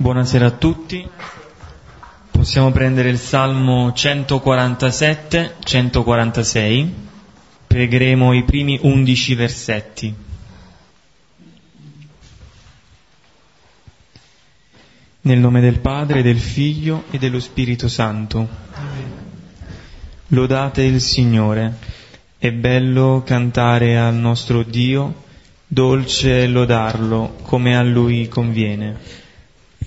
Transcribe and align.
Buonasera 0.00 0.46
a 0.46 0.52
tutti. 0.52 1.04
Possiamo 2.30 2.70
prendere 2.70 3.08
il 3.08 3.18
Salmo 3.18 3.88
147-146. 3.88 6.88
Pregheremo 7.66 8.32
i 8.32 8.44
primi 8.44 8.78
undici 8.82 9.34
versetti. 9.34 10.14
Nel 15.22 15.38
nome 15.40 15.60
del 15.60 15.80
Padre, 15.80 16.22
del 16.22 16.38
Figlio 16.38 17.06
e 17.10 17.18
dello 17.18 17.40
Spirito 17.40 17.88
Santo. 17.88 18.48
Lodate 20.28 20.84
il 20.84 21.00
Signore. 21.00 21.74
È 22.38 22.52
bello 22.52 23.24
cantare 23.26 23.98
al 23.98 24.14
nostro 24.14 24.62
Dio, 24.62 25.24
dolce 25.66 26.46
lodarlo 26.46 27.34
come 27.42 27.76
a 27.76 27.82
Lui 27.82 28.28
conviene. 28.28 29.26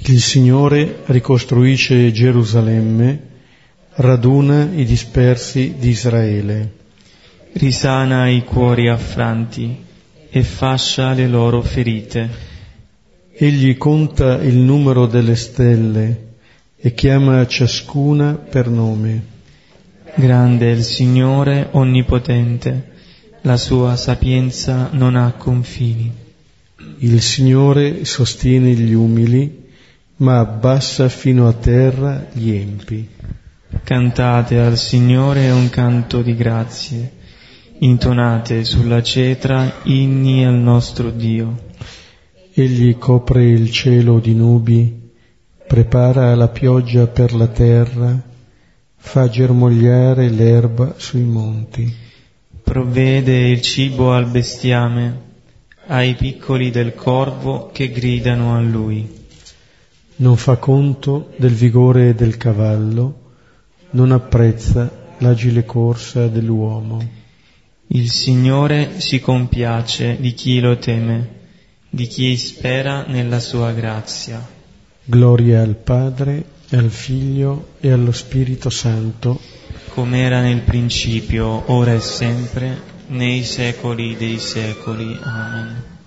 Il 0.04 0.20
Signore 0.20 1.04
ricostruisce 1.06 2.12
Gerusalemme, 2.12 3.20
raduna 3.94 4.68
i 4.74 4.84
dispersi 4.84 5.76
di 5.78 5.90
Israele. 5.90 6.74
Risana 7.54 8.28
i 8.28 8.44
cuori 8.44 8.90
affranti 8.90 9.78
e 10.28 10.44
fascia 10.44 11.14
le 11.14 11.28
loro 11.28 11.62
ferite. 11.62 12.30
Egli 13.32 13.78
conta 13.78 14.42
il 14.42 14.58
numero 14.58 15.06
delle 15.06 15.36
stelle 15.36 16.30
e 16.78 16.96
chiama 16.96 17.46
ciascuna 17.46 18.34
per 18.34 18.70
nome. 18.70 19.24
Grande 20.16 20.72
è 20.72 20.76
il 20.76 20.84
Signore 20.84 21.68
onnipotente, 21.72 22.92
la 23.42 23.56
sua 23.56 23.96
sapienza 23.96 24.90
non 24.94 25.16
ha 25.16 25.32
confini. 25.34 26.12
Il 26.98 27.22
Signore 27.22 28.04
sostiene 28.04 28.74
gli 28.74 28.94
umili 28.94 29.61
ma 30.22 30.40
abbassa 30.40 31.10
fino 31.10 31.48
a 31.48 31.54
terra 31.54 32.28
gli 32.32 32.52
empi. 32.52 33.08
Cantate 33.84 34.60
al 34.60 34.78
Signore 34.78 35.50
un 35.50 35.70
canto 35.70 36.22
di 36.22 36.36
grazie, 36.36 37.12
intonate 37.80 38.64
sulla 38.64 39.02
cetra 39.02 39.82
inni 39.84 40.46
al 40.46 40.56
nostro 40.56 41.10
Dio. 41.10 41.70
Egli 42.54 42.98
copre 42.98 43.50
il 43.50 43.72
cielo 43.72 44.20
di 44.20 44.36
nubi, 44.36 45.10
prepara 45.68 46.36
la 46.36 46.50
pioggia 46.50 47.08
per 47.08 47.34
la 47.34 47.48
terra, 47.48 48.22
fa 48.98 49.28
germogliare 49.28 50.30
l'erba 50.30 50.94
sui 50.98 51.24
monti. 51.24 51.92
Provvede 52.64 53.48
il 53.48 53.62
cibo 53.62 54.14
al 54.14 54.28
bestiame, 54.28 55.30
ai 55.88 56.14
piccoli 56.14 56.70
del 56.70 56.94
corvo 56.94 57.72
che 57.74 57.90
gridano 57.90 58.56
a 58.56 58.60
lui 58.60 59.20
non 60.18 60.38
fa 60.38 60.58
conto 60.58 61.32
del 61.38 61.54
vigore 61.54 62.14
del 62.14 62.38
cavallo, 62.38 63.20
non 63.92 64.12
apprezza 64.12 64.90
l'agile 65.18 65.66
corsa 65.66 66.28
dell'uomo. 66.28 67.20
Il 67.88 68.10
Signore 68.10 69.00
si 69.00 69.20
compiace 69.20 70.18
di 70.20 70.34
chi 70.34 70.60
lo 70.60 70.78
teme, 70.78 71.40
di 71.90 72.08
chi 72.08 72.38
spera 72.38 73.06
nella 73.08 73.40
sua 73.40 73.72
grazia. 73.72 74.46
Gloria 75.04 75.62
al 75.62 75.76
Padre, 75.76 76.46
al 76.70 76.90
Figlio 76.90 77.74
e 77.80 77.92
allo 77.92 78.12
Spirito 78.12 78.70
Santo, 78.70 79.40
come 79.90 80.22
era 80.22 80.42
nel 80.42 80.62
principio, 80.62 81.70
ora 81.72 81.94
e 81.94 82.00
sempre, 82.00 82.80
nei 83.08 83.44
secoli 83.44 84.16
dei 84.16 84.38
secoli. 84.38 85.18
Amen 85.22 86.00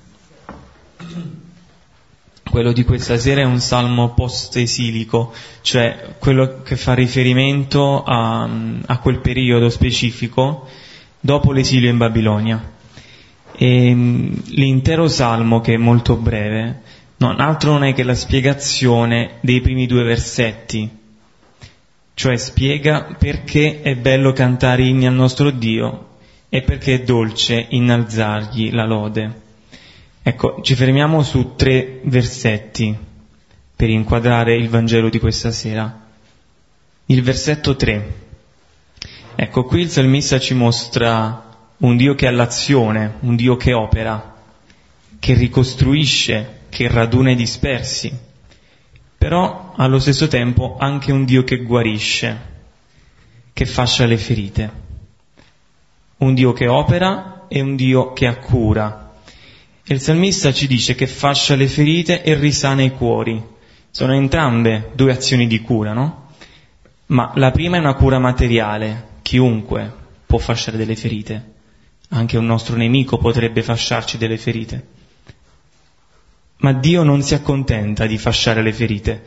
quello 2.55 2.70
di 2.70 2.84
questa 2.84 3.19
sera 3.19 3.41
è 3.41 3.44
un 3.44 3.58
salmo 3.58 4.14
post-esilico, 4.14 5.33
cioè 5.62 6.14
quello 6.20 6.62
che 6.62 6.77
fa 6.77 6.94
riferimento 6.94 8.05
a, 8.05 8.48
a 8.86 8.98
quel 9.01 9.18
periodo 9.18 9.68
specifico 9.68 10.68
dopo 11.18 11.51
l'esilio 11.51 11.90
in 11.90 11.96
Babilonia. 11.96 12.73
E 13.56 13.92
l'intero 13.92 15.08
salmo, 15.08 15.61
che 15.61 15.74
è 15.74 15.78
molto 15.78 16.14
breve, 16.14 16.83
non, 17.17 17.40
altro 17.40 17.73
non 17.73 17.83
è 17.83 17.92
che 17.92 18.05
la 18.05 18.14
spiegazione 18.14 19.39
dei 19.40 19.61
primi 19.61 19.89
due 19.89 20.05
versetti, 20.05 20.89
cioè 22.14 22.36
spiega 22.36 23.17
perché 23.18 23.83
è 23.83 23.96
bello 23.96 24.33
cantare 24.33 24.84
inni 24.84 25.08
al 25.08 25.14
nostro 25.14 25.51
Dio 25.51 26.18
e 26.48 26.62
perché 26.62 26.95
è 26.95 27.02
dolce 27.02 27.67
innalzargli 27.70 28.70
la 28.70 28.84
lode. 28.84 29.42
Ecco, 30.27 30.62
ci 30.62 30.74
fermiamo 30.74 31.23
su 31.23 31.55
tre 31.55 32.01
versetti 32.05 32.96
per 33.77 33.90
inquadrare 33.90 34.57
il 34.57 34.70
Vangelo 34.70 35.11
di 35.11 35.18
questa 35.18 35.51
sera. 35.51 36.01
Il 37.05 37.23
versetto 37.23 37.77
3. 37.77 38.14
Ecco, 39.34 39.64
qui 39.64 39.83
il 39.83 39.90
salmista 39.90 40.39
ci 40.39 40.55
mostra 40.55 41.45
un 41.77 41.98
Dio 41.98 42.14
che 42.14 42.27
ha 42.27 42.30
l'azione, 42.30 43.17
un 43.20 43.36
Dio 43.36 43.57
che 43.57 43.74
opera, 43.74 44.34
che 45.18 45.34
ricostruisce, 45.34 46.61
che 46.70 46.89
raduna 46.89 47.33
i 47.33 47.36
dispersi, 47.36 48.11
però 49.18 49.74
allo 49.77 49.98
stesso 49.98 50.27
tempo 50.27 50.79
anche 50.79 51.13
un 51.13 51.27
Dio 51.27 51.45
che 51.45 51.58
guarisce, 51.58 52.40
che 53.52 53.67
fascia 53.67 54.07
le 54.07 54.17
ferite. 54.17 54.73
Un 56.17 56.33
Dio 56.33 56.55
che 56.55 56.67
opera 56.67 57.45
e 57.46 57.61
un 57.61 57.77
Dio 57.77 58.14
che 58.14 58.27
accura, 58.27 59.03
e 59.86 59.92
il 59.92 60.00
salmista 60.00 60.50
ci 60.52 60.67
dice 60.67 60.95
che 60.95 61.06
fascia 61.06 61.55
le 61.55 61.68
ferite 61.68 62.22
e 62.22 62.34
risana 62.34 62.83
i 62.83 62.92
cuori. 62.92 63.42
Sono 63.90 64.14
entrambe 64.14 64.90
due 64.95 65.12
azioni 65.12 65.46
di 65.46 65.61
cura, 65.61 65.92
no? 65.92 66.28
Ma 67.06 67.33
la 67.34 67.50
prima 67.50 67.77
è 67.77 67.80
una 67.80 67.95
cura 67.95 68.18
materiale, 68.18 69.08
chiunque 69.20 69.92
può 70.24 70.39
fasciare 70.39 70.78
delle 70.78 70.96
ferite, 70.96 71.52
anche 72.08 72.39
un 72.39 72.46
nostro 72.46 72.77
nemico 72.77 73.18
potrebbe 73.18 73.62
fasciarci 73.62 74.17
delle 74.17 74.39
ferite. 74.39 74.89
Ma 76.58 76.72
Dio 76.72 77.02
non 77.02 77.20
si 77.20 77.34
accontenta 77.34 78.06
di 78.06 78.16
fasciare 78.16 78.62
le 78.62 78.72
ferite, 78.72 79.22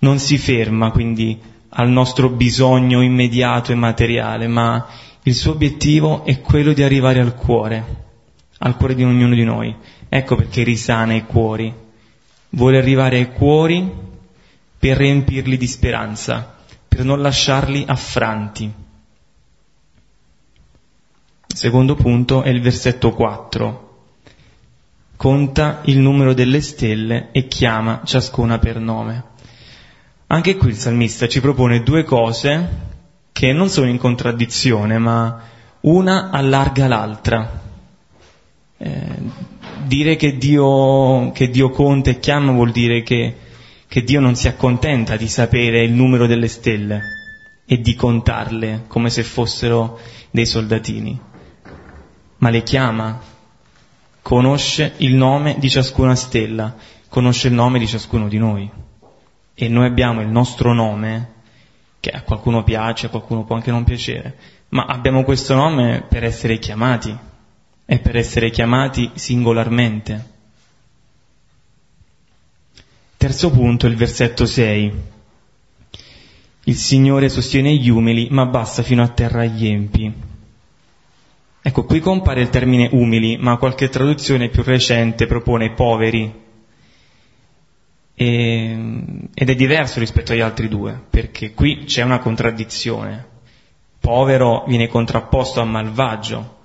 non 0.00 0.18
si 0.18 0.38
ferma 0.38 0.90
quindi 0.90 1.40
al 1.70 1.88
nostro 1.88 2.30
bisogno 2.30 3.00
immediato 3.00 3.70
e 3.70 3.76
materiale, 3.76 4.48
ma 4.48 4.88
il 5.22 5.34
suo 5.34 5.52
obiettivo 5.52 6.24
è 6.24 6.40
quello 6.40 6.72
di 6.72 6.82
arrivare 6.82 7.20
al 7.20 7.36
cuore, 7.36 8.07
al 8.58 8.76
cuore 8.76 8.94
di 8.94 9.04
ognuno 9.04 9.34
di 9.34 9.44
noi. 9.44 9.74
Ecco 10.08 10.36
perché 10.36 10.62
risana 10.62 11.14
i 11.14 11.24
cuori. 11.24 11.72
Vuole 12.50 12.78
arrivare 12.78 13.16
ai 13.16 13.32
cuori 13.32 13.90
per 14.78 14.96
riempirli 14.96 15.56
di 15.56 15.66
speranza, 15.66 16.56
per 16.86 17.04
non 17.04 17.20
lasciarli 17.20 17.84
affranti. 17.86 18.72
Secondo 21.46 21.94
punto 21.94 22.42
è 22.42 22.50
il 22.50 22.60
versetto 22.60 23.12
4. 23.12 23.86
Conta 25.16 25.80
il 25.86 25.98
numero 25.98 26.32
delle 26.32 26.60
stelle 26.60 27.30
e 27.32 27.48
chiama 27.48 28.02
ciascuna 28.04 28.58
per 28.58 28.78
nome. 28.78 29.24
Anche 30.28 30.56
qui 30.56 30.68
il 30.68 30.76
salmista 30.76 31.26
ci 31.26 31.40
propone 31.40 31.82
due 31.82 32.04
cose 32.04 32.86
che 33.32 33.52
non 33.52 33.68
sono 33.68 33.88
in 33.88 33.98
contraddizione, 33.98 34.98
ma 34.98 35.40
una 35.80 36.30
allarga 36.30 36.86
l'altra. 36.86 37.66
Eh, 38.80 39.00
dire 39.86 40.14
che 40.14 40.36
Dio, 40.36 41.32
che 41.32 41.48
Dio, 41.50 41.70
conta 41.70 42.10
e 42.10 42.20
chiama 42.20 42.52
vuol 42.52 42.70
dire 42.70 43.02
che, 43.02 43.34
che 43.88 44.04
Dio 44.04 44.20
non 44.20 44.36
si 44.36 44.46
accontenta 44.46 45.16
di 45.16 45.28
sapere 45.28 45.82
il 45.82 45.92
numero 45.92 46.26
delle 46.26 46.46
stelle 46.46 47.00
e 47.66 47.80
di 47.80 47.94
contarle 47.94 48.84
come 48.86 49.10
se 49.10 49.24
fossero 49.24 49.98
dei 50.30 50.46
soldatini, 50.46 51.18
ma 52.38 52.50
le 52.50 52.62
chiama, 52.62 53.20
conosce 54.22 54.94
il 54.98 55.14
nome 55.14 55.56
di 55.58 55.68
ciascuna 55.68 56.14
stella, 56.14 56.76
conosce 57.08 57.48
il 57.48 57.54
nome 57.54 57.78
di 57.78 57.86
ciascuno 57.86 58.28
di 58.28 58.38
noi. 58.38 58.70
E 59.54 59.68
noi 59.68 59.86
abbiamo 59.86 60.20
il 60.20 60.28
nostro 60.28 60.72
nome, 60.72 61.32
che 61.98 62.10
a 62.10 62.22
qualcuno 62.22 62.62
piace, 62.62 63.06
a 63.06 63.08
qualcuno 63.10 63.44
può 63.44 63.56
anche 63.56 63.72
non 63.72 63.82
piacere, 63.84 64.36
ma 64.68 64.84
abbiamo 64.84 65.24
questo 65.24 65.54
nome 65.54 66.04
per 66.08 66.22
essere 66.22 66.58
chiamati, 66.58 67.16
e 67.90 67.98
per 68.00 68.16
essere 68.16 68.50
chiamati 68.50 69.12
singolarmente. 69.14 70.26
Terzo 73.16 73.50
punto, 73.50 73.86
il 73.86 73.96
versetto 73.96 74.44
6. 74.44 74.92
Il 76.64 76.76
Signore 76.76 77.30
sostiene 77.30 77.74
gli 77.74 77.88
umili, 77.88 78.28
ma 78.30 78.44
basta 78.44 78.82
fino 78.82 79.02
a 79.02 79.08
terra 79.08 79.46
gli 79.46 79.66
empi. 79.66 80.12
Ecco, 81.62 81.84
qui 81.86 82.00
compare 82.00 82.42
il 82.42 82.50
termine 82.50 82.90
umili, 82.92 83.38
ma 83.38 83.56
qualche 83.56 83.88
traduzione 83.88 84.50
più 84.50 84.62
recente 84.62 85.26
propone 85.26 85.72
poveri. 85.72 86.30
E, 88.14 88.78
ed 89.32 89.48
è 89.48 89.54
diverso 89.54 89.98
rispetto 89.98 90.32
agli 90.32 90.40
altri 90.40 90.68
due, 90.68 91.00
perché 91.08 91.54
qui 91.54 91.84
c'è 91.84 92.02
una 92.02 92.18
contraddizione. 92.18 93.26
Povero 93.98 94.64
viene 94.66 94.88
contrapposto 94.88 95.62
a 95.62 95.64
malvagio, 95.64 96.56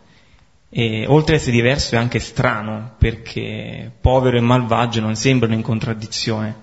e 0.76 1.06
oltre 1.08 1.36
ad 1.36 1.42
essere 1.42 1.56
diverso 1.56 1.94
è 1.94 2.00
anche 2.00 2.18
strano, 2.18 2.96
perché 2.98 3.92
povero 4.02 4.38
e 4.38 4.42
malvagio 4.42 5.02
non 5.02 5.16
sembrano 5.16 5.54
in 5.54 5.62
contraddizione. 5.62 6.62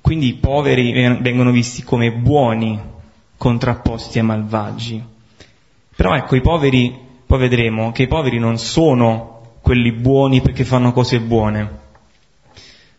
Quindi 0.00 0.28
i 0.28 0.34
poveri 0.34 0.92
vengono 1.20 1.50
visti 1.50 1.82
come 1.82 2.10
buoni 2.10 2.80
contrapposti 3.36 4.18
ai 4.18 4.24
malvagi. 4.24 5.04
Però 5.94 6.16
ecco, 6.16 6.36
i 6.36 6.40
poveri, 6.40 6.98
poi 7.26 7.38
vedremo 7.38 7.92
che 7.92 8.04
i 8.04 8.08
poveri 8.08 8.38
non 8.38 8.56
sono 8.56 9.58
quelli 9.60 9.92
buoni 9.92 10.40
perché 10.40 10.64
fanno 10.64 10.92
cose 10.92 11.20
buone, 11.20 11.80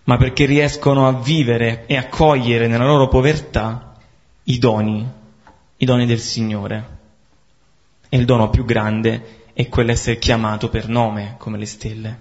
ma 0.04 0.18
perché 0.18 0.46
riescono 0.46 1.08
a 1.08 1.14
vivere 1.14 1.86
e 1.88 1.98
a 1.98 2.08
cogliere 2.08 2.68
nella 2.68 2.86
loro 2.86 3.08
povertà 3.08 3.96
i 4.44 4.60
doni, 4.60 5.10
i 5.78 5.86
doni 5.86 6.06
del 6.06 6.20
Signore. 6.20 7.02
E 8.14 8.18
il 8.18 8.26
dono 8.26 8.52
più 8.52 8.64
grande 8.64 9.48
è 9.54 9.68
quell'essere 9.70 10.20
chiamato 10.20 10.70
per 10.70 10.88
nome, 10.88 11.34
come 11.40 11.58
le 11.58 11.66
stelle. 11.66 12.20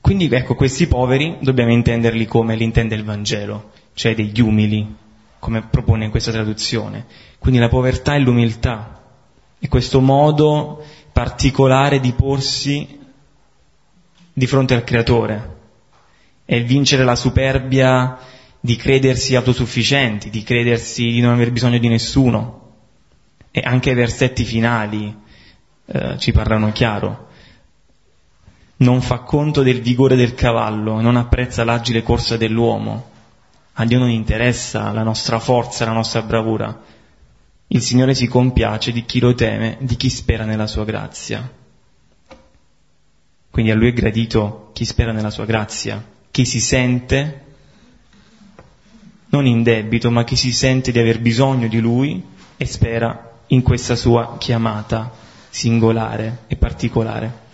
Quindi 0.00 0.30
ecco, 0.30 0.54
questi 0.54 0.86
poveri 0.86 1.36
dobbiamo 1.42 1.72
intenderli 1.72 2.24
come 2.24 2.56
li 2.56 2.64
intende 2.64 2.94
il 2.94 3.04
Vangelo, 3.04 3.72
cioè 3.92 4.14
degli 4.14 4.40
umili, 4.40 4.96
come 5.38 5.60
propone 5.60 6.06
in 6.06 6.10
questa 6.10 6.32
traduzione. 6.32 7.04
Quindi 7.38 7.60
la 7.60 7.68
povertà 7.68 8.14
e 8.14 8.20
l'umiltà, 8.20 9.02
e 9.58 9.68
questo 9.68 10.00
modo 10.00 10.82
particolare 11.12 12.00
di 12.00 12.12
porsi 12.12 12.98
di 14.32 14.46
fronte 14.46 14.72
al 14.72 14.84
Creatore, 14.84 15.56
è 16.46 16.64
vincere 16.64 17.04
la 17.04 17.14
superbia 17.14 18.18
di 18.58 18.74
credersi 18.76 19.36
autosufficienti, 19.36 20.30
di 20.30 20.42
credersi 20.42 21.10
di 21.10 21.20
non 21.20 21.34
aver 21.34 21.52
bisogno 21.52 21.76
di 21.76 21.88
nessuno. 21.88 22.68
E 23.50 23.60
anche 23.64 23.90
i 23.90 23.94
versetti 23.94 24.44
finali 24.44 25.14
eh, 25.86 26.18
ci 26.18 26.32
parlano 26.32 26.72
chiaro 26.72 27.28
non 28.80 29.00
fa 29.02 29.18
conto 29.20 29.62
del 29.62 29.80
vigore 29.80 30.16
del 30.16 30.34
cavallo, 30.34 31.00
non 31.00 31.16
apprezza 31.16 31.64
l'agile 31.64 32.02
corsa 32.02 32.36
dell'uomo. 32.36 33.08
A 33.74 33.84
Dio 33.84 33.98
non 33.98 34.10
interessa 34.10 34.90
la 34.92 35.02
nostra 35.02 35.38
forza, 35.38 35.84
la 35.84 35.92
nostra 35.92 36.22
bravura. 36.22 36.82
Il 37.68 37.82
Signore 37.82 38.14
si 38.14 38.26
compiace 38.26 38.90
di 38.92 39.04
chi 39.04 39.20
lo 39.20 39.34
teme, 39.34 39.76
di 39.80 39.96
chi 39.96 40.08
spera 40.08 40.44
nella 40.44 40.66
sua 40.66 40.84
grazia. 40.84 41.48
Quindi 43.50 43.70
a 43.70 43.74
Lui 43.74 43.88
è 43.88 43.92
gradito 43.92 44.70
chi 44.72 44.84
spera 44.84 45.12
nella 45.12 45.30
sua 45.30 45.44
grazia, 45.44 46.02
chi 46.30 46.44
si 46.44 46.60
sente 46.60 47.44
non 49.28 49.46
in 49.46 49.62
debito, 49.62 50.10
ma 50.10 50.24
chi 50.24 50.36
si 50.36 50.52
sente 50.52 50.90
di 50.90 50.98
aver 50.98 51.20
bisogno 51.20 51.68
di 51.68 51.80
Lui 51.80 52.22
e 52.56 52.66
spera 52.66 53.29
in 53.52 53.62
questa 53.62 53.96
sua 53.96 54.36
chiamata 54.38 55.12
singolare 55.48 56.44
e 56.46 56.56
particolare. 56.56 57.48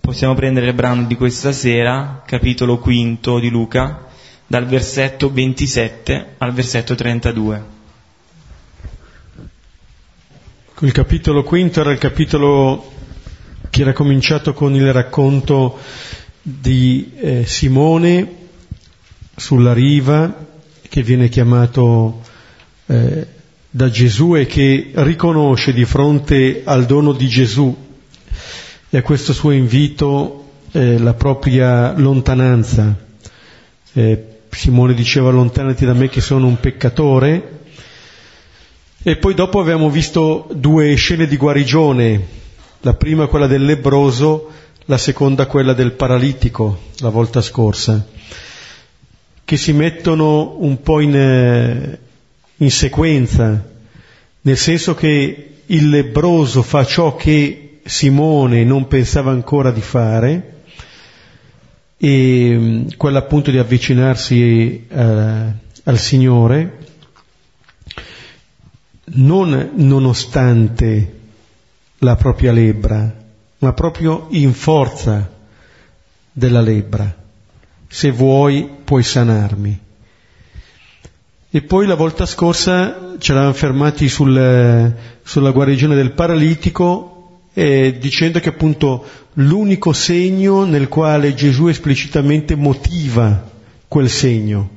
Possiamo 0.00 0.34
prendere 0.34 0.66
il 0.68 0.74
brano 0.74 1.04
di 1.04 1.16
questa 1.16 1.52
sera, 1.52 2.22
capitolo 2.24 2.78
quinto 2.78 3.38
di 3.38 3.50
Luca, 3.50 4.06
dal 4.46 4.66
versetto 4.66 5.30
27 5.32 6.34
al 6.38 6.52
versetto 6.52 6.94
32. 6.94 7.78
Il 10.80 10.92
capitolo 10.92 11.42
quinto 11.42 11.80
era 11.80 11.92
il 11.92 11.98
capitolo 11.98 12.92
che 13.68 13.82
era 13.82 13.92
cominciato 13.92 14.54
con 14.54 14.74
il 14.74 14.92
racconto 14.92 15.78
di 16.42 17.12
eh, 17.16 17.44
Simone 17.46 18.36
sulla 19.36 19.72
riva, 19.72 20.46
che 20.88 21.02
viene 21.02 21.28
chiamato 21.28 22.22
eh, 22.86 23.26
da 23.70 23.88
Gesù 23.88 24.34
e 24.34 24.46
che 24.46 24.90
riconosce 24.94 25.72
di 25.72 25.84
fronte 25.84 26.62
al 26.64 26.86
dono 26.86 27.12
di 27.12 27.28
Gesù 27.28 27.88
e 28.90 28.98
a 28.98 29.02
questo 29.02 29.32
suo 29.32 29.52
invito 29.52 30.44
eh, 30.72 30.98
la 30.98 31.14
propria 31.14 31.96
lontananza. 31.96 32.96
Eh, 33.92 34.24
Simone 34.50 34.94
diceva 34.94 35.30
lontanati 35.30 35.84
da 35.84 35.92
me 35.92 36.08
che 36.08 36.20
sono 36.20 36.48
un 36.48 36.58
peccatore. 36.58 37.58
E 39.02 39.16
poi 39.16 39.34
dopo 39.34 39.60
abbiamo 39.60 39.88
visto 39.88 40.48
due 40.52 40.94
scene 40.96 41.26
di 41.26 41.36
guarigione, 41.36 42.26
la 42.80 42.94
prima 42.94 43.28
quella 43.28 43.46
del 43.46 43.64
lebroso, 43.64 44.50
la 44.86 44.98
seconda 44.98 45.46
quella 45.46 45.72
del 45.72 45.92
paralitico, 45.92 46.80
la 46.98 47.08
volta 47.08 47.40
scorsa, 47.40 48.06
che 49.44 49.56
si 49.56 49.72
mettono 49.72 50.56
un 50.58 50.82
po' 50.82 51.00
in, 51.00 51.16
eh, 51.16 51.98
in 52.60 52.70
sequenza, 52.70 53.68
nel 54.42 54.56
senso 54.56 54.94
che 54.94 55.54
il 55.66 55.88
lebroso 55.88 56.62
fa 56.62 56.84
ciò 56.84 57.14
che 57.16 57.80
Simone 57.84 58.64
non 58.64 58.86
pensava 58.86 59.30
ancora 59.30 59.70
di 59.70 59.80
fare, 59.80 60.62
e 61.96 62.56
mm, 62.56 62.88
quella 62.96 63.18
appunto 63.18 63.50
di 63.50 63.58
avvicinarsi 63.58 64.86
eh, 64.88 65.52
al 65.84 65.98
Signore, 65.98 66.78
non 69.12 69.72
nonostante 69.74 71.18
la 71.98 72.16
propria 72.16 72.52
lebbra, 72.52 73.14
ma 73.58 73.72
proprio 73.72 74.26
in 74.30 74.54
forza 74.54 75.30
della 76.32 76.60
lebbra. 76.60 77.14
Se 77.86 78.10
vuoi 78.10 78.68
puoi 78.84 79.02
sanarmi. 79.02 79.88
E 81.52 81.62
poi 81.62 81.86
la 81.86 81.96
volta 81.96 82.26
scorsa 82.26 83.16
ci 83.18 83.32
eravamo 83.32 83.52
fermati 83.54 84.08
sul, 84.08 84.94
sulla 85.22 85.50
guarigione 85.50 85.96
del 85.96 86.12
paralitico 86.12 87.20
eh, 87.52 87.98
dicendo 87.98 88.38
che 88.38 88.50
appunto 88.50 89.04
l'unico 89.34 89.92
segno 89.92 90.64
nel 90.64 90.86
quale 90.86 91.34
Gesù 91.34 91.66
esplicitamente 91.66 92.54
motiva 92.54 93.50
quel 93.88 94.08
segno, 94.08 94.70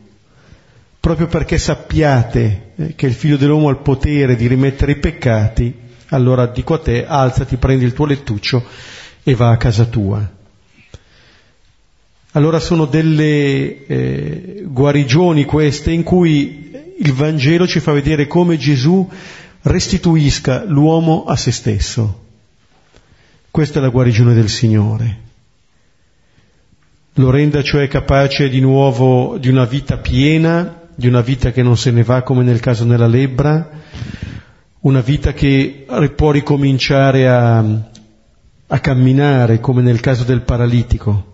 proprio 1.00 1.28
perché 1.28 1.60
sappiate 1.60 2.72
eh, 2.76 2.96
che 2.96 3.06
il 3.06 3.14
figlio 3.14 3.38
dell'uomo 3.38 3.68
ha 3.68 3.72
il 3.72 3.78
potere 3.78 4.36
di 4.36 4.48
rimettere 4.48 4.94
i 4.94 4.98
peccati, 4.98 5.72
allora 6.08 6.48
dico 6.48 6.74
a 6.74 6.80
te, 6.80 7.06
alzati, 7.06 7.58
prendi 7.58 7.86
il 7.86 7.94
tuo 7.94 8.08
lettuccio 8.08 8.64
e 9.22 9.36
va 9.36 9.52
a 9.52 9.58
casa 9.58 9.86
tua. 9.86 10.28
Allora 12.36 12.60
sono 12.60 12.86
delle 12.86 13.86
eh, 13.86 14.64
guarigioni 14.66 15.46
queste 15.46 15.92
in 15.92 16.02
cui 16.02 16.63
il 17.00 17.14
Vangelo 17.14 17.68
ci 17.68 17.80
fa 17.80 17.92
vedere 17.92 18.28
come 18.28 18.58
Gesù 18.58 19.10
restituisca 19.64 20.64
l'uomo 20.66 21.26
a 21.26 21.36
se 21.36 21.52
stesso. 21.52 22.22
Questa 23.50 23.80
è 23.80 23.82
la 23.82 23.90
guarigione 23.90 24.34
del 24.34 24.50
Signore. 24.50 25.22
Lo 27.14 27.30
renda 27.30 27.62
cioè 27.62 27.88
capace 27.88 28.50
di 28.50 28.60
nuovo 28.60 29.38
di 29.38 29.50
una 29.50 29.66
vita 29.66 29.98
piena, 29.98 30.82
di 30.96 31.08
una 31.08 31.22
vita 31.22 31.52
che 31.52 31.62
non 31.62 31.78
se 31.78 31.92
ne 31.92 32.04
va 32.04 32.24
come 32.24 32.44
nel 32.44 32.60
caso 32.60 32.84
della 32.86 33.08
lebbra, 33.08 33.70
una 34.80 35.02
vita 35.02 35.34
che 35.34 35.86
può 36.16 36.32
ricominciare 36.32 37.30
a, 37.30 37.60
a 37.60 38.80
camminare 38.80 39.60
come 39.60 39.82
nel 39.82 40.00
caso 40.00 40.24
del 40.24 40.42
paralitico. 40.42 41.32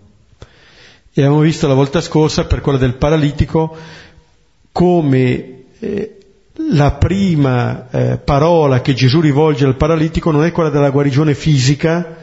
E 1.12 1.22
abbiamo 1.22 1.40
visto 1.40 1.66
la 1.66 1.74
volta 1.74 2.00
scorsa 2.00 2.44
per 2.44 2.60
quella 2.60 2.78
del 2.78 2.94
paralitico 2.94 3.76
come 4.72 5.64
eh, 5.78 6.18
la 6.72 6.92
prima 6.92 7.88
eh, 7.90 8.18
parola 8.18 8.80
che 8.80 8.94
Gesù 8.94 9.20
rivolge 9.20 9.64
al 9.64 9.76
paralitico 9.76 10.30
non 10.30 10.44
è 10.44 10.52
quella 10.52 10.68
della 10.68 10.90
guarigione 10.90 11.34
fisica, 11.34 12.18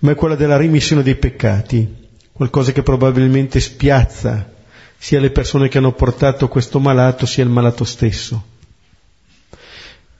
ma 0.00 0.12
è 0.12 0.14
quella 0.14 0.36
della 0.36 0.56
rimissione 0.56 1.02
dei 1.02 1.16
peccati, 1.16 1.86
qualcosa 2.32 2.72
che 2.72 2.82
probabilmente 2.82 3.60
spiazza 3.60 4.52
sia 4.96 5.20
le 5.20 5.30
persone 5.30 5.68
che 5.68 5.78
hanno 5.78 5.92
portato 5.92 6.48
questo 6.48 6.78
malato 6.78 7.26
sia 7.26 7.42
il 7.42 7.50
malato 7.50 7.84
stesso. 7.84 8.44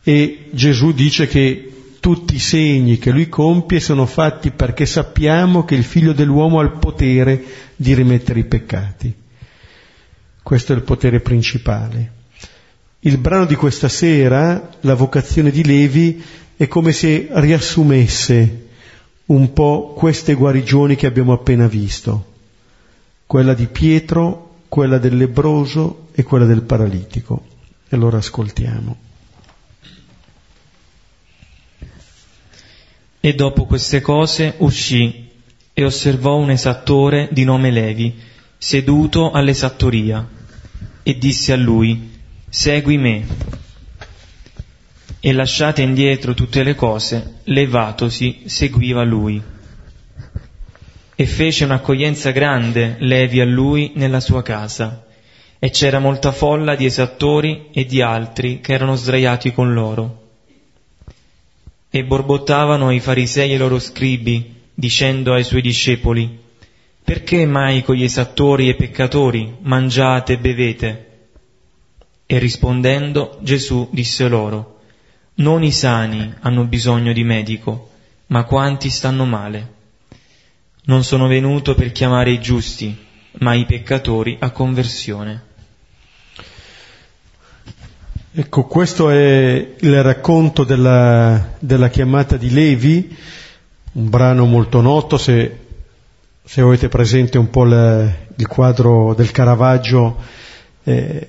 E 0.03 0.49
Gesù 0.53 0.93
dice 0.93 1.27
che 1.27 1.71
tutti 2.01 2.35
i 2.35 2.39
segni 2.39 2.99
che 2.99 3.11
lui 3.11 3.29
compie 3.29 3.79
sono 3.79 4.07
fatti 4.07 4.51
perché 4.51 4.87
sappiamo 4.87 5.65
che 5.65 5.75
il 5.75 5.85
figlio 5.85 6.13
dell'uomo 6.13 6.59
ha 6.59 6.63
il 6.63 6.73
potere 6.73 7.45
di 7.77 7.95
rimettere 7.95 8.41
i 8.41 8.45
peccati. 8.45 9.15
Questo 10.43 10.73
è 10.73 10.77
il 10.77 10.83
potere 10.83 11.21
principale. 11.21 12.13
Il 13.01 13.19
brano 13.19 13.47
di 13.47 13.55
questa 13.55 13.89
sera, 13.89 14.71
la 14.81 14.95
vocazione 14.95 15.51
di 15.51 15.65
Levi, 15.65 16.23
è 16.57 16.69
come 16.69 16.93
se 16.93 17.29
riassumesse 17.31 18.69
un 19.27 19.53
po' 19.53 19.95
queste 19.97 20.35
guarigioni 20.35 20.97
che 20.97 21.07
abbiamo 21.07 21.33
appena 21.33 21.67
visto, 21.67 22.33
quella 23.27 23.55
di 23.55 23.67
Pietro, 23.67 24.57
quella 24.69 24.99
del 24.99 25.17
lebroso 25.17 26.09
e 26.13 26.23
quella 26.23 26.45
del 26.45 26.63
paralitico. 26.63 27.47
E 27.89 27.97
allora 27.97 28.19
ascoltiamo. 28.19 28.97
E 33.21 33.35
dopo 33.35 33.67
queste 33.67 34.01
cose 34.01 34.55
uscì 34.59 35.29
e 35.73 35.85
osservò 35.85 36.37
un 36.37 36.51
esattore 36.51 37.29
di 37.33 37.45
nome 37.45 37.71
Levi, 37.71 38.15
seduto 38.63 39.31
all'esattoria, 39.31 40.29
e 41.03 41.17
disse 41.17 41.55
a 41.55 41.57
lui, 41.57 42.19
segui 42.47 42.99
me. 42.99 43.27
E 45.19 45.33
lasciate 45.33 45.81
indietro 45.81 46.35
tutte 46.35 46.63
le 46.63 46.75
cose, 46.75 47.41
levatosi, 47.45 48.43
seguiva 48.45 49.03
lui. 49.03 49.43
E 51.15 51.27
fece 51.27 51.65
un'accoglienza 51.65 52.33
grande 52.33 52.97
Levi 52.99 53.41
a 53.41 53.47
lui 53.47 53.93
nella 53.95 54.21
sua 54.21 54.43
casa. 54.43 55.07
e 55.63 55.69
c'era 55.69 55.99
molta 55.99 56.33
folla 56.33 56.75
di 56.75 56.87
esattori 56.87 57.69
e 57.71 57.85
di 57.85 58.01
altri 58.01 58.61
che 58.61 58.73
erano 58.73 58.95
sdraiati 58.95 59.53
con 59.53 59.75
loro. 59.75 60.29
E 61.91 62.03
borbottavano 62.03 62.91
i 62.91 63.01
farisei 63.01 63.51
e 63.51 63.55
i 63.57 63.59
loro 63.59 63.79
scribi, 63.79 64.55
dicendo 64.73 65.35
ai 65.35 65.45
suoi 65.45 65.61
discepoli, 65.61 66.49
perché 67.05 67.47
mai 67.47 67.83
con 67.83 67.97
gli 67.97 68.05
esattori 68.05 68.69
e 68.69 68.75
peccatori 68.75 69.57
mangiate 69.61 70.35
e 70.35 70.39
bevete? 70.39 71.07
E 72.27 72.39
rispondendo 72.39 73.39
Gesù 73.43 73.89
disse 73.91 74.29
loro, 74.29 74.81
non 75.37 75.63
i 75.65 75.73
sani 75.73 76.33
hanno 76.41 76.65
bisogno 76.65 77.13
di 77.13 77.25
medico, 77.25 77.91
ma 78.29 78.45
quanti 78.45 78.91
stanno 78.91 79.25
male. 79.25 79.75
Non 80.85 81.03
sono 81.03 81.27
venuto 81.27 81.75
per 81.75 81.93
chiamare 81.93 82.31
i 82.31 82.41
giusti, 82.41 82.97
ma 83.39 83.55
i 83.55 83.65
peccatori 83.65 84.37
a 84.41 84.51
conversione. 84.51 85.49
Ecco, 88.33 88.65
questo 88.65 89.11
è 89.11 89.75
il 89.81 90.03
racconto 90.03 90.63
della, 90.63 91.55
della 91.59 91.89
chiamata 91.89 92.37
di 92.37 92.51
Levi, 92.51 93.17
un 93.93 94.09
brano 94.09 94.47
molto 94.47 94.81
noto, 94.81 95.19
se, 95.19 95.60
se 96.43 96.61
avete 96.61 96.89
presente 96.89 97.39
un 97.39 97.51
po' 97.51 97.65
il, 97.65 98.15
il 98.37 98.47
quadro 98.47 99.15
del 99.15 99.31
Caravaggio, 99.31 100.17
eh, 100.85 101.29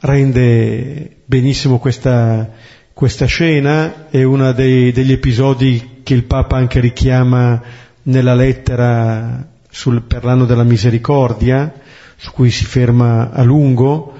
rende 0.00 1.16
benissimo 1.24 1.78
questa, 1.78 2.50
questa 2.92 3.26
scena, 3.26 4.08
è 4.10 4.22
uno 4.22 4.52
degli 4.52 5.12
episodi 5.12 6.00
che 6.02 6.14
il 6.14 6.24
Papa 6.24 6.56
anche 6.56 6.80
richiama 6.80 7.62
nella 8.04 8.34
lettera 8.34 9.46
sul, 9.68 10.02
per 10.02 10.24
l'anno 10.24 10.44
della 10.44 10.64
misericordia, 10.64 11.72
su 12.16 12.30
cui 12.32 12.50
si 12.50 12.64
ferma 12.64 13.30
a 13.30 13.42
lungo, 13.42 14.14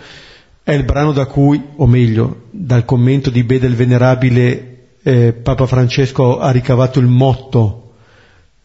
è 0.62 0.73
il 0.73 0.85
brano 0.85 1.12
da 1.12 1.26
cui, 1.26 1.62
o 1.76 1.87
meglio, 1.87 2.43
dal 2.50 2.85
commento 2.85 3.31
di 3.31 3.45
Bede 3.45 3.67
il 3.67 3.76
Venerabile, 3.76 4.73
eh, 5.03 5.33
Papa 5.33 5.67
Francesco 5.67 6.38
ha 6.38 6.50
ricavato 6.50 6.99
il 6.99 7.07
motto 7.07 7.86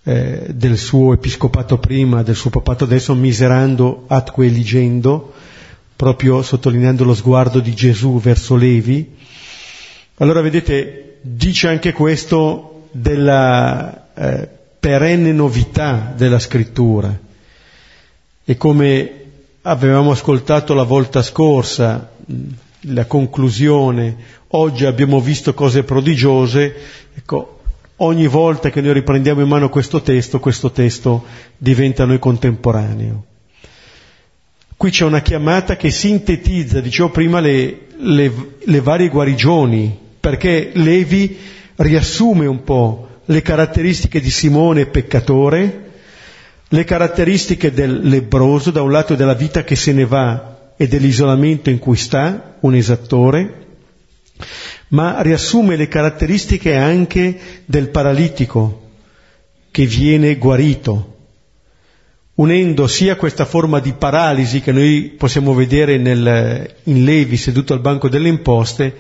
eh, 0.04 0.48
del 0.50 0.78
suo 0.78 1.14
episcopato 1.14 1.78
prima, 1.78 2.24
del 2.24 2.36
suo 2.36 2.50
papato 2.50 2.86
adesso, 2.86 3.14
miserando 3.14 4.06
atque 4.08 4.48
eligendo, 4.48 5.34
proprio 5.96 6.42
sottolineando 6.42 7.04
lo 7.04 7.14
sguardo 7.14 7.60
di 7.60 7.74
Gesù 7.76 8.20
verso 8.20 8.56
Levi. 8.56 9.16
Allora 10.16 10.42
vedete, 10.42 11.18
dice 11.22 11.68
anche 11.68 11.94
questo 11.94 12.88
della 12.92 14.08
eh, 14.16 14.50
perenne 14.80 15.32
novità 15.32 16.14
della 16.16 16.40
scrittura. 16.40 17.16
E 18.44 18.58
come 18.58 19.12
avevamo 19.62 20.12
ascoltato 20.12 20.74
la 20.74 20.84
volta 20.84 21.22
scorsa, 21.22 22.12
la 22.82 23.06
conclusione, 23.06 24.18
oggi 24.50 24.86
abbiamo 24.86 25.20
visto 25.22 25.54
cose 25.54 25.84
prodigiose, 25.84 26.76
ecco, 27.14 27.61
ogni 28.04 28.28
volta 28.28 28.70
che 28.70 28.82
noi 28.82 28.94
riprendiamo 28.94 29.42
in 29.42 29.48
mano 29.48 29.70
questo 29.70 30.02
testo, 30.02 30.40
questo 30.40 30.72
testo 30.72 31.24
diventa 31.58 32.04
a 32.04 32.06
noi 32.06 32.20
contemporaneo. 32.20 33.26
Qui 34.76 34.90
c'è 34.90 35.06
una 35.06 35.22
chiamata 35.22 35.76
che 35.76 35.92
sintetizza, 35.92 36.82
dicevo 36.82 37.10
prima, 37.10 37.40
le, 37.40 37.88
le, 37.98 38.32
le 38.64 38.82
varie 38.82 39.10
guarigioni, 39.10 39.96
perché 40.20 40.72
Levi 40.74 41.38
riassume 41.76 42.48
un 42.48 42.64
po' 42.64 43.08
le 43.26 43.42
caratteristiche 43.44 44.20
di 44.20 44.32
Simone 44.32 44.88
peccatore, 44.88 45.90
le 46.68 46.84
caratteristiche 46.84 47.72
del 47.72 48.00
lebroso, 48.02 48.72
da 48.72 48.82
un 48.82 48.92
lato 48.92 49.14
della 49.14 49.36
vita 49.36 49.64
che 49.64 49.76
se 49.76 49.94
ne 49.94 50.06
va 50.06 50.74
e 50.76 50.88
dell'isolamento 50.88 51.70
in 51.70 51.78
cui 51.78 51.98
sta, 51.98 52.56
un 52.62 52.74
esattore, 52.74 53.61
ma 54.90 55.22
riassume 55.22 55.76
le 55.76 55.88
caratteristiche 55.88 56.76
anche 56.76 57.40
del 57.66 57.90
paralitico 57.90 58.90
che 59.72 59.86
viene 59.86 60.38
guarito, 60.38 61.18
unendo 62.36 62.88
sia 62.88 63.16
questa 63.16 63.46
forma 63.46 63.80
di 63.80 63.94
paralisi 63.94 64.62
che 64.62 64.72
noi 64.72 65.14
possiamo 65.18 65.54
vedere 65.54 65.98
nel, 65.98 66.76
in 66.84 67.04
Levi 67.04 67.38
seduto 67.38 67.74
al 67.74 67.80
banco 67.80 68.10
delle 68.10 68.28
imposte, 68.28 68.96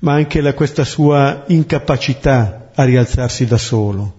ma 0.00 0.14
anche 0.14 0.40
la, 0.40 0.54
questa 0.54 0.84
sua 0.84 1.44
incapacità 1.48 2.70
a 2.74 2.84
rialzarsi 2.84 3.44
da 3.44 3.58
solo. 3.58 4.14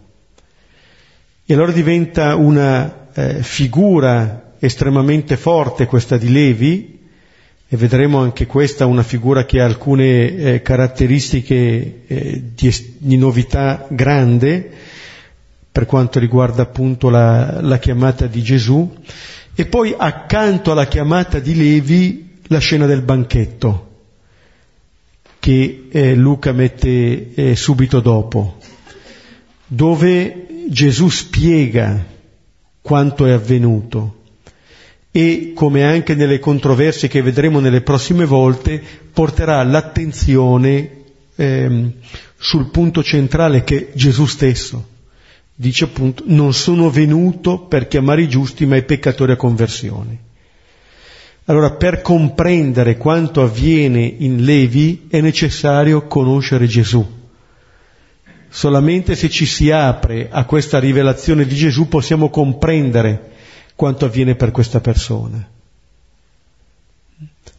E 1.46 1.54
allora 1.54 1.72
diventa 1.72 2.36
una 2.36 3.10
eh, 3.14 3.44
figura 3.44 4.54
estremamente 4.60 5.38
forte 5.38 5.88
questa 5.88 6.18
di 6.18 6.32
Levi, 6.32 7.01
e 7.74 7.78
vedremo 7.78 8.18
anche 8.18 8.48
questa 8.48 8.86
una 8.86 9.02
figura 9.02 9.46
che 9.46 9.62
ha 9.62 9.66
alcune 9.66 10.36
eh, 10.36 10.62
caratteristiche 10.62 12.04
eh, 12.06 12.44
di, 12.54 12.76
di, 12.98 13.16
novità 13.16 13.88
grande 13.90 14.70
per 15.72 15.86
quanto 15.86 16.20
riguarda 16.20 16.64
appunto 16.64 17.10
la, 17.10 17.62
la, 17.62 17.80
chiamata 17.80 18.28
di 18.28 18.44
Gesù, 18.44 18.94
e 19.56 19.66
poi 19.68 19.96
accanto 19.98 20.74
alla 20.74 20.86
chiamata 20.86 21.40
di 21.40 21.56
Levi 21.56 22.40
la 22.48 22.60
scena 22.60 22.86
del 22.86 23.04
banchetto 23.04 23.90
che 25.40 25.88
eh, 25.90 26.14
Luca 26.14 26.52
mette 26.52 27.34
eh, 27.34 27.56
subito 27.56 28.02
dopo, 28.02 28.58
dove 29.66 30.66
Gesù 30.68 31.08
spiega 31.08 32.06
quanto 32.82 33.26
è 33.26 33.32
avvenuto 33.32 34.21
e, 35.12 35.52
come 35.54 35.84
anche 35.84 36.16
nelle 36.16 36.40
controversie 36.40 37.08
che 37.08 37.22
vedremo 37.22 37.60
nelle 37.60 37.82
prossime 37.82 38.26
volte, 38.26 38.82
porterà 39.12 39.62
l'attenzione 39.64 40.90
ehm, 41.36 41.92
sul 42.38 42.70
punto 42.70 43.04
centrale 43.04 43.64
che 43.64 43.78
è 43.78 43.88
Gesù 43.94 44.26
stesso. 44.26 44.88
Dice 45.54 45.84
appunto, 45.84 46.24
non 46.28 46.54
sono 46.54 46.90
venuto 46.90 47.60
per 47.60 47.88
chiamare 47.88 48.24
i 48.24 48.30
giusti 48.30 48.66
ma 48.66 48.78
i 48.78 48.84
peccatori 48.84 49.34
a 49.34 49.36
conversione. 49.36 50.30
Allora, 51.46 51.72
per 51.72 52.02
comprendere 52.02 52.98
quanto 52.98 53.42
avviene 53.42 54.02
in 54.04 54.44
Levi 54.44 55.08
è 55.10 55.20
necessario 55.20 56.08
conoscere 56.08 56.68
Gesù 56.68 57.20
Solamente 58.54 59.16
se 59.16 59.30
ci 59.30 59.46
si 59.46 59.72
apre 59.72 60.28
a 60.30 60.44
questa 60.44 60.78
rivelazione 60.78 61.46
di 61.46 61.56
Gesù 61.56 61.88
possiamo 61.88 62.30
comprendere 62.30 63.31
quanto 63.82 64.06
avviene 64.06 64.36
per 64.36 64.52
questa 64.52 64.80
persona. 64.80 65.44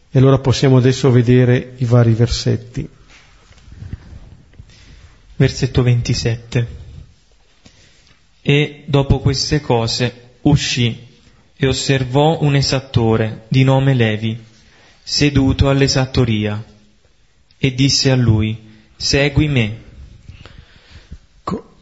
E 0.09 0.19
allora 0.21 0.38
possiamo 0.38 0.76
adesso 0.76 1.11
vedere 1.11 1.73
i 1.79 1.85
vari 1.85 2.12
versetti. 2.12 2.88
Versetto 5.35 5.83
27. 5.83 6.67
E 8.41 8.85
dopo 8.87 9.19
queste 9.19 9.61
cose 9.61 10.37
uscì 10.43 11.09
e 11.57 11.67
osservò 11.67 12.41
un 12.41 12.55
esattore 12.55 13.47
di 13.49 13.64
nome 13.64 13.93
Levi, 13.93 14.38
seduto 15.02 15.69
all'esattoria, 15.69 16.64
e 17.59 17.75
disse 17.75 18.12
a 18.12 18.14
lui, 18.14 18.57
Segui 18.95 19.49
me. 19.49 19.83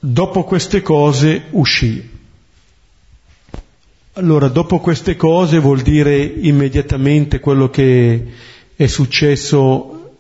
Dopo 0.01 0.45
queste 0.45 0.81
cose 0.81 1.43
uscì. 1.51 2.20
Allora, 4.15 4.49
dopo 4.49 4.81
queste 4.81 5.15
cose 5.15 5.61
vuol 5.61 5.83
dire 5.83 6.21
immediatamente 6.21 7.39
quello 7.39 7.71
che 7.71 8.27
è 8.75 8.87
successo 8.87 10.15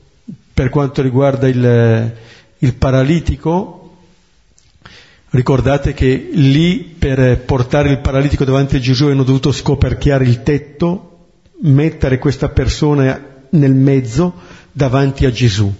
per 0.54 0.68
quanto 0.68 1.02
riguarda 1.02 1.48
il, 1.48 2.14
il 2.58 2.74
paralitico. 2.74 3.96
Ricordate 5.30 5.92
che 5.92 6.30
lì 6.32 6.78
per 6.98 7.40
portare 7.40 7.90
il 7.90 7.98
paralitico 7.98 8.44
davanti 8.44 8.76
a 8.76 8.80
Gesù 8.80 9.06
hanno 9.06 9.24
dovuto 9.24 9.50
scoperchiare 9.50 10.24
il 10.24 10.44
tetto, 10.44 11.28
mettere 11.62 12.18
questa 12.18 12.48
persona 12.48 13.20
nel 13.50 13.74
mezzo 13.74 14.34
davanti 14.70 15.26
a 15.26 15.32
Gesù. 15.32 15.72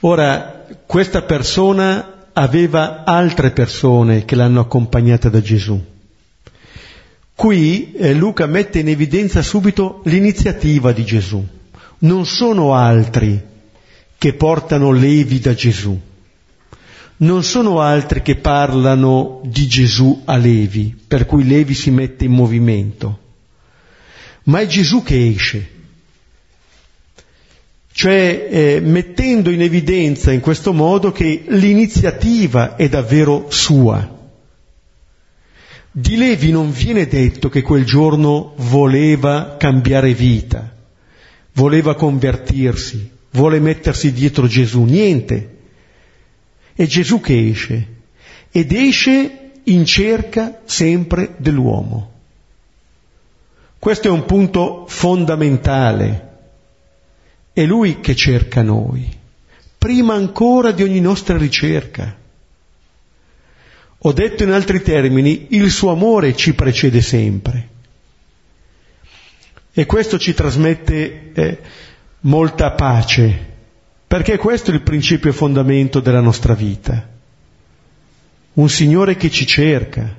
Ora, 0.00 0.66
questa 0.84 1.22
persona 1.22 2.26
aveva 2.34 3.04
altre 3.04 3.52
persone 3.52 4.26
che 4.26 4.34
l'hanno 4.36 4.60
accompagnata 4.60 5.30
da 5.30 5.40
Gesù. 5.40 5.98
Qui 7.40 7.94
eh, 7.94 8.12
Luca 8.12 8.44
mette 8.44 8.80
in 8.80 8.88
evidenza 8.88 9.40
subito 9.40 10.02
l'iniziativa 10.04 10.92
di 10.92 11.06
Gesù. 11.06 11.42
Non 12.00 12.26
sono 12.26 12.74
altri 12.74 13.42
che 14.18 14.34
portano 14.34 14.90
levi 14.92 15.38
da 15.40 15.54
Gesù. 15.54 15.98
Non 17.16 17.42
sono 17.42 17.80
altri 17.80 18.20
che 18.20 18.36
parlano 18.36 19.40
di 19.42 19.66
Gesù 19.66 20.20
a 20.26 20.36
Levi, 20.36 20.94
per 21.08 21.24
cui 21.24 21.48
Levi 21.48 21.72
si 21.72 21.90
mette 21.90 22.26
in 22.26 22.32
movimento. 22.32 23.18
Ma 24.42 24.60
è 24.60 24.66
Gesù 24.66 25.02
che 25.02 25.28
esce 25.34 25.78
cioè 27.92 28.48
eh, 28.50 28.80
mettendo 28.80 29.50
in 29.50 29.62
evidenza 29.62 30.30
in 30.30 30.40
questo 30.40 30.74
modo 30.74 31.10
che 31.10 31.44
l'iniziativa 31.48 32.76
è 32.76 32.86
davvero 32.88 33.46
sua. 33.48 34.19
Di 35.92 36.16
Levi 36.16 36.52
non 36.52 36.70
viene 36.70 37.08
detto 37.08 37.48
che 37.48 37.62
quel 37.62 37.84
giorno 37.84 38.52
voleva 38.56 39.56
cambiare 39.58 40.14
vita, 40.14 40.72
voleva 41.54 41.96
convertirsi, 41.96 43.10
vuole 43.30 43.58
mettersi 43.58 44.12
dietro 44.12 44.46
Gesù, 44.46 44.84
niente. 44.84 45.56
È 46.74 46.86
Gesù 46.86 47.20
che 47.20 47.48
esce 47.48 47.86
ed 48.52 48.70
esce 48.72 49.50
in 49.64 49.84
cerca 49.84 50.60
sempre 50.64 51.34
dell'uomo. 51.38 52.12
Questo 53.76 54.06
è 54.06 54.10
un 54.12 54.24
punto 54.26 54.84
fondamentale. 54.86 56.28
È 57.52 57.64
Lui 57.64 57.98
che 57.98 58.14
cerca 58.14 58.62
noi, 58.62 59.08
prima 59.76 60.14
ancora 60.14 60.70
di 60.70 60.84
ogni 60.84 61.00
nostra 61.00 61.36
ricerca. 61.36 62.16
Ho 64.02 64.12
detto 64.12 64.44
in 64.44 64.50
altri 64.50 64.80
termini, 64.80 65.48
il 65.50 65.70
suo 65.70 65.90
amore 65.90 66.34
ci 66.34 66.54
precede 66.54 67.02
sempre. 67.02 67.68
E 69.72 69.84
questo 69.84 70.18
ci 70.18 70.32
trasmette 70.32 71.32
eh, 71.34 71.58
molta 72.20 72.72
pace, 72.72 73.46
perché 74.06 74.38
questo 74.38 74.70
è 74.70 74.74
il 74.74 74.80
principio 74.80 75.32
fondamento 75.34 76.00
della 76.00 76.20
nostra 76.20 76.54
vita. 76.54 77.08
Un 78.54 78.68
Signore 78.70 79.16
che 79.16 79.30
ci 79.30 79.46
cerca. 79.46 80.16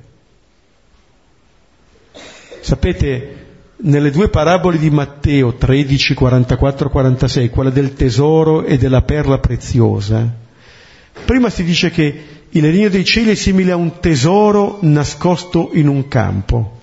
Sapete, 2.62 3.46
nelle 3.78 4.12
due 4.12 4.30
parabole 4.30 4.78
di 4.78 4.92
Matteo 4.92 5.56
13, 5.56 6.14
44, 6.14 6.90
46, 6.90 7.50
quella 7.50 7.72
del 7.72 7.94
tesoro 7.94 8.64
e 8.64 8.78
della 8.78 9.02
perla 9.02 9.40
preziosa, 9.40 10.32
prima 11.26 11.50
si 11.50 11.64
dice 11.64 11.90
che 11.90 12.41
il 12.54 12.64
regno 12.64 12.90
dei 12.90 13.06
cieli 13.06 13.32
è 13.32 13.36
simile 13.36 13.72
a 13.72 13.78
un 13.78 14.00
tesoro 14.00 14.80
nascosto 14.82 15.70
in 15.74 15.88
un 15.88 16.08
campo. 16.08 16.80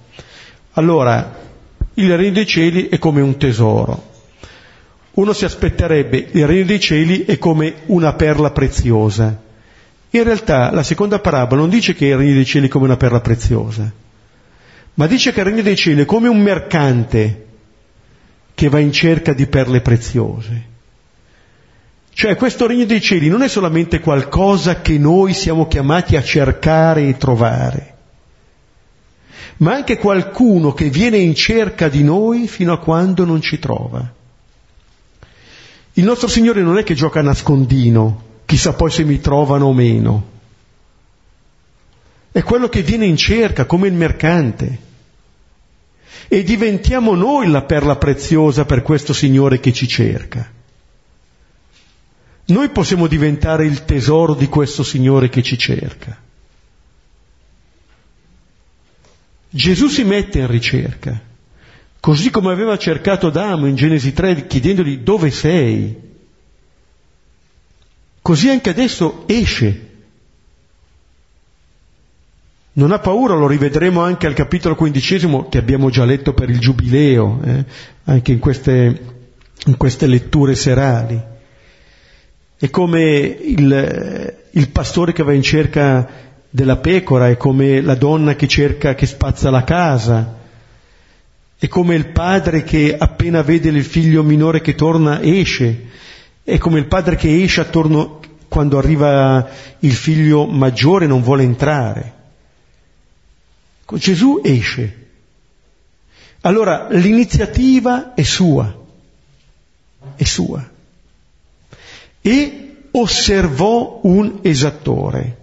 Allora, 0.72 1.36
il 1.94 2.16
regno 2.16 2.32
dei 2.32 2.46
cieli 2.46 2.88
è 2.88 2.98
come 2.98 3.20
un 3.20 3.36
tesoro. 3.36 4.06
Uno 5.12 5.32
si 5.32 5.44
aspetterebbe 5.44 6.28
il 6.32 6.46
regno 6.46 6.64
dei 6.64 6.80
cieli 6.80 7.24
è 7.24 7.38
come 7.38 7.74
una 7.86 8.14
perla 8.14 8.50
preziosa. 8.50 9.42
In 10.10 10.22
realtà 10.24 10.70
la 10.72 10.82
seconda 10.82 11.18
parabola 11.18 11.60
non 11.60 11.70
dice 11.70 11.92
che 11.94 12.06
il 12.06 12.16
regno 12.16 12.34
dei 12.34 12.46
cieli 12.46 12.68
è 12.68 12.70
come 12.70 12.86
una 12.86 12.96
perla 12.96 13.20
preziosa, 13.20 13.92
ma 14.94 15.06
dice 15.06 15.32
che 15.32 15.40
il 15.40 15.46
regno 15.46 15.62
dei 15.62 15.76
cieli 15.76 16.02
è 16.02 16.06
come 16.06 16.28
un 16.28 16.40
mercante 16.40 17.46
che 18.54 18.68
va 18.68 18.78
in 18.78 18.92
cerca 18.92 19.34
di 19.34 19.46
perle 19.46 19.82
preziose. 19.82 20.67
Cioè 22.18 22.34
questo 22.34 22.66
regno 22.66 22.84
dei 22.84 23.00
cieli 23.00 23.28
non 23.28 23.42
è 23.42 23.48
solamente 23.48 24.00
qualcosa 24.00 24.80
che 24.80 24.98
noi 24.98 25.32
siamo 25.32 25.68
chiamati 25.68 26.16
a 26.16 26.22
cercare 26.24 27.06
e 27.06 27.16
trovare, 27.16 27.94
ma 29.58 29.74
anche 29.74 29.98
qualcuno 29.98 30.72
che 30.72 30.90
viene 30.90 31.18
in 31.18 31.36
cerca 31.36 31.88
di 31.88 32.02
noi 32.02 32.48
fino 32.48 32.72
a 32.72 32.80
quando 32.80 33.24
non 33.24 33.40
ci 33.40 33.60
trova. 33.60 34.12
Il 35.92 36.02
nostro 36.02 36.26
Signore 36.26 36.60
non 36.60 36.76
è 36.76 36.82
che 36.82 36.94
gioca 36.94 37.20
a 37.20 37.22
nascondino, 37.22 38.22
chissà 38.46 38.72
poi 38.72 38.90
se 38.90 39.04
mi 39.04 39.20
trovano 39.20 39.66
o 39.66 39.72
meno. 39.72 40.28
È 42.32 42.42
quello 42.42 42.68
che 42.68 42.82
viene 42.82 43.06
in 43.06 43.16
cerca 43.16 43.64
come 43.64 43.86
il 43.86 43.94
mercante. 43.94 44.78
E 46.26 46.42
diventiamo 46.42 47.14
noi 47.14 47.48
la 47.48 47.62
perla 47.62 47.94
preziosa 47.94 48.64
per 48.64 48.82
questo 48.82 49.12
Signore 49.12 49.60
che 49.60 49.72
ci 49.72 49.86
cerca. 49.86 50.56
Noi 52.48 52.70
possiamo 52.70 53.06
diventare 53.06 53.66
il 53.66 53.84
tesoro 53.84 54.34
di 54.34 54.48
questo 54.48 54.82
Signore 54.82 55.28
che 55.28 55.42
ci 55.42 55.58
cerca. 55.58 56.16
Gesù 59.50 59.88
si 59.88 60.02
mette 60.04 60.38
in 60.38 60.46
ricerca, 60.46 61.20
così 62.00 62.30
come 62.30 62.50
aveva 62.50 62.78
cercato 62.78 63.26
Adamo 63.26 63.66
in 63.66 63.74
Genesi 63.74 64.14
3 64.14 64.46
chiedendogli 64.46 64.98
dove 64.98 65.30
sei. 65.30 66.06
Così 68.22 68.48
anche 68.48 68.70
adesso 68.70 69.24
esce. 69.26 69.86
Non 72.72 72.92
ha 72.92 72.98
paura, 72.98 73.34
lo 73.34 73.46
rivedremo 73.46 74.00
anche 74.00 74.26
al 74.26 74.34
capitolo 74.34 74.74
quindicesimo 74.74 75.48
che 75.48 75.58
abbiamo 75.58 75.90
già 75.90 76.04
letto 76.04 76.32
per 76.32 76.48
il 76.48 76.60
Giubileo, 76.60 77.40
eh, 77.44 77.64
anche 78.04 78.32
in 78.32 78.38
queste, 78.38 79.02
in 79.66 79.76
queste 79.76 80.06
letture 80.06 80.54
serali. 80.54 81.36
È 82.60 82.70
come 82.70 83.00
il, 83.00 84.36
il 84.50 84.68
pastore 84.70 85.12
che 85.12 85.22
va 85.22 85.32
in 85.32 85.42
cerca 85.42 86.08
della 86.50 86.78
pecora, 86.78 87.28
è 87.28 87.36
come 87.36 87.80
la 87.80 87.94
donna 87.94 88.34
che 88.34 88.48
cerca, 88.48 88.96
che 88.96 89.06
spazza 89.06 89.48
la 89.48 89.62
casa, 89.62 90.38
è 91.56 91.68
come 91.68 91.94
il 91.94 92.08
padre 92.08 92.64
che 92.64 92.96
appena 92.98 93.42
vede 93.42 93.68
il 93.68 93.84
figlio 93.84 94.24
minore 94.24 94.60
che 94.60 94.74
torna 94.74 95.22
esce, 95.22 95.86
è 96.42 96.58
come 96.58 96.80
il 96.80 96.86
padre 96.86 97.14
che 97.14 97.42
esce 97.42 97.60
attorno 97.60 98.18
quando 98.48 98.76
arriva 98.76 99.48
il 99.78 99.92
figlio 99.92 100.46
maggiore 100.46 101.06
non 101.06 101.22
vuole 101.22 101.44
entrare. 101.44 102.14
Gesù 103.86 104.40
esce. 104.42 105.06
Allora 106.40 106.88
l'iniziativa 106.90 108.14
è 108.14 108.22
sua, 108.24 108.76
è 110.16 110.24
sua 110.24 110.76
e 112.20 112.76
osservò 112.90 114.00
un 114.02 114.38
esattore. 114.42 115.36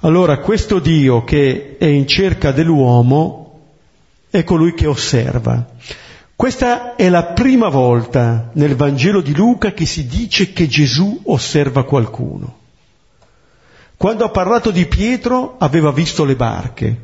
Allora 0.00 0.38
questo 0.38 0.78
Dio 0.80 1.24
che 1.24 1.76
è 1.78 1.86
in 1.86 2.06
cerca 2.06 2.52
dell'uomo 2.52 3.60
è 4.28 4.44
colui 4.44 4.74
che 4.74 4.86
osserva. 4.86 5.66
Questa 6.36 6.96
è 6.96 7.08
la 7.08 7.24
prima 7.26 7.68
volta 7.68 8.50
nel 8.54 8.74
Vangelo 8.74 9.20
di 9.20 9.34
Luca 9.34 9.72
che 9.72 9.86
si 9.86 10.06
dice 10.06 10.52
che 10.52 10.66
Gesù 10.66 11.22
osserva 11.24 11.84
qualcuno. 11.84 12.58
Quando 13.96 14.24
ha 14.24 14.30
parlato 14.30 14.70
di 14.70 14.84
Pietro 14.86 15.54
aveva 15.58 15.92
visto 15.92 16.24
le 16.24 16.36
barche. 16.36 17.00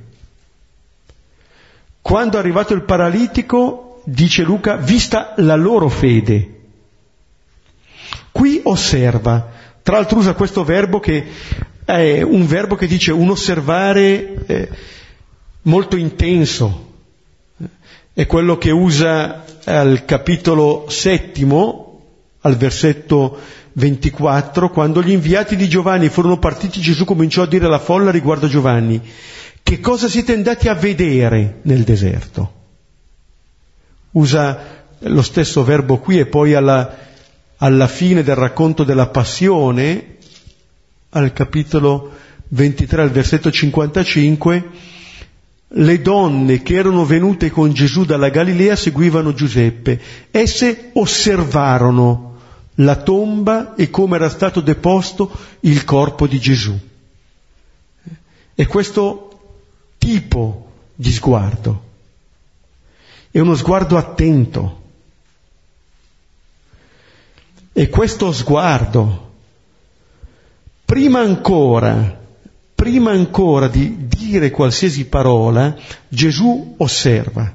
Quando 2.02 2.36
è 2.36 2.40
arrivato 2.40 2.74
il 2.74 2.82
paralitico, 2.82 4.02
dice 4.04 4.42
Luca, 4.42 4.76
vista 4.76 5.34
la 5.36 5.54
loro 5.54 5.88
fede. 5.88 6.59
Qui 8.32 8.60
osserva, 8.64 9.50
tra 9.82 9.96
l'altro 9.96 10.18
usa 10.18 10.34
questo 10.34 10.64
verbo 10.64 11.00
che 11.00 11.26
è 11.84 12.22
un 12.22 12.46
verbo 12.46 12.76
che 12.76 12.86
dice 12.86 13.12
un 13.12 13.30
osservare 13.30 14.46
eh, 14.46 14.68
molto 15.62 15.96
intenso, 15.96 16.88
è 18.12 18.26
quello 18.26 18.58
che 18.58 18.70
usa 18.70 19.44
al 19.64 20.04
capitolo 20.04 20.86
settimo, 20.88 22.02
al 22.40 22.56
versetto 22.56 23.38
24, 23.72 24.70
quando 24.70 25.02
gli 25.02 25.10
inviati 25.10 25.56
di 25.56 25.68
Giovanni 25.68 26.08
furono 26.08 26.38
partiti, 26.38 26.80
Gesù 26.80 27.04
cominciò 27.04 27.42
a 27.42 27.46
dire 27.46 27.66
alla 27.66 27.78
folla 27.78 28.10
riguardo 28.10 28.46
a 28.46 28.50
Giovanni, 28.50 29.00
che 29.62 29.80
cosa 29.80 30.08
siete 30.08 30.32
andati 30.32 30.68
a 30.68 30.74
vedere 30.74 31.58
nel 31.62 31.82
deserto? 31.82 32.52
Usa 34.12 34.78
lo 34.98 35.22
stesso 35.22 35.62
verbo 35.64 35.98
qui 35.98 36.18
e 36.18 36.26
poi 36.26 36.54
alla 36.54 37.08
alla 37.62 37.88
fine 37.88 38.22
del 38.22 38.36
racconto 38.36 38.84
della 38.84 39.08
passione, 39.08 40.16
al 41.10 41.32
capitolo 41.32 42.12
23, 42.48 43.02
al 43.02 43.10
versetto 43.10 43.50
55, 43.50 44.70
le 45.72 46.00
donne 46.00 46.62
che 46.62 46.74
erano 46.74 47.04
venute 47.04 47.50
con 47.50 47.72
Gesù 47.72 48.04
dalla 48.04 48.30
Galilea 48.30 48.76
seguivano 48.76 49.34
Giuseppe. 49.34 50.00
Esse 50.30 50.90
osservarono 50.94 52.38
la 52.76 52.96
tomba 52.96 53.74
e 53.74 53.90
come 53.90 54.16
era 54.16 54.30
stato 54.30 54.60
deposto 54.60 55.30
il 55.60 55.84
corpo 55.84 56.26
di 56.26 56.40
Gesù. 56.40 56.76
E 58.54 58.66
questo 58.66 59.38
tipo 59.98 60.72
di 60.94 61.12
sguardo 61.12 61.88
è 63.30 63.38
uno 63.38 63.54
sguardo 63.54 63.96
attento 63.98 64.79
e 67.80 67.88
questo 67.88 68.30
sguardo, 68.30 69.36
prima 70.84 71.20
ancora, 71.20 72.20
prima 72.74 73.12
ancora 73.12 73.68
di 73.68 74.06
dire 74.06 74.50
qualsiasi 74.50 75.06
parola, 75.06 75.74
Gesù 76.06 76.74
osserva. 76.76 77.50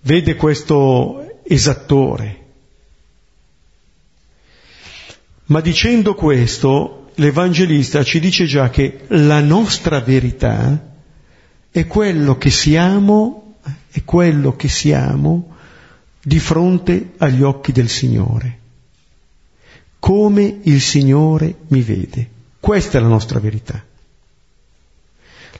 Vede 0.00 0.36
questo 0.36 1.42
esattore. 1.42 2.44
Ma 5.44 5.60
dicendo 5.60 6.14
questo, 6.14 7.10
l'Evangelista 7.16 8.02
ci 8.04 8.20
dice 8.20 8.46
già 8.46 8.70
che 8.70 9.00
la 9.08 9.40
nostra 9.40 10.00
verità 10.00 10.94
è 11.70 11.86
quello 11.86 12.38
che 12.38 12.48
siamo, 12.48 13.56
è 13.90 14.02
quello 14.02 14.56
che 14.56 14.68
siamo 14.68 15.56
di 16.28 16.38
fronte 16.38 17.12
agli 17.16 17.42
occhi 17.42 17.72
del 17.72 17.88
Signore. 17.88 18.58
Come 19.98 20.60
il 20.64 20.82
Signore 20.82 21.54
mi 21.68 21.80
vede. 21.80 22.28
Questa 22.60 22.98
è 22.98 23.00
la 23.00 23.08
nostra 23.08 23.40
verità. 23.40 23.82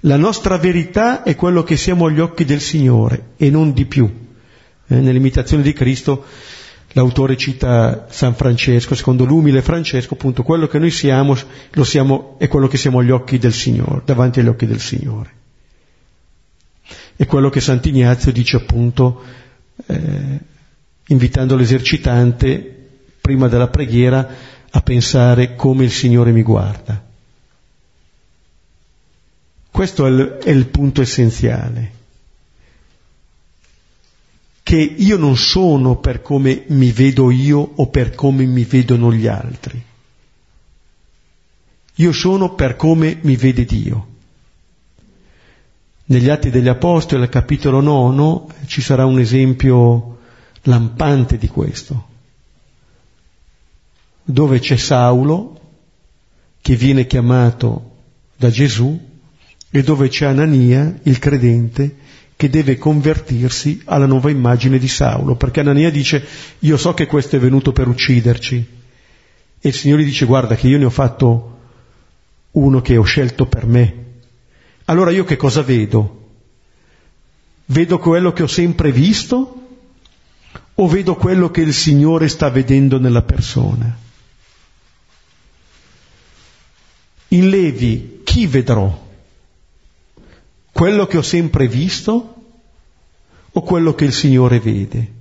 La 0.01 0.17
nostra 0.17 0.59
verità 0.59 1.23
è 1.23 1.35
quello 1.35 1.63
che 1.63 1.79
siamo 1.79 2.05
agli 2.05 2.21
occhi 2.21 2.45
del 2.45 2.61
Signore 2.61 3.31
e 3.39 3.49
non 3.49 3.73
di 3.73 3.87
più. 3.87 4.05
Eh, 4.87 4.95
nell'imitazione 4.95 5.63
di 5.63 5.73
Cristo 5.73 6.25
l'autore 6.93 7.39
cita 7.39 8.07
San 8.11 8.35
Francesco, 8.35 8.95
secondo 8.95 9.25
l'umile 9.25 9.63
Francesco, 9.63 10.15
appunto, 10.15 10.43
quello 10.43 10.67
che 10.67 10.79
noi 10.79 10.91
siamo, 10.91 11.35
siamo 11.83 12.37
è 12.39 12.47
quello 12.47 12.69
che 12.69 12.77
siamo 12.77 12.99
agli 12.99 13.11
occhi 13.11 13.39
del 13.39 13.55
Signore, 13.55 14.03
davanti 14.05 14.41
agli 14.41 14.49
occhi 14.49 14.67
del 14.67 14.81
Signore. 14.81 15.31
È 17.17 17.25
quello 17.25 17.49
che 17.49 17.61
Sant'Ignazio 17.61 18.33
dice 18.33 18.57
appunto, 18.57 19.23
eh, 19.87 20.57
invitando 21.09 21.57
l'esercitante, 21.57 22.91
prima 23.21 23.49
della 23.49 23.69
preghiera, 23.69 24.29
a 24.71 24.81
pensare 24.81 25.55
come 25.55 25.85
il 25.85 25.91
Signore 25.91 26.33
mi 26.33 26.43
guarda. 26.43 27.05
Questo 29.71 30.07
è 30.07 30.11
il, 30.11 30.39
è 30.43 30.51
il 30.51 30.67
punto 30.67 31.03
essenziale 31.03 31.97
che 34.69 34.77
io 34.77 35.17
non 35.17 35.35
sono 35.39 35.97
per 35.97 36.21
come 36.21 36.65
mi 36.67 36.93
vedo 36.93 37.31
io 37.31 37.59
o 37.77 37.87
per 37.87 38.15
come 38.15 38.45
mi 38.45 38.65
vedono 38.65 39.11
gli 39.11 39.27
altri. 39.27 39.83
Io 41.95 42.13
sono 42.13 42.55
per 42.55 42.77
come 42.77 43.17
mi 43.23 43.35
vede 43.37 43.65
Dio. 43.65 44.07
Negli 46.05 46.29
Atti 46.29 46.51
degli 46.51 46.69
Apostoli, 46.69 47.23
al 47.23 47.31
capitolo 47.31 47.81
nono, 47.81 48.47
ci 48.67 48.83
sarà 48.83 49.07
un 49.07 49.19
esempio 49.19 50.18
lampante 50.69 51.39
di 51.39 51.49
questo, 51.49 52.07
dove 54.23 54.61
c'è 54.61 54.77
Saulo 54.77 55.61
che 56.61 56.77
viene 56.77 57.07
chiamato 57.07 57.97
da 58.37 58.51
Gesù 58.51 59.07
e 59.71 59.83
dove 59.83 60.09
c'è 60.09 60.27
Anania, 60.27 60.99
il 61.03 61.19
credente, 61.19 61.97
che 62.37 62.51
deve 62.51 62.79
convertirsi 62.79 63.83
alla 63.87 64.07
nuova 64.07 64.31
immagine 64.31 64.79
di 64.79 64.87
Saulo, 64.87 65.35
perché 65.35 65.61
Anania 65.61 65.91
dice 65.91 66.25
io 66.61 66.77
so 66.77 66.95
che 66.95 67.07
questo 67.07 67.37
è 67.37 67.39
venuto 67.39 67.73
per 67.73 67.89
ucciderci 67.89 68.57
e 69.61 69.69
il 69.69 69.75
Signore 69.75 70.05
dice 70.05 70.25
guarda 70.25 70.55
che 70.55 70.69
io 70.69 70.79
ne 70.79 70.85
ho 70.85 70.91
fatto 70.91 71.59
uno 72.53 72.81
che 72.81 72.97
ho 72.97 73.03
scelto 73.03 73.47
per 73.47 73.67
me. 73.67 74.05
Allora 74.85 75.11
io 75.11 75.25
che 75.25 75.37
cosa 75.37 75.63
vedo? 75.63 76.17
Vedo 77.67 77.99
quello 77.99 78.33
che 78.33 78.43
ho 78.43 78.47
sempre 78.47 78.93
visto 78.93 79.68
o 80.81 80.89
vedo 80.89 81.17
quello 81.17 81.51
che 81.51 81.61
il 81.61 81.73
Signore 81.73 82.29
sta 82.29 82.51
vedendo 82.51 82.99
nella 82.99 83.23
persona? 83.23 83.97
In 87.29 87.49
Levi 87.49 88.21
chi 88.25 88.47
vedrò? 88.47 89.07
quello 90.79 91.09
che 91.09 91.17
ho 91.17 91.23
sempre 91.23 91.67
visto 91.67 92.35
o 93.51 93.63
quello 93.63 93.95
che 93.95 94.05
il 94.05 94.13
Signore 94.13 94.61
vede? 94.61 95.13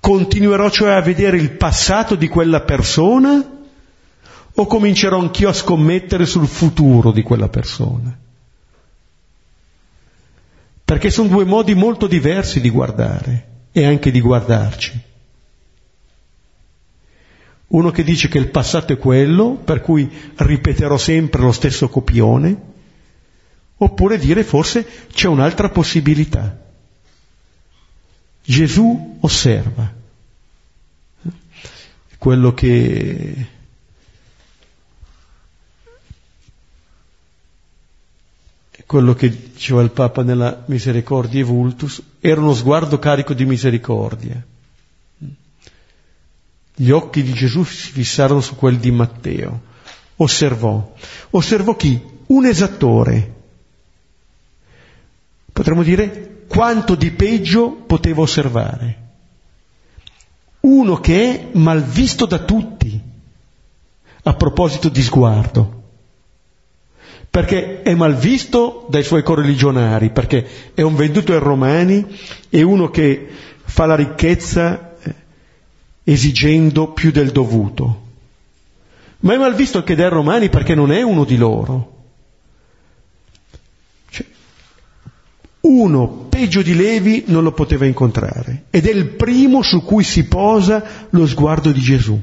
Continuerò 0.00 0.70
cioè 0.70 0.92
a 0.92 1.02
vedere 1.02 1.36
il 1.36 1.50
passato 1.50 2.14
di 2.14 2.26
quella 2.26 2.62
persona 2.62 3.58
o 4.54 4.66
comincerò 4.66 5.18
anch'io 5.18 5.50
a 5.50 5.52
scommettere 5.52 6.24
sul 6.24 6.46
futuro 6.46 7.12
di 7.12 7.20
quella 7.20 7.50
persona? 7.50 8.16
Perché 10.88 11.10
sono 11.10 11.28
due 11.28 11.44
modi 11.44 11.74
molto 11.74 12.06
diversi 12.06 12.62
di 12.62 12.70
guardare 12.70 13.46
e 13.72 13.84
anche 13.84 14.10
di 14.10 14.22
guardarci. 14.22 14.98
Uno 17.66 17.90
che 17.90 18.02
dice 18.02 18.28
che 18.28 18.38
il 18.38 18.48
passato 18.48 18.94
è 18.94 18.96
quello, 18.96 19.50
per 19.52 19.82
cui 19.82 20.10
ripeterò 20.36 20.96
sempre 20.96 21.42
lo 21.42 21.52
stesso 21.52 21.90
copione, 21.90 22.68
Oppure 23.80 24.18
dire 24.18 24.42
forse 24.42 24.86
c'è 25.12 25.28
un'altra 25.28 25.68
possibilità. 25.68 26.66
Gesù 28.42 29.18
osserva. 29.20 29.94
Quello 32.18 32.54
che 32.54 33.46
quello 38.88 39.12
che 39.12 39.28
diceva 39.28 39.82
il 39.82 39.90
Papa 39.90 40.22
nella 40.22 40.62
Misericordia 40.64 41.44
Vultus, 41.44 42.02
era 42.20 42.40
uno 42.40 42.54
sguardo 42.54 42.98
carico 42.98 43.34
di 43.34 43.44
misericordia. 43.44 44.42
Gli 46.74 46.88
occhi 46.88 47.22
di 47.22 47.34
Gesù 47.34 47.64
si 47.64 47.90
fissarono 47.90 48.40
su 48.40 48.56
quelli 48.56 48.78
di 48.78 48.90
Matteo. 48.90 49.60
Osservò. 50.16 50.94
Osservò 51.30 51.76
chi? 51.76 52.00
Un 52.28 52.46
esattore 52.46 53.34
potremmo 55.52 55.82
dire 55.82 56.44
quanto 56.48 56.94
di 56.94 57.10
peggio 57.10 57.72
potevo 57.72 58.22
osservare. 58.22 59.06
Uno 60.60 60.96
che 61.00 61.50
è 61.52 61.58
mal 61.58 61.82
visto 61.82 62.24
da 62.24 62.38
tutti, 62.38 62.98
a 64.22 64.34
proposito 64.34 64.88
di 64.88 65.02
sguardo. 65.02 65.77
Perché 67.38 67.82
è 67.82 67.94
mal 67.94 68.16
visto 68.16 68.88
dai 68.90 69.04
suoi 69.04 69.22
correligionari, 69.22 70.10
perché 70.10 70.44
è 70.74 70.82
un 70.82 70.96
venduto 70.96 71.32
ai 71.32 71.38
romani 71.38 72.04
e 72.48 72.62
uno 72.62 72.90
che 72.90 73.28
fa 73.62 73.86
la 73.86 73.94
ricchezza 73.94 74.96
eh, 75.00 75.14
esigendo 76.02 76.88
più 76.88 77.12
del 77.12 77.30
dovuto. 77.30 78.06
Ma 79.20 79.34
è 79.34 79.36
mal 79.36 79.54
visto 79.54 79.78
anche 79.78 79.94
dai 79.94 80.08
romani 80.08 80.48
perché 80.48 80.74
non 80.74 80.90
è 80.90 81.00
uno 81.02 81.22
di 81.22 81.36
loro. 81.36 82.06
Uno 85.60 86.08
peggio 86.28 86.62
di 86.62 86.74
Levi 86.74 87.22
non 87.28 87.44
lo 87.44 87.52
poteva 87.52 87.86
incontrare 87.86 88.64
ed 88.70 88.84
è 88.84 88.90
il 88.90 89.10
primo 89.10 89.62
su 89.62 89.84
cui 89.84 90.02
si 90.02 90.26
posa 90.26 91.06
lo 91.10 91.24
sguardo 91.24 91.70
di 91.70 91.80
Gesù. 91.80 92.20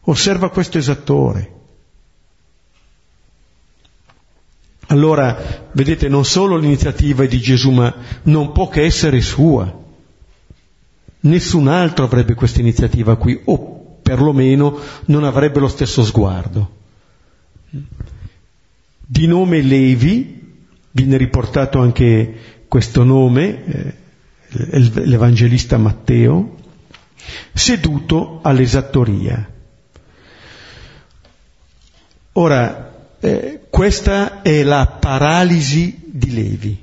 Osserva 0.00 0.50
questo 0.50 0.78
esattore. 0.78 1.53
Allora, 4.88 5.68
vedete, 5.72 6.08
non 6.08 6.24
solo 6.24 6.56
l'iniziativa 6.56 7.24
è 7.24 7.28
di 7.28 7.40
Gesù, 7.40 7.70
ma 7.70 7.94
non 8.24 8.52
può 8.52 8.68
che 8.68 8.82
essere 8.82 9.20
sua. 9.20 9.82
Nessun 11.20 11.68
altro 11.68 12.04
avrebbe 12.04 12.34
questa 12.34 12.60
iniziativa 12.60 13.16
qui, 13.16 13.40
o 13.44 13.98
perlomeno 14.02 14.78
non 15.06 15.24
avrebbe 15.24 15.60
lo 15.60 15.68
stesso 15.68 16.04
sguardo. 16.04 16.70
Di 19.06 19.26
nome 19.26 19.62
Levi, 19.62 20.42
Viene 20.96 21.16
riportato 21.16 21.80
anche 21.80 22.62
questo 22.68 23.02
nome, 23.02 23.64
eh, 23.64 23.94
l'Evangelista 25.06 25.76
Matteo, 25.76 26.54
seduto 27.52 28.38
all'esattoria. 28.44 29.44
Ora, 32.34 32.93
eh, 33.24 33.60
questa 33.70 34.42
è 34.42 34.62
la 34.62 34.86
paralisi 34.86 35.98
di 36.04 36.34
Levi. 36.34 36.82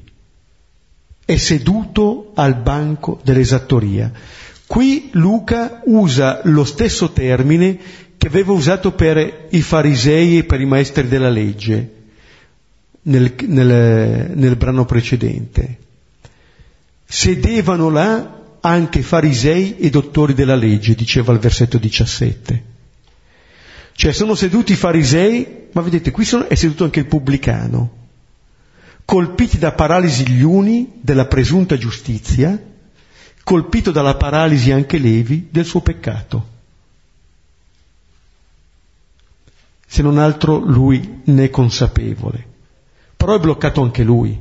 È 1.24 1.38
seduto 1.38 2.32
al 2.34 2.56
banco 2.56 3.20
dell'esattoria. 3.24 4.12
Qui 4.66 5.10
Luca 5.12 5.82
usa 5.86 6.42
lo 6.46 6.64
stesso 6.64 7.12
termine 7.12 7.78
che 8.18 8.28
aveva 8.28 8.54
usato 8.54 8.92
per 8.94 9.48
i 9.52 9.62
farisei 9.62 10.40
e 10.40 10.44
per 10.44 10.60
i 10.60 10.66
maestri 10.66 11.08
della 11.08 11.30
legge 11.30 11.94
nel, 13.04 13.36
nel, 13.46 14.32
nel 14.34 14.56
brano 14.56 14.86
precedente. 14.86 15.78
Sedevano 17.06 17.90
là 17.90 18.40
anche 18.62 19.04
farisei 19.04 19.78
e 19.78 19.92
dottori 19.92 20.34
della 20.34 20.56
legge, 20.56 20.96
diceva 20.96 21.34
il 21.34 21.40
versetto 21.40 21.78
17. 21.78 22.71
Cioè 23.94 24.14
sono 24.14 24.36
seduti 24.36 24.74
i 24.74 24.76
farisei, 24.76 25.68
ma 25.72 25.82
vedete 25.82 26.12
qui 26.12 26.26
sono, 26.26 26.48
è 26.48 26.56
seduto 26.56 26.84
anche 26.84 27.00
il 27.00 27.06
pubblicano, 27.06 27.98
colpiti 29.06 29.58
da 29.58 29.72
paralisi 29.74 30.28
gli 30.28 30.42
uni 30.42 31.00
della 31.02 31.26
presunta 31.26 31.78
giustizia, 31.78 32.60
colpito 33.44 33.92
dalla 33.92 34.16
paralisi 34.16 34.72
anche 34.72 34.98
Levi 34.98 35.48
del 35.52 35.66
suo 35.66 35.82
peccato. 35.82 36.50
Se 39.86 40.02
non 40.02 40.18
altro 40.18 40.58
lui 40.58 41.22
ne 41.26 41.44
è 41.44 41.50
consapevole 41.50 42.50
però 43.22 43.36
è 43.36 43.40
bloccato 43.40 43.84
anche 43.84 44.02
lui. 44.02 44.36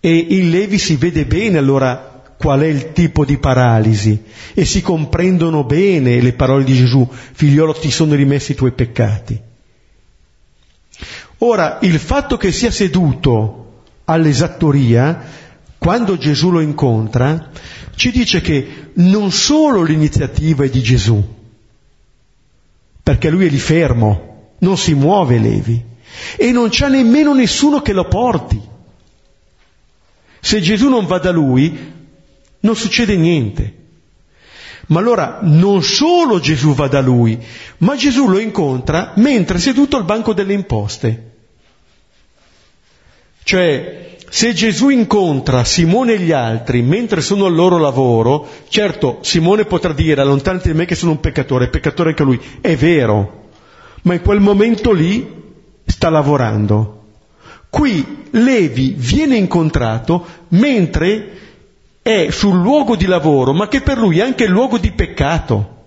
E 0.00 0.16
in 0.16 0.48
Levi 0.48 0.78
si 0.78 0.96
vede 0.96 1.26
bene 1.26 1.58
allora 1.58 2.13
qual 2.44 2.60
è 2.60 2.66
il 2.66 2.92
tipo 2.92 3.24
di 3.24 3.38
paralisi 3.38 4.22
e 4.52 4.66
si 4.66 4.82
comprendono 4.82 5.64
bene 5.64 6.20
le 6.20 6.34
parole 6.34 6.64
di 6.64 6.74
Gesù, 6.74 7.08
figliolo 7.10 7.72
ti 7.72 7.90
sono 7.90 8.14
rimessi 8.14 8.52
i 8.52 8.54
tuoi 8.54 8.72
peccati. 8.72 9.40
Ora, 11.38 11.78
il 11.80 11.98
fatto 11.98 12.36
che 12.36 12.52
sia 12.52 12.70
seduto 12.70 13.84
all'esattoria, 14.04 15.22
quando 15.78 16.18
Gesù 16.18 16.50
lo 16.50 16.60
incontra, 16.60 17.48
ci 17.94 18.10
dice 18.10 18.42
che 18.42 18.90
non 18.96 19.30
solo 19.30 19.82
l'iniziativa 19.82 20.64
è 20.64 20.68
di 20.68 20.82
Gesù, 20.82 21.26
perché 23.02 23.30
lui 23.30 23.46
è 23.46 23.48
lì 23.48 23.58
fermo, 23.58 24.50
non 24.58 24.76
si 24.76 24.92
muove 24.92 25.38
Levi 25.38 25.82
e 26.36 26.52
non 26.52 26.68
c'è 26.68 26.90
nemmeno 26.90 27.32
nessuno 27.32 27.80
che 27.80 27.94
lo 27.94 28.06
porti. 28.06 28.60
Se 30.40 30.60
Gesù 30.60 30.90
non 30.90 31.06
va 31.06 31.16
da 31.18 31.30
lui, 31.30 31.92
non 32.64 32.76
succede 32.76 33.16
niente. 33.16 33.82
Ma 34.86 35.00
allora 35.00 35.38
non 35.42 35.82
solo 35.82 36.40
Gesù 36.40 36.74
va 36.74 36.88
da 36.88 37.00
lui, 37.00 37.38
ma 37.78 37.96
Gesù 37.96 38.28
lo 38.28 38.38
incontra 38.38 39.12
mentre 39.16 39.56
è 39.56 39.60
seduto 39.60 39.96
al 39.96 40.04
banco 40.04 40.34
delle 40.34 40.52
imposte. 40.52 41.32
Cioè, 43.42 44.16
se 44.28 44.52
Gesù 44.52 44.88
incontra 44.88 45.64
Simone 45.64 46.14
e 46.14 46.18
gli 46.18 46.32
altri 46.32 46.82
mentre 46.82 47.20
sono 47.20 47.46
al 47.46 47.54
loro 47.54 47.78
lavoro, 47.78 48.46
certo 48.68 49.18
Simone 49.22 49.64
potrà 49.64 49.92
dire 49.92 50.20
allontanati 50.20 50.68
da 50.68 50.74
me 50.74 50.84
che 50.84 50.94
sono 50.94 51.12
un 51.12 51.20
peccatore, 51.20 51.68
peccatore 51.68 52.10
anche 52.10 52.22
lui, 52.22 52.40
è 52.60 52.74
vero, 52.76 53.50
ma 54.02 54.14
in 54.14 54.22
quel 54.22 54.40
momento 54.40 54.92
lì 54.92 55.42
sta 55.86 56.10
lavorando. 56.10 57.02
Qui 57.70 58.28
Levi 58.30 58.94
viene 58.96 59.36
incontrato 59.36 60.26
mentre 60.48 61.43
è 62.04 62.28
sul 62.30 62.60
luogo 62.60 62.96
di 62.96 63.06
lavoro, 63.06 63.54
ma 63.54 63.66
che 63.66 63.80
per 63.80 63.96
lui 63.96 64.18
è 64.18 64.22
anche 64.22 64.44
il 64.44 64.50
luogo 64.50 64.76
di 64.76 64.92
peccato. 64.92 65.84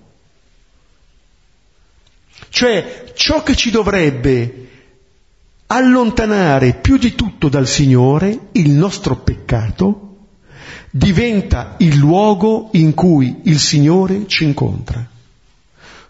Cioè 2.49 3.11
ciò 3.13 3.43
che 3.43 3.55
ci 3.55 3.69
dovrebbe 3.69 4.67
allontanare 5.67 6.73
più 6.73 6.97
di 6.97 7.13
tutto 7.13 7.49
dal 7.49 7.67
Signore, 7.67 8.47
il 8.53 8.71
nostro 8.71 9.17
peccato, 9.17 10.15
diventa 10.89 11.75
il 11.77 11.95
luogo 11.97 12.69
in 12.71 12.95
cui 12.95 13.41
il 13.43 13.59
Signore 13.59 14.25
ci 14.25 14.43
incontra. 14.43 15.07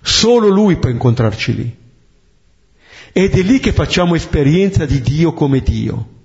Solo 0.01 0.47
Lui 0.47 0.77
può 0.77 0.89
incontrarci 0.89 1.53
lì. 1.53 1.75
Ed 3.11 3.33
è 3.33 3.41
lì 3.41 3.59
che 3.59 3.73
facciamo 3.73 4.15
esperienza 4.15 4.85
di 4.85 5.01
Dio 5.01 5.33
come 5.33 5.59
Dio 5.59 6.15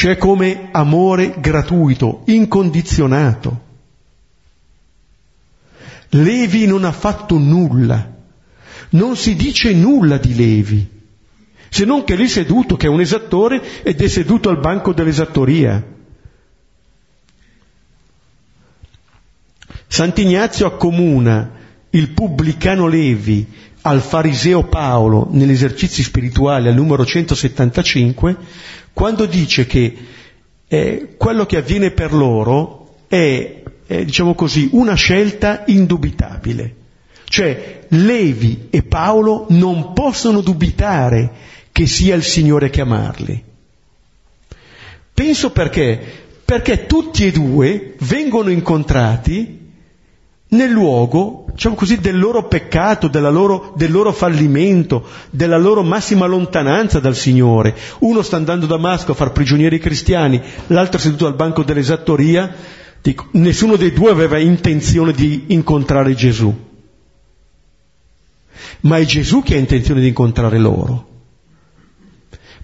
cioè 0.00 0.16
come 0.16 0.68
amore 0.70 1.34
gratuito, 1.40 2.22
incondizionato. 2.24 3.60
Levi 6.08 6.64
non 6.64 6.86
ha 6.86 6.90
fatto 6.90 7.36
nulla, 7.36 8.10
non 8.92 9.14
si 9.14 9.36
dice 9.36 9.74
nulla 9.74 10.16
di 10.16 10.34
Levi, 10.34 10.90
se 11.68 11.84
non 11.84 12.04
che 12.04 12.16
lì 12.16 12.28
seduto, 12.28 12.78
che 12.78 12.86
è 12.86 12.88
un 12.88 13.02
esattore 13.02 13.82
ed 13.82 14.00
è 14.00 14.08
seduto 14.08 14.48
al 14.48 14.58
banco 14.58 14.94
dell'esattoria. 14.94 15.84
Sant'Ignazio 19.86 20.64
accomuna 20.64 21.58
il 21.90 22.08
pubblicano 22.08 22.86
Levi 22.86 23.46
al 23.82 24.02
fariseo 24.02 24.64
Paolo 24.64 25.28
negli 25.30 25.52
esercizi 25.52 26.02
spirituali 26.02 26.68
al 26.68 26.74
numero 26.74 27.04
175 27.04 28.36
quando 28.92 29.26
dice 29.26 29.66
che 29.66 29.96
eh, 30.68 31.14
quello 31.16 31.46
che 31.46 31.56
avviene 31.56 31.90
per 31.90 32.12
loro 32.12 32.96
è, 33.08 33.62
è, 33.86 34.04
diciamo 34.04 34.34
così, 34.34 34.68
una 34.72 34.94
scelta 34.94 35.64
indubitabile. 35.66 36.74
Cioè 37.24 37.86
Levi 37.88 38.68
e 38.70 38.82
Paolo 38.82 39.46
non 39.50 39.92
possono 39.92 40.40
dubitare 40.40 41.30
che 41.72 41.86
sia 41.86 42.14
il 42.14 42.22
Signore 42.22 42.66
a 42.66 42.70
chiamarli. 42.70 43.44
Penso 45.12 45.50
perché? 45.50 46.00
Perché 46.44 46.86
tutti 46.86 47.26
e 47.26 47.30
due 47.30 47.94
vengono 48.00 48.50
incontrati 48.50 49.59
nel 50.50 50.70
luogo, 50.70 51.44
diciamo 51.52 51.76
così, 51.76 51.98
del 51.98 52.18
loro 52.18 52.48
peccato, 52.48 53.08
loro, 53.12 53.72
del 53.76 53.90
loro 53.90 54.12
fallimento, 54.12 55.06
della 55.30 55.58
loro 55.58 55.82
massima 55.82 56.26
lontananza 56.26 56.98
dal 56.98 57.14
Signore. 57.14 57.76
Uno 58.00 58.22
sta 58.22 58.36
andando 58.36 58.64
a 58.64 58.68
Damasco 58.68 59.12
a 59.12 59.14
far 59.14 59.30
prigionieri 59.32 59.78
cristiani, 59.78 60.40
l'altro 60.68 60.98
è 60.98 61.00
seduto 61.00 61.26
al 61.26 61.34
banco 61.34 61.62
dell'esattoria. 61.62 62.52
Dico, 63.00 63.28
nessuno 63.32 63.76
dei 63.76 63.92
due 63.92 64.10
aveva 64.10 64.38
intenzione 64.38 65.12
di 65.12 65.44
incontrare 65.48 66.14
Gesù. 66.14 66.52
Ma 68.80 68.98
è 68.98 69.04
Gesù 69.04 69.42
che 69.42 69.54
ha 69.54 69.58
intenzione 69.58 70.00
di 70.00 70.08
incontrare 70.08 70.58
loro. 70.58 71.08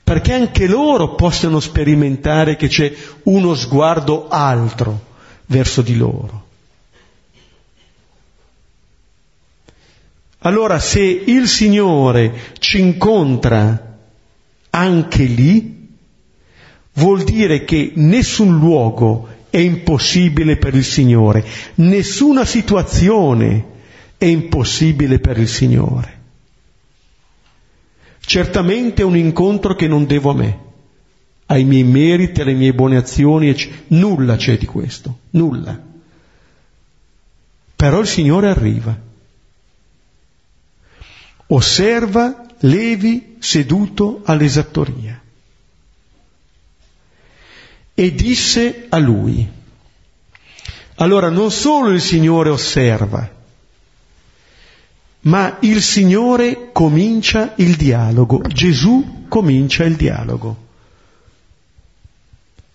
Perché 0.03 0.33
anche 0.33 0.66
loro 0.66 1.14
possono 1.14 1.61
sperimentare 1.61 2.57
che 2.57 2.68
c'è 2.68 2.92
uno 3.25 3.55
sguardo 3.55 4.27
altro 4.29 5.01
verso 5.46 5.83
di 5.83 5.96
loro. 5.96 6.45
Allora 10.46 10.78
se 10.78 11.00
il 11.02 11.48
Signore 11.48 12.52
ci 12.61 12.78
incontra 12.78 13.98
anche 14.70 15.24
lì, 15.24 15.88
vuol 16.92 17.24
dire 17.24 17.64
che 17.64 17.90
nessun 17.96 18.56
luogo 18.56 19.26
è 19.50 19.59
impossibile 19.59 20.56
per 20.56 20.76
il 20.76 20.85
Signore, 20.85 21.44
nessuna 21.76 22.44
situazione 22.44 23.64
è 24.16 24.26
impossibile 24.26 25.18
per 25.18 25.37
il 25.37 25.48
Signore. 25.48 26.20
Certamente 28.20 29.02
è 29.02 29.04
un 29.04 29.16
incontro 29.16 29.74
che 29.74 29.88
non 29.88 30.06
devo 30.06 30.30
a 30.30 30.35
me, 30.35 30.59
ai 31.46 31.64
miei 31.64 31.82
meriti, 31.82 32.42
alle 32.42 32.54
mie 32.54 32.72
buone 32.72 32.96
azioni, 32.96 33.52
nulla 33.88 34.37
c'è 34.37 34.56
di 34.56 34.66
questo, 34.66 35.18
nulla. 35.30 35.76
Però 37.74 37.98
il 37.98 38.06
Signore 38.06 38.48
arriva 38.48 39.06
osserva 41.48 42.44
Levi 42.61 43.37
seduto 43.38 44.22
all'esattoria 44.24 45.20
e 47.98 48.14
disse 48.14 48.87
a 48.90 48.98
lui, 48.98 49.48
allora 50.96 51.30
non 51.30 51.50
solo 51.50 51.90
il 51.90 52.00
Signore 52.00 52.50
osserva, 52.50 53.30
ma 55.20 55.56
il 55.61 55.82
Signore 55.82 56.70
comincia 56.72 57.54
il 57.56 57.76
dialogo, 57.76 58.42
Gesù 58.48 59.24
comincia 59.28 59.85
il 59.85 59.96
dialogo. 59.96 60.64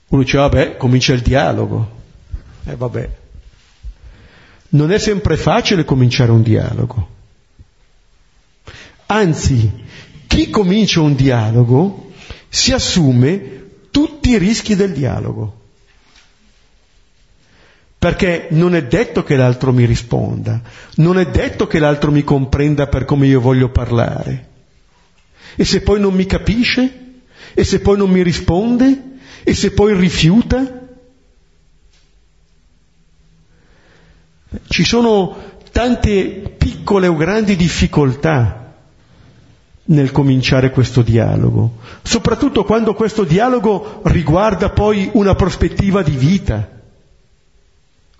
Uno 0.07 0.23
dice, 0.23 0.37
vabbè, 0.37 0.75
comincia 0.75 1.13
il 1.13 1.21
dialogo. 1.21 1.99
Eh 2.65 2.75
vabbè. 2.75 3.09
Non 4.69 4.91
è 4.91 4.97
sempre 4.97 5.37
facile 5.37 5.85
cominciare 5.85 6.31
un 6.31 6.41
dialogo. 6.41 7.19
Anzi, 9.11 9.69
chi 10.25 10.49
comincia 10.49 11.01
un 11.01 11.15
dialogo 11.15 12.13
si 12.47 12.71
assume 12.71 13.89
tutti 13.91 14.29
i 14.29 14.37
rischi 14.37 14.73
del 14.73 14.93
dialogo. 14.93 15.59
Perché 17.99 18.47
non 18.51 18.73
è 18.73 18.85
detto 18.85 19.23
che 19.23 19.35
l'altro 19.35 19.73
mi 19.73 19.83
risponda, 19.83 20.61
non 20.95 21.19
è 21.19 21.27
detto 21.29 21.67
che 21.67 21.77
l'altro 21.77 22.09
mi 22.09 22.23
comprenda 22.23 22.87
per 22.87 23.03
come 23.03 23.27
io 23.27 23.41
voglio 23.41 23.69
parlare. 23.69 24.47
E 25.57 25.65
se 25.65 25.81
poi 25.81 25.99
non 25.99 26.13
mi 26.13 26.25
capisce? 26.25 27.23
E 27.53 27.65
se 27.65 27.81
poi 27.81 27.97
non 27.97 28.09
mi 28.09 28.23
risponde? 28.23 29.17
E 29.43 29.53
se 29.53 29.71
poi 29.71 29.93
rifiuta? 29.93 30.87
Ci 34.69 34.83
sono 34.85 35.59
tante 35.73 36.55
piccole 36.57 37.07
o 37.07 37.15
grandi 37.17 37.57
difficoltà 37.57 38.60
nel 39.91 40.11
cominciare 40.11 40.71
questo 40.71 41.01
dialogo, 41.01 41.77
soprattutto 42.01 42.63
quando 42.63 42.93
questo 42.93 43.23
dialogo 43.23 44.01
riguarda 44.05 44.69
poi 44.69 45.09
una 45.13 45.35
prospettiva 45.35 46.01
di 46.01 46.15
vita, 46.15 46.81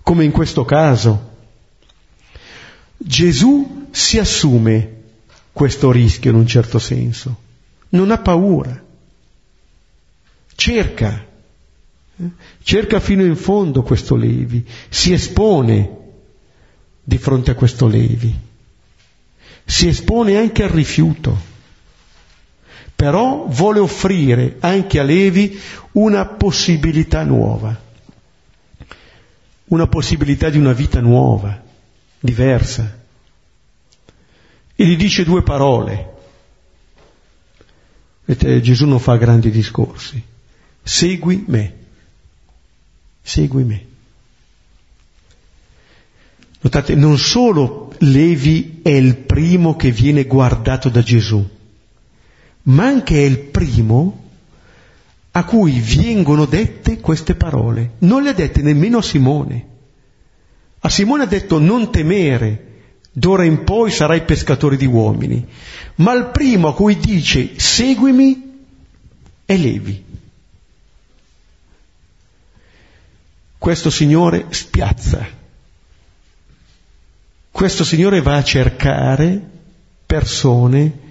come 0.02 0.24
in 0.24 0.32
questo 0.32 0.64
caso. 0.64 1.30
Gesù 2.96 3.88
si 3.90 4.18
assume 4.18 5.00
questo 5.52 5.90
rischio 5.90 6.30
in 6.30 6.36
un 6.36 6.46
certo 6.46 6.78
senso, 6.78 7.36
non 7.90 8.10
ha 8.10 8.18
paura, 8.18 8.82
cerca, 10.54 11.26
eh, 12.16 12.30
cerca 12.62 13.00
fino 13.00 13.24
in 13.24 13.36
fondo 13.36 13.82
questo 13.82 14.14
Levi, 14.14 14.64
si 14.90 15.12
espone 15.12 15.98
di 17.02 17.16
fronte 17.16 17.50
a 17.50 17.54
questo 17.54 17.86
Levi, 17.86 18.34
si 19.64 19.88
espone 19.88 20.36
anche 20.36 20.64
al 20.64 20.70
rifiuto 20.70 21.50
però 23.02 23.46
vuole 23.48 23.80
offrire 23.80 24.58
anche 24.60 25.00
a 25.00 25.02
Levi 25.02 25.60
una 25.94 26.24
possibilità 26.24 27.24
nuova, 27.24 27.76
una 29.64 29.88
possibilità 29.88 30.48
di 30.50 30.56
una 30.56 30.72
vita 30.72 31.00
nuova, 31.00 31.60
diversa. 32.20 32.96
E 34.76 34.86
gli 34.86 34.96
dice 34.96 35.24
due 35.24 35.42
parole. 35.42 36.12
Vedete, 38.24 38.60
Gesù 38.60 38.86
non 38.86 39.00
fa 39.00 39.16
grandi 39.16 39.50
discorsi. 39.50 40.22
Segui 40.84 41.44
me. 41.48 41.74
Segui 43.20 43.64
me. 43.64 43.86
Notate, 46.60 46.94
non 46.94 47.18
solo 47.18 47.92
Levi 47.98 48.78
è 48.80 48.90
il 48.90 49.16
primo 49.16 49.74
che 49.74 49.90
viene 49.90 50.22
guardato 50.22 50.88
da 50.88 51.02
Gesù, 51.02 51.44
ma 52.64 52.84
anche 52.84 53.16
è 53.16 53.24
il 53.26 53.38
primo 53.38 54.30
a 55.32 55.44
cui 55.44 55.80
vengono 55.80 56.44
dette 56.44 57.00
queste 57.00 57.34
parole. 57.34 57.92
Non 57.98 58.22
le 58.22 58.30
ha 58.30 58.34
dette 58.34 58.62
nemmeno 58.62 58.98
a 58.98 59.02
Simone. 59.02 59.66
A 60.80 60.88
Simone 60.88 61.24
ha 61.24 61.26
detto 61.26 61.58
non 61.58 61.90
temere, 61.90 62.70
d'ora 63.10 63.44
in 63.44 63.64
poi 63.64 63.90
sarai 63.90 64.24
pescatore 64.24 64.76
di 64.76 64.86
uomini. 64.86 65.46
Ma 65.96 66.12
il 66.12 66.26
primo 66.26 66.68
a 66.68 66.74
cui 66.74 66.98
dice 66.98 67.58
seguimi 67.58 68.64
è 69.44 69.56
Levi. 69.56 70.04
Questo 73.56 73.90
Signore 73.90 74.46
spiazza. 74.50 75.26
Questo 77.50 77.84
Signore 77.84 78.20
va 78.20 78.36
a 78.36 78.44
cercare 78.44 79.40
persone 80.04 81.01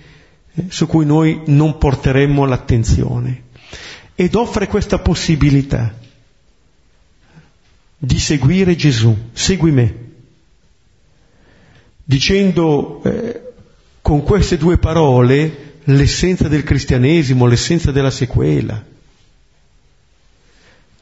su 0.67 0.87
cui 0.87 1.05
noi 1.05 1.41
non 1.45 1.77
porteremmo 1.77 2.45
l'attenzione 2.45 3.43
ed 4.15 4.35
offre 4.35 4.67
questa 4.67 4.99
possibilità 4.99 5.97
di 7.97 8.19
seguire 8.19 8.75
Gesù, 8.75 9.15
segui 9.31 9.71
me, 9.71 9.95
dicendo 12.03 13.01
eh, 13.03 13.53
con 14.01 14.23
queste 14.23 14.57
due 14.57 14.77
parole 14.77 15.75
l'essenza 15.85 16.47
del 16.47 16.63
cristianesimo, 16.63 17.45
l'essenza 17.45 17.91
della 17.91 18.09
sequela. 18.09 18.83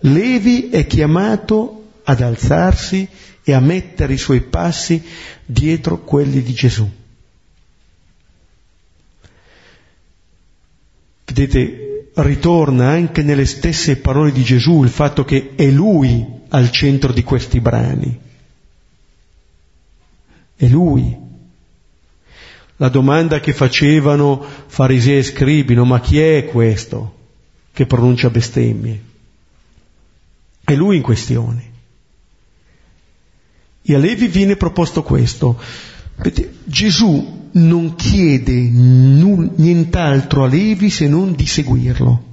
Levi 0.01 0.69
è 0.69 0.85
chiamato 0.87 1.91
ad 2.03 2.21
alzarsi 2.21 3.07
e 3.43 3.53
a 3.53 3.59
mettere 3.59 4.13
i 4.13 4.17
suoi 4.17 4.41
passi 4.41 5.01
dietro 5.45 5.99
quelli 5.99 6.41
di 6.41 6.53
Gesù. 6.53 6.89
Vedete, 11.31 12.11
ritorna 12.15 12.89
anche 12.89 13.21
nelle 13.21 13.45
stesse 13.45 13.97
parole 13.97 14.31
di 14.31 14.43
Gesù 14.43 14.81
il 14.81 14.89
fatto 14.89 15.23
che 15.23 15.53
è 15.55 15.69
Lui 15.69 16.25
al 16.49 16.71
centro 16.71 17.13
di 17.13 17.23
questi 17.23 17.59
brani. 17.59 18.19
È 20.55 20.65
Lui. 20.65 21.15
La 22.77 22.89
domanda 22.89 23.39
che 23.39 23.53
facevano 23.53 24.43
farisei 24.67 25.19
e 25.19 25.23
scribi, 25.23 25.75
no, 25.75 25.85
ma 25.85 25.99
chi 25.99 26.19
è 26.19 26.45
questo 26.45 27.17
che 27.73 27.85
pronuncia 27.85 28.31
bestemmie? 28.31 29.03
È 30.63 30.73
Lui 30.73 30.95
in 30.95 31.03
questione. 31.03 31.71
E 33.83 33.93
a 33.93 33.99
Levi 33.99 34.27
viene 34.27 34.55
proposto 34.55 35.03
questo. 35.03 35.61
Gesù 36.63 37.38
non 37.51 37.95
chiede 37.95 38.53
null, 38.53 39.51
nient'altro 39.55 40.43
a 40.43 40.47
Levi 40.47 40.89
se 40.89 41.07
non 41.07 41.33
di 41.35 41.45
seguirlo. 41.45 42.27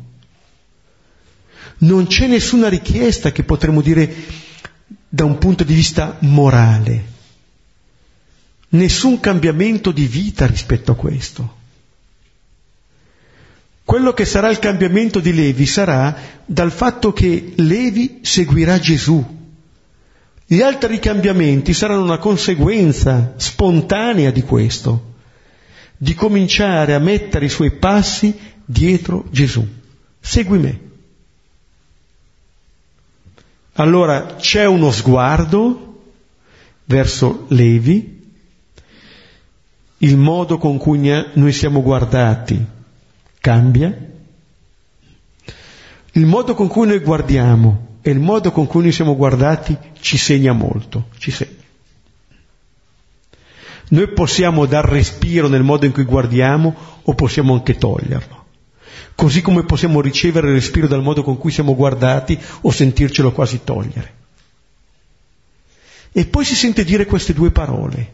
Non 1.78 2.06
c'è 2.06 2.26
nessuna 2.26 2.68
richiesta 2.68 3.32
che 3.32 3.42
potremmo 3.42 3.80
dire 3.80 4.14
da 5.08 5.24
un 5.24 5.38
punto 5.38 5.64
di 5.64 5.74
vista 5.74 6.16
morale, 6.20 7.04
nessun 8.70 9.20
cambiamento 9.20 9.90
di 9.90 10.06
vita 10.06 10.46
rispetto 10.46 10.92
a 10.92 10.96
questo. 10.96 11.54
Quello 13.84 14.12
che 14.14 14.24
sarà 14.24 14.50
il 14.50 14.58
cambiamento 14.58 15.20
di 15.20 15.32
Levi 15.32 15.64
sarà 15.64 16.16
dal 16.44 16.72
fatto 16.72 17.12
che 17.12 17.52
Levi 17.56 18.18
seguirà 18.22 18.80
Gesù. 18.80 19.35
Gli 20.48 20.60
altri 20.60 21.00
cambiamenti 21.00 21.74
saranno 21.74 22.04
una 22.04 22.18
conseguenza 22.18 23.34
spontanea 23.36 24.30
di 24.30 24.42
questo, 24.42 25.14
di 25.96 26.14
cominciare 26.14 26.94
a 26.94 27.00
mettere 27.00 27.46
i 27.46 27.48
suoi 27.48 27.72
passi 27.72 28.38
dietro 28.64 29.24
Gesù. 29.30 29.66
Segui 30.20 30.58
me. 30.58 30.80
Allora 33.72 34.36
c'è 34.36 34.64
uno 34.66 34.92
sguardo 34.92 36.02
verso 36.84 37.46
Levi, 37.48 38.32
il 39.98 40.16
modo 40.16 40.58
con 40.58 40.78
cui 40.78 40.98
noi 41.32 41.52
siamo 41.52 41.82
guardati 41.82 42.64
cambia, 43.40 43.92
il 46.12 46.26
modo 46.26 46.54
con 46.54 46.68
cui 46.68 46.86
noi 46.86 47.00
guardiamo 47.00 47.85
e 48.06 48.10
il 48.10 48.20
modo 48.20 48.52
con 48.52 48.68
cui 48.68 48.82
noi 48.82 48.92
siamo 48.92 49.16
guardati 49.16 49.76
ci 49.98 50.16
segna 50.16 50.52
molto, 50.52 51.08
ci 51.18 51.32
segna. 51.32 51.64
Noi 53.88 54.12
possiamo 54.12 54.64
dar 54.64 54.84
respiro 54.84 55.48
nel 55.48 55.64
modo 55.64 55.86
in 55.86 55.92
cui 55.92 56.04
guardiamo 56.04 56.72
o 57.02 57.14
possiamo 57.14 57.54
anche 57.54 57.76
toglierlo. 57.76 58.44
Così 59.16 59.42
come 59.42 59.64
possiamo 59.64 60.00
ricevere 60.00 60.52
respiro 60.52 60.86
dal 60.86 61.02
modo 61.02 61.24
con 61.24 61.36
cui 61.36 61.50
siamo 61.50 61.74
guardati 61.74 62.38
o 62.60 62.70
sentircelo 62.70 63.32
quasi 63.32 63.62
togliere. 63.64 64.14
E 66.12 66.26
poi 66.26 66.44
si 66.44 66.54
sente 66.54 66.84
dire 66.84 67.06
queste 67.06 67.32
due 67.32 67.50
parole. 67.50 68.12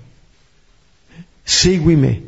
Segui 1.43 1.97
me. 1.97 2.23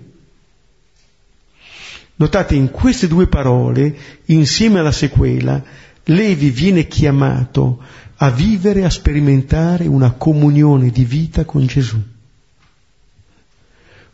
Notate 2.16 2.56
in 2.56 2.70
queste 2.70 3.08
due 3.08 3.26
parole, 3.26 3.96
insieme 4.26 4.80
alla 4.80 4.92
sequela, 4.92 5.64
Levi 6.04 6.50
viene 6.50 6.86
chiamato 6.86 7.80
a 8.16 8.30
vivere, 8.30 8.84
a 8.84 8.90
sperimentare 8.90 9.86
una 9.86 10.12
comunione 10.12 10.90
di 10.90 11.04
vita 11.04 11.44
con 11.44 11.64
Gesù. 11.66 12.00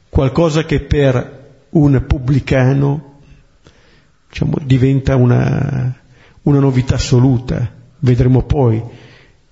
Qualcosa 0.09 0.65
che 0.65 0.81
per 0.81 1.39
un 1.71 2.05
pubblicano 2.07 3.19
diciamo, 4.29 4.55
diventa 4.63 5.17
una, 5.17 5.97
una, 6.43 6.59
novità 6.59 6.95
assoluta. 6.95 7.79
Vedremo 7.99 8.43
poi 8.43 8.83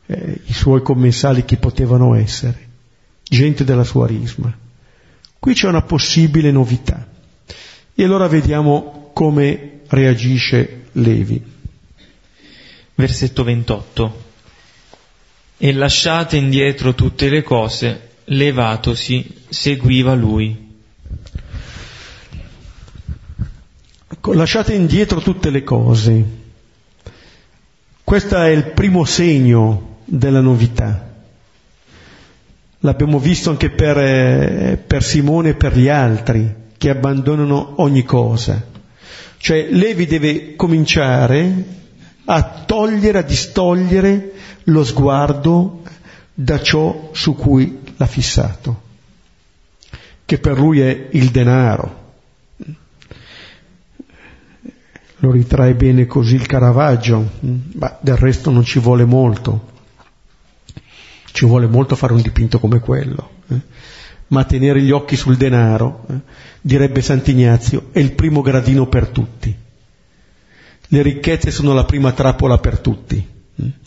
eh, 0.07 0.41
i 0.45 0.53
suoi 0.53 0.83
commensali 0.83 1.45
chi 1.45 1.57
potevano 1.57 2.15
essere, 2.15 2.69
gente 3.23 3.65
della 3.65 3.85
sua 3.85 4.07
risma. 4.07 4.57
Qui 5.39 5.55
c'è 5.55 5.69
una 5.69 5.83
possibile 5.83 6.51
novità. 6.51 7.07
E 7.95 8.05
allora 8.05 8.29
vediamo 8.29 9.11
come 9.13 9.81
reagisce 9.89 10.87
Levi 10.93 11.57
versetto 12.99 13.45
28. 13.45 14.27
E 15.57 15.73
lasciate 15.73 16.37
indietro 16.37 16.95
tutte 16.95 17.29
le 17.29 17.43
cose, 17.43 18.11
levatosi, 18.25 19.45
seguiva 19.49 20.15
lui. 20.15 20.67
Ecco, 24.11 24.33
lasciate 24.33 24.75
indietro 24.75 25.21
tutte 25.21 25.51
le 25.51 25.63
cose. 25.63 26.25
Questo 28.03 28.37
è 28.37 28.49
il 28.49 28.71
primo 28.73 29.05
segno 29.05 29.99
della 30.05 30.41
novità. 30.41 31.07
L'abbiamo 32.81 33.21
visto 33.21 33.51
anche 33.51 33.71
per, 33.71 33.99
eh, 33.99 34.83
per 34.85 35.05
Simone 35.05 35.51
e 35.51 35.55
per 35.55 35.77
gli 35.77 35.89
altri 35.89 36.53
che 36.77 36.91
abbandonano 36.91 37.75
ogni 37.81 38.03
cosa. 38.03 38.65
Cioè 39.37 39.69
Levi 39.71 40.07
deve 40.07 40.57
cominciare 40.57 41.77
a 42.31 42.43
togliere, 42.43 43.19
a 43.19 43.23
distogliere 43.23 44.33
lo 44.65 44.85
sguardo 44.85 45.83
da 46.35 46.61
ciò 46.61 47.09
su 47.13 47.35
cui 47.35 47.81
l'ha 47.97 48.07
fissato, 48.07 48.83
che 50.25 50.39
per 50.39 50.59
lui 50.59 50.81
è 50.81 51.09
il 51.13 51.31
denaro. 51.31 52.07
Lo 55.21 55.33
ritrae 55.33 55.75
bene 55.75 56.07
così 56.07 56.35
il 56.35 56.47
Caravaggio, 56.47 57.31
ma 57.75 57.97
del 58.01 58.17
resto 58.17 58.51
non 58.51 58.63
ci 58.63 58.79
vuole 58.79 59.05
molto. 59.05 59.77
Ci 61.33 61.47
vuole 61.47 61.67
molto 61.67 61.97
fare 61.97 62.13
un 62.13 62.21
dipinto 62.21 62.61
come 62.61 62.79
quello. 62.79 63.31
Eh? 63.49 63.61
Ma 64.29 64.45
tenere 64.45 64.83
gli 64.83 64.91
occhi 64.91 65.17
sul 65.17 65.37
denaro, 65.37 66.05
eh? 66.11 66.21
direbbe 66.61 67.01
Sant'Ignazio, 67.01 67.89
è 67.91 68.01
il 68.01 68.13
primo 68.13 68.43
gradino 68.43 68.87
per 68.87 69.09
tutti 69.09 69.67
le 70.91 71.03
ricchezze 71.03 71.51
sono 71.51 71.75
la 71.75 71.85
prima 71.85 72.13
trappola 72.13 72.59
per 72.59 72.79
tutti, 72.79 73.27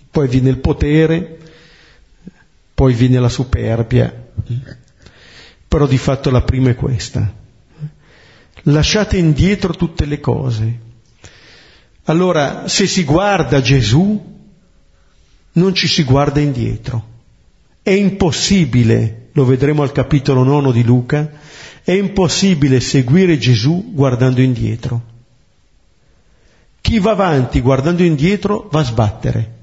poi 0.09 0.27
viene 0.27 0.49
il 0.49 0.59
potere, 0.59 1.37
poi 2.73 2.93
viene 2.93 3.19
la 3.19 3.29
superbia, 3.29 4.13
però 5.67 5.87
di 5.87 5.97
fatto 5.97 6.29
la 6.29 6.41
prima 6.41 6.69
è 6.69 6.75
questa. 6.75 7.33
Lasciate 8.63 9.17
indietro 9.17 9.73
tutte 9.73 10.05
le 10.05 10.19
cose. 10.19 10.79
Allora, 12.05 12.67
se 12.67 12.85
si 12.85 13.03
guarda 13.03 13.61
Gesù, 13.61 14.29
non 15.53 15.73
ci 15.73 15.87
si 15.87 16.03
guarda 16.03 16.39
indietro. 16.39 17.07
È 17.81 17.91
impossibile, 17.91 19.29
lo 19.31 19.45
vedremo 19.45 19.81
al 19.81 19.91
capitolo 19.91 20.43
nono 20.43 20.71
di 20.71 20.83
Luca, 20.83 21.31
è 21.83 21.93
impossibile 21.93 22.79
seguire 22.79 23.39
Gesù 23.39 23.91
guardando 23.91 24.41
indietro. 24.41 25.10
Chi 26.81 26.99
va 26.99 27.11
avanti 27.11 27.61
guardando 27.61 28.03
indietro 28.03 28.67
va 28.71 28.79
a 28.79 28.83
sbattere, 28.83 29.59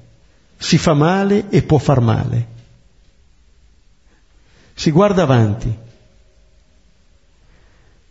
si 0.57 0.77
fa 0.77 0.93
male 0.93 1.49
e 1.49 1.61
può 1.61 1.77
far 1.77 1.99
male. 1.99 2.47
si 4.73 4.91
guarda 4.91 5.23
avanti. 5.23 5.77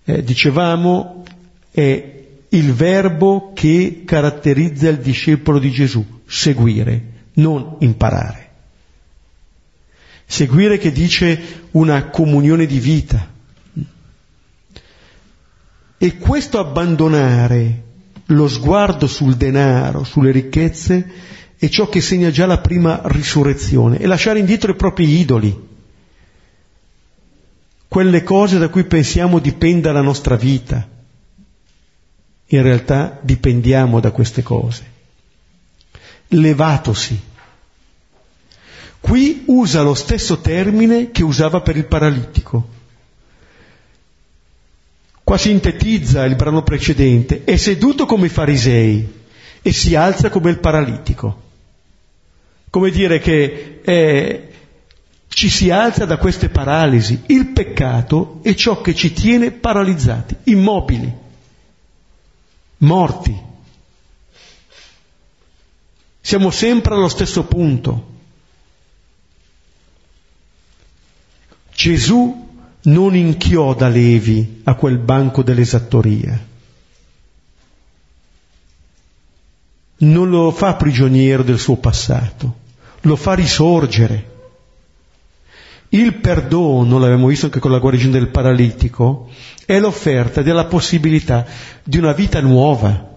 Eh, 0.05 0.23
dicevamo, 0.23 1.25
è 1.71 2.17
il 2.51 2.73
verbo 2.73 3.53
che 3.55 4.03
caratterizza 4.05 4.89
il 4.89 4.99
discepolo 4.99 5.59
di 5.59 5.71
Gesù, 5.71 6.21
seguire, 6.27 7.31
non 7.35 7.77
imparare. 7.81 8.47
Seguire 10.27 10.77
che 10.77 10.93
dice 10.93 11.67
una 11.73 12.11
comunione 12.11 12.67
di 12.67 12.79
vita. 12.79 13.37
E 15.97 16.17
questo 16.19 16.59
abbandonare 16.59 17.88
lo 18.31 18.49
sguardo 18.49 19.07
sul 19.07 19.37
denaro, 19.37 20.05
sulle 20.05 20.31
ricchezze, 20.31 21.11
è 21.57 21.69
ciò 21.69 21.89
che 21.89 22.01
segna 22.01 22.31
già 22.31 22.47
la 22.47 22.59
prima 22.59 23.01
risurrezione 23.05 23.99
e 23.99 24.07
lasciare 24.07 24.39
indietro 24.39 24.73
i 24.73 24.77
propri 24.77 25.19
idoli, 25.19 25.67
quelle 27.89 28.23
cose 28.23 28.59
da 28.59 28.69
cui 28.69 28.85
pensiamo 28.85 29.39
dipenda 29.39 29.93
la 29.93 30.03
nostra 30.03 30.37
vita. 30.37 30.87
In 32.51 32.63
realtà 32.63 33.19
dipendiamo 33.23 33.99
da 34.01 34.11
queste 34.11 34.43
cose. 34.43 34.97
Levatosi. 36.29 37.21
Qui 39.01 39.45
usa 39.47 39.83
lo 39.83 39.95
stesso 39.95 40.41
termine 40.41 41.11
che 41.11 41.25
usava 41.25 41.61
per 41.61 41.77
il 41.77 41.87
paralitico. 41.87 42.77
Qua 45.29 45.37
sintetizza 45.37 46.25
il 46.25 46.37
brano 46.37 46.63
precedente, 46.63 47.45
è 47.45 47.57
seduto 47.57 48.07
come 48.07 48.29
i 48.29 48.31
farisei 48.31 49.07
e 49.61 49.73
si 49.75 49.95
alza 49.95 50.31
come 50.31 50.49
il 50.49 50.59
paralitico. 50.59 51.43
Come 52.71 52.89
dire 52.89 53.19
che 53.19 53.81
eh, 53.85 54.49
ci 55.29 55.51
si 55.51 55.69
alza 55.69 56.07
da 56.07 56.17
queste 56.17 56.49
paralisi. 56.49 57.25
Il 57.27 57.49
peccato 57.49 58.39
è 58.41 58.55
ciò 58.55 58.81
che 58.81 58.95
ci 58.95 59.13
tiene 59.13 59.51
paralizzati, 59.51 60.35
immobili, 60.45 61.13
morti. 62.79 63.39
Siamo 66.23 66.51
sempre 66.51 66.95
allo 66.95 67.09
stesso 67.09 67.45
punto. 67.45 68.13
Gesù 71.75 72.48
non 72.89 73.15
inchioda 73.15 73.89
Levi 73.89 74.61
a 74.65 74.75
quel 74.75 74.99
banco 74.99 75.43
dell'esattoria. 75.43 76.47
Non 80.01 80.31
lo 80.31 80.51
fa 80.53 80.75
prigioniero 80.75 81.43
del 81.43 81.59
suo 81.59 81.77
passato, 81.77 82.57
lo 83.01 83.17
fa 83.17 83.35
risorgere. 83.35 84.37
Il 85.91 86.15
perdono, 86.17 86.99
l'abbiamo 86.99 87.27
visto 87.27 87.47
anche 87.47 87.59
con 87.59 87.71
la 87.71 87.79
guarigione 87.79 88.13
del 88.13 88.29
paralitico, 88.29 89.31
è 89.65 89.79
l'offerta 89.79 90.43
della 90.43 90.67
possibilità 90.67 91.47
di 91.83 91.97
una 91.97 92.13
vita 92.13 92.41
nuova, 92.41 93.17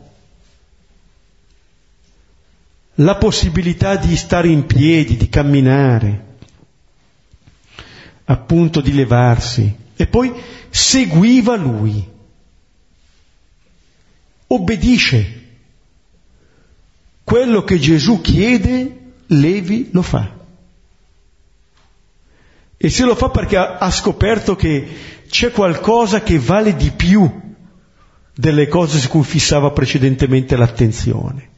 la 2.96 3.16
possibilità 3.16 3.96
di 3.96 4.16
stare 4.16 4.48
in 4.48 4.66
piedi, 4.66 5.18
di 5.18 5.30
camminare, 5.30 6.31
appunto 8.32 8.80
di 8.80 8.94
levarsi 8.94 9.76
e 9.96 10.08
poi 10.08 10.34
seguiva 10.70 11.56
lui, 11.56 12.08
obbedisce. 14.48 15.40
Quello 17.24 17.64
che 17.64 17.78
Gesù 17.78 18.20
chiede, 18.22 19.00
Levi 19.28 19.90
lo 19.92 20.02
fa. 20.02 20.40
E 22.78 22.90
se 22.90 23.04
lo 23.04 23.16
fa 23.16 23.30
perché 23.30 23.58
ha, 23.58 23.92
scoperto 23.92 24.56
che 24.56 24.88
c'è 25.30 25.52
qualcosa 25.52 26.22
che 26.24 26.40
vale 26.40 26.76
di 26.76 26.90
più 26.90 27.30
delle 28.34 28.68
cose 28.68 28.98
su 28.98 29.08
cui 29.08 29.24
fissava 29.24 29.72
precedentemente 29.72 30.56
l'attenzione. 30.58 31.50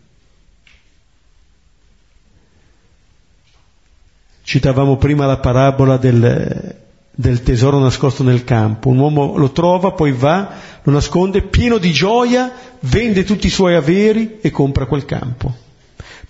Citavamo 4.43 4.97
prima 4.97 5.25
la 5.25 5.37
parabola 5.37 5.95
del, 5.95 6.75
del 7.09 7.43
tesoro 7.43 7.79
nascosto 7.79 8.23
nel 8.23 8.43
campo. 8.43 8.89
Un 8.89 8.97
uomo 8.97 9.37
lo 9.37 9.51
trova, 9.51 9.93
poi 9.93 10.11
va, 10.11 10.53
lo 10.83 10.91
nasconde, 10.91 11.43
pieno 11.43 11.77
di 11.77 11.91
gioia, 11.91 12.51
vende 12.81 13.23
tutti 13.23 13.47
i 13.47 13.51
suoi 13.51 13.75
averi 13.75 14.39
e 14.41 14.51
compra 14.51 14.85
quel 14.85 15.05
campo. 15.05 15.53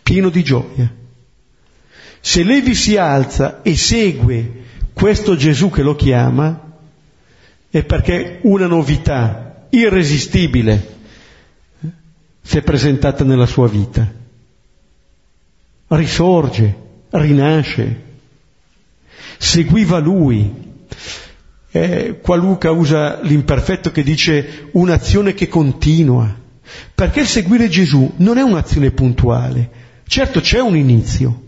Pieno 0.04 0.30
di 0.30 0.44
gioia. 0.44 0.92
Se 2.20 2.44
Levi 2.44 2.76
si 2.76 2.98
alza 2.98 3.62
e 3.64 3.76
segue 3.76 4.62
questo 4.94 5.36
Gesù 5.36 5.72
che 5.72 5.82
lo 5.82 5.96
chiama, 5.96 6.72
è 7.70 7.84
perché 7.84 8.40
una 8.44 8.68
novità 8.68 9.66
irresistibile 9.70 10.92
si 12.42 12.58
è 12.58 12.62
presentata 12.62 13.24
nella 13.24 13.48
sua 13.48 13.68
vita. 13.68 14.08
Risorge, 15.88 16.83
rinasce, 17.14 18.02
seguiva 19.38 20.00
lui. 20.00 20.62
Eh, 21.72 22.20
qua 22.22 22.36
Luca 22.36 22.72
usa 22.72 23.20
l'imperfetto 23.22 23.92
che 23.92 24.04
dice 24.04 24.70
un'azione 24.74 25.34
che 25.34 25.48
continua, 25.48 26.34
perché 26.94 27.22
il 27.22 27.28
seguire 27.28 27.68
Gesù 27.68 28.14
non 28.18 28.38
è 28.38 28.42
un'azione 28.42 28.92
puntuale, 28.92 29.70
certo 30.06 30.40
c'è 30.40 30.60
un 30.60 30.76
inizio, 30.76 31.42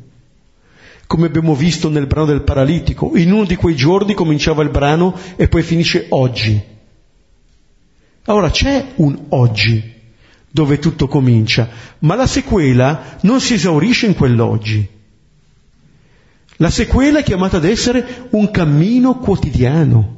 come 1.05 1.27
abbiamo 1.27 1.53
visto 1.53 1.89
nel 1.89 2.07
brano 2.07 2.25
del 2.25 2.41
paralitico, 2.41 3.11
in 3.15 3.31
uno 3.31 3.45
di 3.45 3.55
quei 3.55 3.75
giorni 3.75 4.15
cominciava 4.15 4.63
il 4.63 4.69
brano 4.69 5.15
e 5.35 5.47
poi 5.47 5.61
finisce 5.61 6.07
oggi. 6.09 6.59
Allora 8.23 8.49
c'è 8.49 8.93
un 8.95 9.25
oggi 9.29 9.93
dove 10.49 10.79
tutto 10.79 11.07
comincia, 11.07 11.69
ma 11.99 12.15
la 12.15 12.25
sequela 12.25 13.17
non 13.21 13.39
si 13.39 13.53
esaurisce 13.53 14.07
in 14.07 14.15
quell'oggi. 14.15 14.94
La 16.57 16.69
sequela 16.69 17.19
è 17.19 17.23
chiamata 17.23 17.57
ad 17.57 17.65
essere 17.65 18.27
un 18.31 18.49
cammino 18.49 19.17
quotidiano 19.19 20.13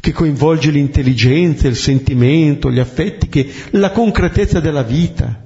che 0.00 0.12
coinvolge 0.12 0.70
l'intelligenza, 0.70 1.66
il 1.66 1.76
sentimento, 1.76 2.70
gli 2.70 2.78
affetti, 2.78 3.28
che, 3.28 3.52
la 3.70 3.90
concretezza 3.90 4.60
della 4.60 4.82
vita. 4.82 5.42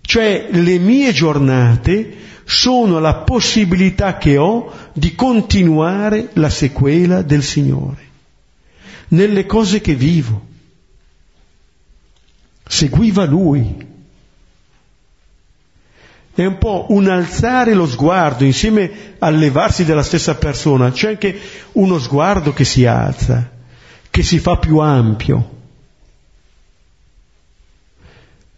Cioè 0.00 0.48
le 0.50 0.78
mie 0.78 1.12
giornate 1.12 2.16
sono 2.44 2.98
la 3.00 3.14
possibilità 3.16 4.16
che 4.16 4.36
ho 4.36 4.72
di 4.92 5.14
continuare 5.14 6.30
la 6.34 6.50
sequela 6.50 7.22
del 7.22 7.42
Signore, 7.42 8.08
nelle 9.08 9.46
cose 9.46 9.80
che 9.80 9.94
vivo. 9.94 10.50
Seguiva 12.66 13.24
Lui, 13.24 13.90
è 16.34 16.44
un 16.46 16.56
po' 16.56 16.86
un 16.90 17.08
alzare 17.08 17.74
lo 17.74 17.86
sguardo 17.86 18.44
insieme 18.44 19.14
al 19.18 19.36
levarsi 19.36 19.84
della 19.84 20.02
stessa 20.02 20.36
persona, 20.36 20.90
c'è 20.90 21.10
anche 21.10 21.38
uno 21.72 21.98
sguardo 21.98 22.52
che 22.52 22.64
si 22.64 22.86
alza, 22.86 23.50
che 24.10 24.22
si 24.22 24.38
fa 24.38 24.56
più 24.56 24.78
ampio, 24.78 25.50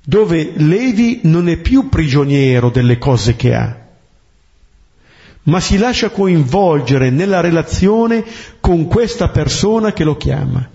dove 0.05 0.53
Levi 0.55 1.21
non 1.25 1.49
è 1.49 1.57
più 1.57 1.89
prigioniero 1.89 2.71
delle 2.71 2.99
cose 2.99 3.35
che 3.35 3.55
ha, 3.55 3.77
ma 5.45 5.61
si 5.61 5.77
lascia 5.77 6.11
coinvolgere 6.11 7.11
nella 7.11 7.41
relazione 7.41 8.25
con 8.61 8.87
questa 8.87 9.29
persona 9.29 9.93
che 9.93 10.05
lo 10.05 10.17
chiama. 10.17 10.71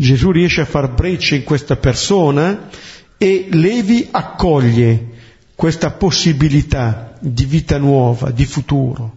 Gesù 0.00 0.30
riesce 0.30 0.60
a 0.60 0.64
far 0.64 0.92
breccia 0.92 1.34
in 1.34 1.42
questa 1.42 1.74
persona 1.74 2.68
e 3.16 3.48
Levi 3.50 4.06
accoglie 4.08 5.06
questa 5.56 5.90
possibilità 5.90 7.16
di 7.18 7.44
vita 7.44 7.78
nuova, 7.78 8.30
di 8.30 8.44
futuro. 8.44 9.16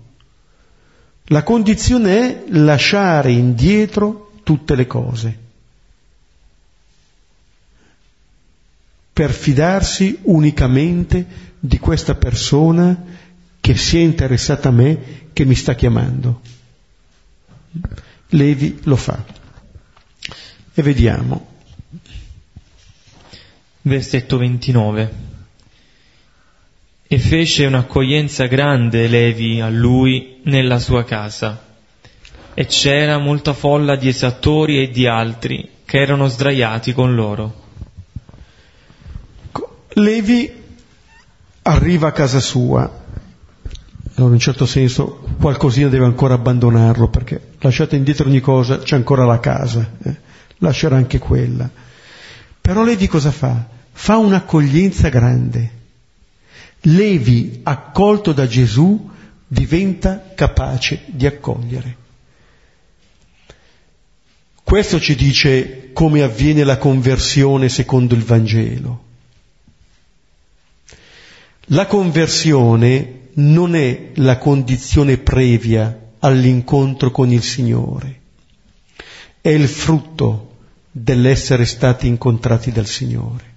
La 1.26 1.44
condizione 1.44 2.18
è 2.18 2.44
lasciare 2.50 3.32
indietro 3.32 4.32
tutte 4.42 4.74
le 4.74 4.88
cose 4.88 5.38
per 9.14 9.30
fidarsi 9.30 10.18
unicamente 10.24 11.54
di 11.60 11.78
questa 11.78 12.16
persona 12.16 13.00
che 13.60 13.78
si 13.78 13.98
è 13.98 14.02
interessata 14.02 14.70
a 14.70 14.72
me, 14.72 15.28
che 15.32 15.46
mi 15.46 15.54
sta 15.54 15.76
chiamando. 15.76 16.42
Levi 18.30 18.80
lo 18.86 18.96
fa. 18.96 19.41
E 20.74 20.82
vediamo. 20.82 21.48
Versetto 23.82 24.38
29. 24.38 25.14
E 27.08 27.20
fece 27.20 27.66
un'accoglienza 27.66 28.46
grande 28.46 29.08
Levi 29.08 29.60
a 29.60 29.70
lui 29.70 30.40
nella 30.44 30.80
sua 30.80 31.04
casa. 31.04 31.62
E 32.54 32.66
c'era 32.68 33.18
molta 33.18 33.54
folla 33.54 33.96
di 33.96 34.08
esattori 34.08 34.82
e 34.82 34.90
di 34.90 35.08
altri 35.08 35.70
che 35.84 36.00
erano 36.00 36.28
sdraiati 36.28 36.94
con 36.94 37.16
loro. 37.16 37.60
Levi 39.96 40.50
arriva 41.64 42.08
a 42.08 42.12
casa 42.14 42.40
sua, 42.40 42.80
allora 42.80 44.26
in 44.28 44.32
un 44.32 44.40
certo 44.40 44.66
senso 44.66 45.28
qualcosina 45.38 45.90
deve 45.90 46.06
ancora 46.06 46.36
abbandonarlo 46.36 47.10
perché 47.10 47.50
lasciate 47.60 47.98
indietro 47.98 48.28
ogni 48.28 48.40
cosa 48.40 48.80
c'è 48.80 48.96
ancora 48.96 49.26
la 49.26 49.40
casa, 49.42 49.92
eh? 50.04 50.30
Lascerà 50.62 50.96
anche 50.96 51.20
quella. 51.20 51.70
Però 52.60 52.84
Levi 52.84 53.08
cosa 53.08 53.32
fa? 53.32 53.68
Fa 53.92 54.18
un'accoglienza 54.18 55.10
grande. 55.10 55.80
Levi, 56.82 57.60
accolto 57.64 58.32
da 58.32 58.48
Gesù, 58.48 59.10
diventa 59.48 60.32
capace 60.34 61.04
di 61.08 61.26
accogliere. 61.26 61.98
Questo 64.64 65.00
ci 65.00 65.16
dice 65.16 65.90
come 65.92 66.22
avviene 66.22 66.64
la 66.64 66.78
conversione 66.78 67.68
secondo 67.68 68.16
il 68.16 68.24
Vangelo. 68.24 69.04
La 71.66 71.86
conversione 71.88 73.30
non 73.34 73.76
è 73.76 74.12
la 74.16 74.38
condizione 74.38 75.18
previa 75.18 76.14
all'incontro 76.20 77.12
con 77.12 77.32
il 77.32 77.44
Signore, 77.44 78.20
è 79.42 79.50
il 79.50 79.68
frutto 79.68 80.51
dell'essere 80.92 81.66
stati 81.66 82.08
incontrati 82.08 82.72
dal 82.72 82.86
Signore. 82.86 83.50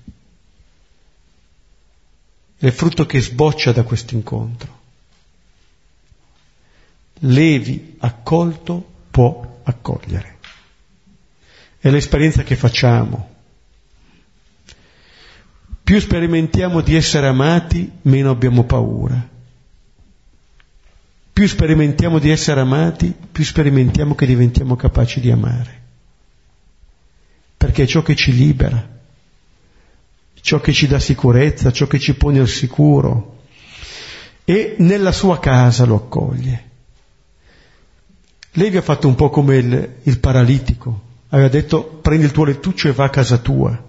È 2.57 2.67
il 2.67 2.73
frutto 2.73 3.05
che 3.05 3.21
sboccia 3.21 3.73
da 3.73 3.83
questo 3.83 4.15
incontro. 4.15 4.83
Levi 7.21 7.97
accolto 7.99 8.93
può 9.11 9.61
accogliere. 9.65 10.39
È 11.79 11.91
l'esperienza 11.91 12.43
che 12.45 12.57
facciamo. 12.57 13.33
Più 15.83 16.01
sperimentiamo 16.01 16.81
di 16.81 16.95
essere 16.95 17.27
amati, 17.27 17.91
meno 18.03 18.31
abbiamo 18.31 18.65
paura. 18.65 19.29
Più 21.33 21.47
sperimentiamo 21.47 22.19
di 22.19 22.31
essere 22.31 22.61
amati, 22.61 23.15
più 23.31 23.45
sperimentiamo 23.45 24.15
che 24.15 24.25
diventiamo 24.25 24.77
capaci 24.77 25.21
di 25.21 25.31
amare. 25.31 25.83
Perché 27.65 27.85
è 27.85 27.87
ciò 27.87 28.03
che 28.03 28.15
ci 28.15 28.31
libera, 28.35 28.87
ciò 30.39 30.61
che 30.61 30.75
ci 30.75 30.87
dà 30.87 30.99
sicurezza, 30.99 31.73
ciò 31.73 31.87
che 31.87 31.99
ci 31.99 32.13
pone 32.13 32.39
al 32.39 32.47
sicuro. 32.47 33.39
E 34.45 34.75
nella 34.81 35.13
sua 35.13 35.41
casa 35.41 35.87
lo 35.87 35.95
accoglie. 35.95 36.69
Levi 38.51 38.77
ha 38.77 38.83
fatto 38.83 39.09
un 39.09 39.15
po' 39.15 39.31
come 39.31 39.57
il, 39.57 39.95
il 40.03 40.19
paralitico, 40.19 41.01
aveva 41.31 41.49
detto 41.49 41.85
prendi 42.03 42.27
il 42.27 42.33
tuo 42.33 42.45
lettuccio 42.45 42.89
e 42.89 42.93
va 42.93 43.05
a 43.05 43.09
casa 43.09 43.39
tua. 43.39 43.83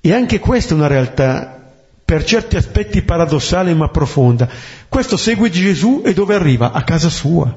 E 0.00 0.12
anche 0.12 0.38
questa 0.38 0.74
è 0.74 0.76
una 0.76 0.86
realtà 0.86 1.72
per 2.04 2.22
certi 2.22 2.54
aspetti 2.54 3.02
paradossale 3.02 3.74
ma 3.74 3.88
profonda. 3.88 4.48
Questo 4.88 5.16
segue 5.16 5.50
Gesù 5.50 6.02
e 6.04 6.14
dove 6.14 6.36
arriva? 6.36 6.70
A 6.70 6.84
casa 6.84 7.10
sua. 7.10 7.52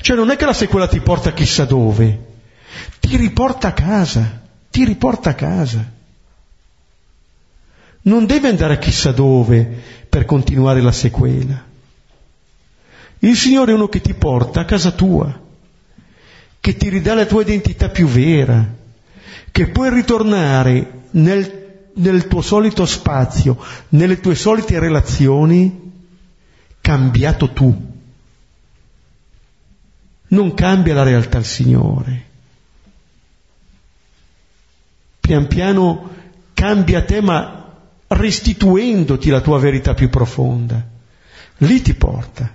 Cioè 0.00 0.16
non 0.16 0.30
è 0.30 0.36
che 0.36 0.46
la 0.46 0.52
sequela 0.52 0.88
ti 0.88 0.98
porta 0.98 1.32
chissà 1.32 1.64
dove, 1.64 2.26
ti 3.00 3.16
riporta 3.16 3.68
a 3.68 3.72
casa, 3.72 4.42
ti 4.70 4.84
riporta 4.84 5.30
a 5.30 5.34
casa. 5.34 5.96
Non 8.02 8.26
deve 8.26 8.48
andare 8.48 8.78
chissà 8.78 9.12
dove 9.12 9.64
per 10.08 10.24
continuare 10.24 10.80
la 10.80 10.92
sequela. 10.92 11.66
Il 13.20 13.36
Signore 13.36 13.72
è 13.72 13.74
uno 13.74 13.88
che 13.88 14.00
ti 14.00 14.14
porta 14.14 14.60
a 14.60 14.64
casa 14.64 14.92
tua, 14.92 15.38
che 16.60 16.76
ti 16.76 16.88
ridà 16.88 17.14
la 17.14 17.26
tua 17.26 17.42
identità 17.42 17.88
più 17.88 18.06
vera, 18.06 18.76
che 19.50 19.68
puoi 19.68 19.90
ritornare 19.90 21.06
nel, 21.12 21.90
nel 21.94 22.28
tuo 22.28 22.42
solito 22.42 22.86
spazio, 22.86 23.58
nelle 23.90 24.20
tue 24.20 24.34
solite 24.34 24.78
relazioni, 24.78 25.92
cambiato 26.80 27.52
tu. 27.52 27.86
Non 30.28 30.54
cambia 30.54 30.94
la 30.94 31.02
realtà 31.02 31.38
il 31.38 31.44
Signore. 31.44 32.27
Pian 35.28 35.46
piano 35.46 36.08
cambia 36.54 37.02
te, 37.02 37.20
ma 37.20 37.70
restituendoti 38.06 39.28
la 39.28 39.42
tua 39.42 39.58
verità 39.58 39.92
più 39.92 40.08
profonda. 40.08 40.82
Lì 41.58 41.82
ti 41.82 41.92
porta 41.92 42.50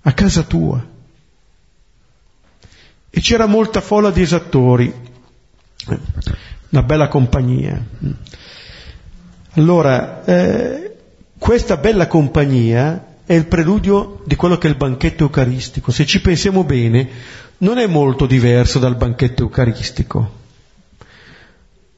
a 0.00 0.12
casa 0.12 0.42
tua. 0.44 0.82
E 3.10 3.20
c'era 3.20 3.44
molta 3.44 3.82
folla 3.82 4.10
di 4.10 4.22
esattori, 4.22 4.90
una 6.70 6.82
bella 6.82 7.08
compagnia. 7.08 7.78
Allora, 9.52 10.24
eh, 10.24 10.96
questa 11.36 11.76
bella 11.76 12.06
compagnia 12.06 13.16
è 13.26 13.34
il 13.34 13.44
preludio 13.44 14.22
di 14.24 14.34
quello 14.34 14.56
che 14.56 14.68
è 14.68 14.70
il 14.70 14.78
banchetto 14.78 15.24
eucaristico. 15.24 15.92
Se 15.92 16.06
ci 16.06 16.22
pensiamo 16.22 16.64
bene, 16.64 17.06
non 17.58 17.76
è 17.76 17.86
molto 17.86 18.24
diverso 18.24 18.78
dal 18.78 18.96
banchetto 18.96 19.42
eucaristico. 19.42 20.44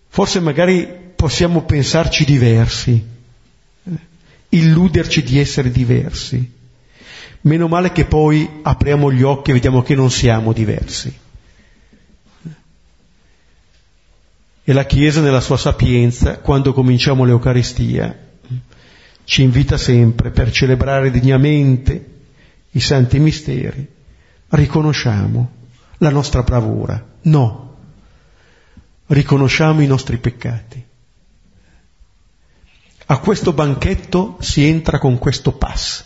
Forse 0.09 0.41
magari 0.41 0.89
possiamo 1.15 1.63
pensarci 1.63 2.25
diversi, 2.25 3.05
eh, 3.85 3.91
illuderci 4.51 5.23
di 5.23 5.39
essere 5.39 5.71
diversi. 5.71 6.57
Meno 7.43 7.69
male 7.69 7.93
che 7.93 8.05
poi 8.05 8.61
apriamo 8.63 9.13
gli 9.13 9.23
occhi 9.23 9.51
e 9.51 9.55
vediamo 9.55 9.83
che 9.83 9.95
non 9.95 10.11
siamo 10.11 10.53
diversi. 10.53 11.17
E 14.65 14.73
la 14.73 14.85
Chiesa 14.85 15.21
nella 15.21 15.41
sua 15.41 15.57
sapienza, 15.57 16.39
quando 16.39 16.73
cominciamo 16.73 17.25
l'Eucaristia, 17.25 18.27
ci 19.25 19.43
invita 19.43 19.77
sempre 19.77 20.31
per 20.31 20.51
celebrare 20.51 21.11
degnamente 21.11 22.07
i 22.71 22.81
santi 22.81 23.19
misteri, 23.19 23.87
riconosciamo 24.49 25.51
la 25.99 26.11
nostra 26.11 26.43
bravura. 26.43 27.03
No, 27.23 27.68
riconosciamo 29.09 29.83
i 29.83 29.87
nostri 29.87 30.19
peccati. 30.19 30.85
A 33.11 33.19
questo 33.19 33.53
banchetto 33.53 34.37
si 34.41 34.67
entra 34.67 34.99
con 34.99 35.19
questo 35.19 35.53
pass. 35.53 36.05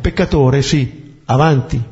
Peccatore, 0.00 0.62
sì, 0.62 1.20
avanti. 1.24 1.82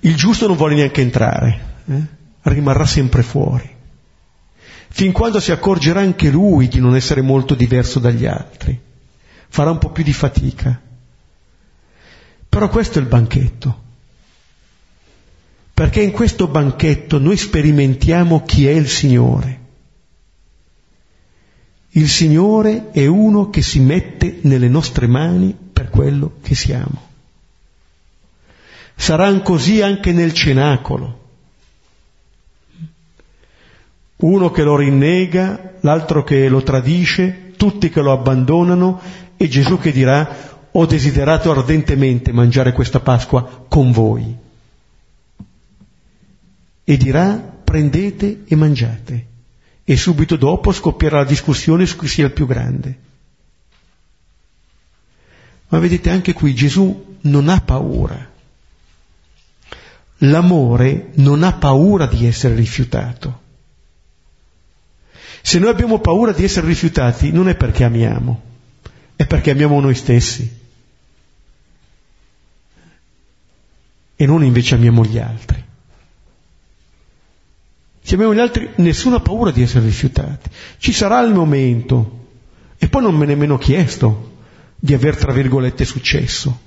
Il 0.00 0.16
giusto 0.16 0.46
non 0.46 0.56
vuole 0.56 0.74
neanche 0.74 1.00
entrare, 1.00 1.76
eh? 1.86 2.06
rimarrà 2.42 2.86
sempre 2.86 3.22
fuori, 3.22 3.70
fin 4.88 5.12
quando 5.12 5.40
si 5.40 5.50
accorgerà 5.50 6.00
anche 6.00 6.30
lui 6.30 6.68
di 6.68 6.78
non 6.78 6.94
essere 6.94 7.22
molto 7.22 7.54
diverso 7.54 8.00
dagli 8.00 8.26
altri. 8.26 8.78
Farà 9.48 9.70
un 9.70 9.78
po' 9.78 9.90
più 9.90 10.02
di 10.02 10.12
fatica. 10.12 10.80
Però 12.48 12.68
questo 12.68 12.98
è 12.98 13.02
il 13.02 13.08
banchetto. 13.08 13.82
Perché 15.74 16.02
in 16.02 16.12
questo 16.12 16.46
banchetto 16.46 17.18
noi 17.18 17.36
sperimentiamo 17.36 18.44
chi 18.44 18.68
è 18.68 18.70
il 18.70 18.88
Signore. 18.88 19.62
Il 21.96 22.08
Signore 22.08 22.92
è 22.92 23.06
uno 23.06 23.50
che 23.50 23.60
si 23.60 23.80
mette 23.80 24.38
nelle 24.42 24.68
nostre 24.68 25.08
mani 25.08 25.56
per 25.72 25.90
quello 25.90 26.34
che 26.42 26.54
siamo. 26.54 27.08
Saranno 28.94 29.42
così 29.42 29.82
anche 29.82 30.12
nel 30.12 30.32
cenacolo. 30.32 31.22
Uno 34.16 34.50
che 34.52 34.62
lo 34.62 34.76
rinnega, 34.76 35.72
l'altro 35.80 36.22
che 36.22 36.48
lo 36.48 36.62
tradisce, 36.62 37.52
tutti 37.56 37.90
che 37.90 38.00
lo 38.00 38.12
abbandonano 38.12 39.00
e 39.36 39.48
Gesù 39.48 39.78
che 39.78 39.90
dirà 39.90 40.52
ho 40.70 40.86
desiderato 40.86 41.50
ardentemente 41.50 42.32
mangiare 42.32 42.72
questa 42.72 43.00
Pasqua 43.00 43.66
con 43.68 43.90
voi. 43.90 44.42
E 46.84 46.96
dirà 46.96 47.34
prendete 47.34 48.44
e 48.46 48.56
mangiate 48.56 49.26
e 49.84 49.96
subito 49.96 50.36
dopo 50.36 50.72
scoppierà 50.72 51.18
la 51.18 51.24
discussione 51.24 51.86
su 51.86 51.98
chi 51.98 52.08
sia 52.08 52.26
il 52.26 52.32
più 52.32 52.46
grande. 52.46 52.98
Ma 55.68 55.78
vedete 55.78 56.08
anche 56.10 56.32
qui 56.32 56.54
Gesù 56.54 57.18
non 57.22 57.48
ha 57.48 57.60
paura. 57.60 58.32
L'amore 60.18 61.10
non 61.14 61.42
ha 61.42 61.52
paura 61.52 62.06
di 62.06 62.26
essere 62.26 62.54
rifiutato. 62.54 63.42
Se 65.42 65.58
noi 65.58 65.68
abbiamo 65.68 65.98
paura 65.98 66.32
di 66.32 66.44
essere 66.44 66.66
rifiutati 66.66 67.30
non 67.30 67.48
è 67.48 67.54
perché 67.54 67.84
amiamo, 67.84 68.40
è 69.16 69.26
perché 69.26 69.50
amiamo 69.50 69.80
noi 69.80 69.94
stessi. 69.94 70.62
E 74.16 74.26
non 74.26 74.44
invece 74.44 74.76
amiamo 74.76 75.04
gli 75.04 75.18
altri. 75.18 75.63
Se 78.06 78.16
amiamo 78.16 78.34
gli 78.34 78.38
altri, 78.38 78.68
nessuna 78.76 79.20
paura 79.20 79.50
di 79.50 79.62
essere 79.62 79.86
rifiutati. 79.86 80.50
Ci 80.76 80.92
sarà 80.92 81.20
il 81.20 81.32
momento, 81.32 82.26
e 82.76 82.86
poi 82.86 83.00
non 83.00 83.14
me 83.14 83.24
ne 83.24 83.32
nemmeno 83.32 83.56
chiesto 83.56 84.32
di 84.78 84.92
aver, 84.92 85.16
tra 85.16 85.32
virgolette, 85.32 85.86
successo. 85.86 86.60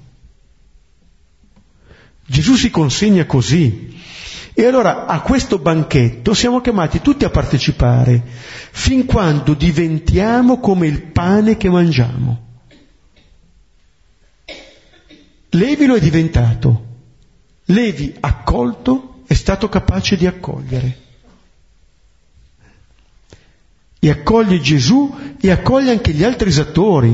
Gesù 2.25 2.55
si 2.55 2.71
consegna 2.71 3.27
così. 3.27 4.01
E 4.51 4.65
allora 4.65 5.05
a 5.05 5.21
questo 5.21 5.59
banchetto 5.59 6.33
siamo 6.33 6.59
chiamati 6.59 7.01
tutti 7.01 7.23
a 7.23 7.29
partecipare 7.29 8.23
fin 8.71 9.05
quando 9.05 9.53
diventiamo 9.53 10.59
come 10.59 10.87
il 10.87 11.03
pane 11.03 11.55
che 11.55 11.69
mangiamo. 11.69 12.45
Levi 15.49 15.85
lo 15.85 15.95
è 15.95 15.99
diventato. 15.99 16.85
Levi 17.65 18.15
accolto 18.21 19.21
è 19.27 19.35
stato 19.35 19.69
capace 19.69 20.17
di 20.17 20.25
accogliere. 20.25 21.05
E 24.07 24.09
accoglie 24.09 24.61
Gesù 24.61 25.13
e 25.37 25.51
accoglie 25.51 25.91
anche 25.91 26.13
gli 26.13 26.23
altri 26.23 26.47
esattori. 26.47 27.13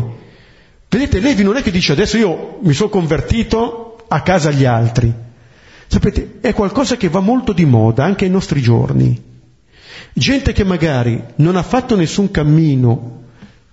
Vedete, 0.88 1.20
Levi 1.20 1.42
non 1.42 1.58
è 1.58 1.64
che 1.64 1.72
dice 1.72 1.92
adesso 1.92 2.18
io 2.18 2.60
mi 2.62 2.74
sono 2.74 2.90
convertito 2.90 3.98
a 4.08 4.22
casa 4.22 4.50
agli 4.50 4.64
altri. 4.64 5.12
Sapete, 5.88 6.38
è 6.40 6.54
qualcosa 6.54 6.96
che 6.96 7.10
va 7.10 7.20
molto 7.20 7.52
di 7.52 7.66
moda 7.66 8.04
anche 8.04 8.26
ai 8.26 8.30
nostri 8.30 8.62
giorni. 8.62 9.20
Gente 10.14 10.54
che 10.54 10.64
magari 10.64 11.20
non 11.38 11.56
ha 11.56 11.64
fatto 11.64 11.96
nessun 11.96 12.30
cammino 12.30 13.24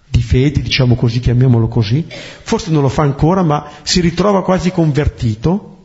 di 0.08 0.22
fede, 0.22 0.62
diciamo 0.62 0.94
così, 0.94 1.20
chiamiamolo 1.20 1.68
così, 1.68 2.06
forse 2.08 2.70
non 2.70 2.80
lo 2.80 2.88
fa 2.88 3.02
ancora, 3.02 3.42
ma 3.42 3.68
si 3.82 4.00
ritrova 4.00 4.42
quasi 4.42 4.70
convertito 4.70 5.76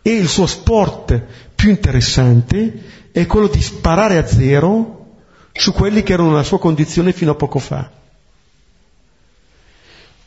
e 0.00 0.12
il 0.12 0.28
suo 0.28 0.46
sport 0.46 1.20
più 1.56 1.70
interessante 1.70 3.10
è 3.10 3.26
quello 3.26 3.48
di 3.48 3.60
sparare 3.60 4.16
a 4.16 4.24
zero 4.24 5.02
su 5.56 5.72
quelli 5.72 6.02
che 6.02 6.12
erano 6.12 6.30
nella 6.30 6.42
sua 6.42 6.58
condizione 6.58 7.12
fino 7.12 7.30
a 7.30 7.36
poco 7.36 7.58
fa. 7.58 7.90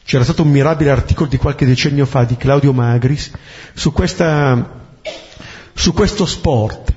C'era 0.04 0.24
stato 0.24 0.44
un 0.44 0.50
mirabile 0.50 0.90
articolo 0.90 1.28
di 1.28 1.36
qualche 1.36 1.66
decennio 1.66 2.06
fa 2.06 2.24
di 2.24 2.38
Claudio 2.38 2.72
Magris 2.72 3.32
su, 3.74 3.92
questa, 3.92 4.88
su 5.74 5.94
questo 5.94 6.26
sport. 6.26 6.96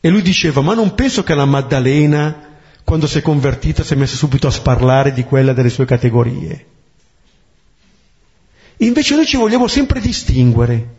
E 0.00 0.08
lui 0.08 0.22
diceva, 0.22 0.62
ma 0.62 0.74
non 0.74 0.94
penso 0.94 1.22
che 1.22 1.32
la 1.32 1.44
Maddalena, 1.44 2.58
quando 2.82 3.06
si 3.06 3.18
è 3.18 3.22
convertita, 3.22 3.84
si 3.84 3.92
è 3.92 3.96
messa 3.96 4.16
subito 4.16 4.48
a 4.48 4.50
sparlare 4.50 5.12
di 5.12 5.22
quella 5.22 5.52
delle 5.52 5.70
sue 5.70 5.84
categorie. 5.84 6.66
Invece 8.78 9.14
noi 9.14 9.26
ci 9.26 9.36
vogliamo 9.36 9.68
sempre 9.68 10.00
distinguere. 10.00 10.94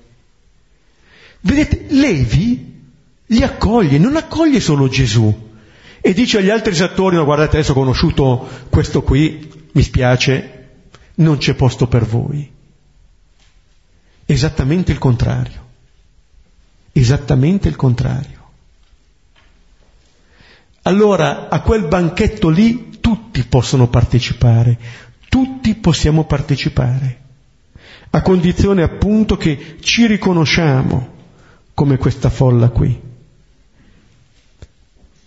Vedete, 1.42 1.88
Levi 1.90 2.82
li 3.26 3.44
accoglie, 3.44 3.98
non 3.98 4.16
accoglie 4.16 4.62
solo 4.62 4.88
Gesù. 4.88 5.52
E 6.06 6.14
dice 6.14 6.40
agli 6.40 6.50
altri 6.50 6.74
esattori, 6.74 7.16
no 7.16 7.24
guardate 7.24 7.56
adesso 7.56 7.72
ho 7.72 7.76
conosciuto 7.76 8.46
questo 8.70 9.04
qui, 9.04 9.70
mi 9.72 9.82
spiace, 9.82 10.68
non 11.16 11.38
c'è 11.38 11.54
posto 11.54 11.88
per 11.88 12.04
voi. 12.04 12.52
Esattamente 14.26 14.92
il 14.92 14.98
contrario. 14.98 15.66
Esattamente 16.92 17.70
il 17.70 17.78
contrario. 17.78 18.42
Allora 20.82 21.48
a 21.48 21.62
quel 21.62 21.88
banchetto 21.88 22.50
lì 22.50 23.00
tutti 23.00 23.42
possono 23.46 23.88
partecipare, 23.88 24.78
tutti 25.30 25.74
possiamo 25.76 26.26
partecipare, 26.26 27.22
a 28.10 28.22
condizione 28.22 28.84
appunto 28.84 29.38
che 29.38 29.78
ci 29.80 30.06
riconosciamo 30.06 31.14
come 31.74 31.96
questa 31.96 32.30
folla 32.30 32.68
qui. 32.68 33.12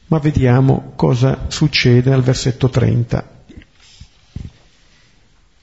Ma 0.09 0.19
vediamo 0.19 0.93
cosa 0.95 1.47
succede 1.49 2.13
al 2.13 2.23
versetto 2.23 2.69
30 2.69 3.35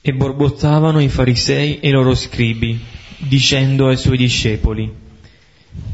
e 0.06 0.14
borbottavano 0.14 1.00
i 1.00 1.08
farisei 1.08 1.80
e 1.80 1.88
i 1.88 1.92
loro 1.92 2.14
scribi, 2.14 2.78
dicendo 3.20 3.88
ai 3.88 3.96
suoi 3.96 4.18
discepoli, 4.18 4.94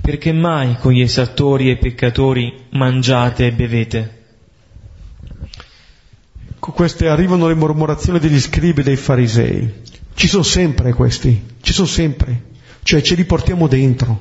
perché 0.02 0.32
mai 0.32 0.78
con 0.78 0.94
gli 0.94 1.02
esattori 1.02 1.70
e 1.70 1.78
peccatori 1.78 2.66
mangiate 2.72 3.46
e 3.46 3.54
bevete? 3.54 4.24
Con 6.58 6.74
queste 6.74 7.08
arrivano 7.08 7.48
le 7.48 7.54
mormorazioni 7.54 8.18
degli 8.18 8.40
scribi 8.40 8.82
e 8.82 8.84
dei 8.84 8.96
farisei. 8.96 9.74
Ci 10.16 10.28
sono 10.28 10.42
sempre 10.42 10.92
questi, 10.94 11.46
ci 11.62 11.72
sono 11.72 11.86
sempre, 11.86 12.46
cioè 12.82 13.04
ce 13.04 13.14
li 13.14 13.26
portiamo 13.26 13.68
dentro, 13.68 14.20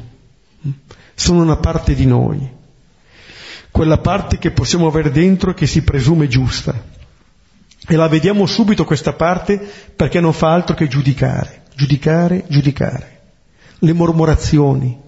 sono 1.15 1.41
una 1.41 1.57
parte 1.57 1.95
di 1.95 2.05
noi, 2.05 2.57
quella 3.79 3.99
parte 3.99 4.39
che 4.39 4.51
possiamo 4.51 4.89
avere 4.89 5.13
dentro 5.13 5.55
che 5.55 5.69
si 5.69 5.83
presume 5.83 6.27
giusta 6.27 6.75
e 7.87 7.95
la 7.95 8.09
vediamo 8.09 8.45
subito 8.45 8.85
questa 8.85 9.13
parte 9.13 9.57
perché 9.95 10.19
non 10.19 10.33
fa 10.33 10.53
altro 10.53 10.75
che 10.75 10.89
giudicare, 10.89 11.63
giudicare, 11.77 12.45
giudicare. 12.49 13.21
Le 13.79 13.93
mormorazioni. 13.93 14.99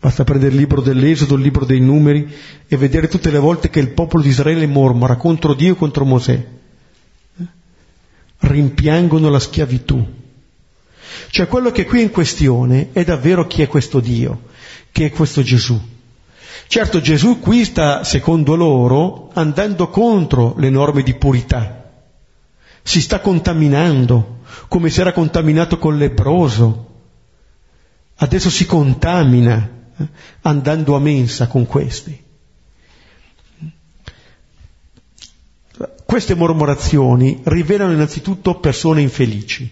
Basta 0.00 0.24
prendere 0.24 0.50
il 0.50 0.58
libro 0.58 0.80
dell'Esodo, 0.80 1.36
il 1.36 1.42
libro 1.42 1.64
dei 1.64 1.78
numeri 1.78 2.28
e 2.66 2.76
vedere 2.76 3.06
tutte 3.06 3.30
le 3.30 3.38
volte 3.38 3.70
che 3.70 3.78
il 3.78 3.90
popolo 3.90 4.24
di 4.24 4.30
Israele 4.30 4.66
mormora 4.66 5.14
contro 5.14 5.54
Dio 5.54 5.74
e 5.74 5.76
contro 5.76 6.04
Mosè. 6.04 6.44
Rimpiangono 8.38 9.28
la 9.28 9.38
schiavitù. 9.38 10.04
Cioè 11.30 11.46
quello 11.46 11.70
che 11.70 11.84
qui 11.84 12.00
è 12.00 12.02
in 12.02 12.10
questione 12.10 12.88
è 12.90 13.04
davvero 13.04 13.46
chi 13.46 13.62
è 13.62 13.68
questo 13.68 14.00
Dio, 14.00 14.48
chi 14.90 15.04
è 15.04 15.10
questo 15.12 15.42
Gesù. 15.42 15.96
Certo 16.68 17.00
Gesù 17.00 17.40
qui 17.40 17.64
sta, 17.64 18.04
secondo 18.04 18.54
loro, 18.54 19.30
andando 19.32 19.88
contro 19.88 20.54
le 20.58 20.68
norme 20.68 21.02
di 21.02 21.14
purità. 21.14 21.90
Si 22.82 23.00
sta 23.00 23.20
contaminando, 23.20 24.40
come 24.68 24.90
si 24.90 25.00
era 25.00 25.12
contaminato 25.12 25.78
col 25.78 25.96
lebroso. 25.96 26.86
Adesso 28.16 28.50
si 28.50 28.66
contamina 28.66 29.66
eh, 29.96 30.08
andando 30.42 30.94
a 30.94 30.98
mensa 30.98 31.46
con 31.46 31.64
questi. 31.64 32.22
Queste 36.04 36.34
mormorazioni 36.34 37.40
rivelano 37.44 37.92
innanzitutto 37.92 38.60
persone 38.60 39.00
infelici, 39.00 39.70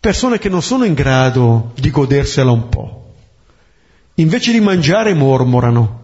persone 0.00 0.38
che 0.38 0.48
non 0.48 0.62
sono 0.62 0.84
in 0.84 0.94
grado 0.94 1.72
di 1.74 1.90
godersela 1.90 2.50
un 2.50 2.68
po' 2.70 3.01
invece 4.14 4.52
di 4.52 4.60
mangiare 4.60 5.14
mormorano. 5.14 6.00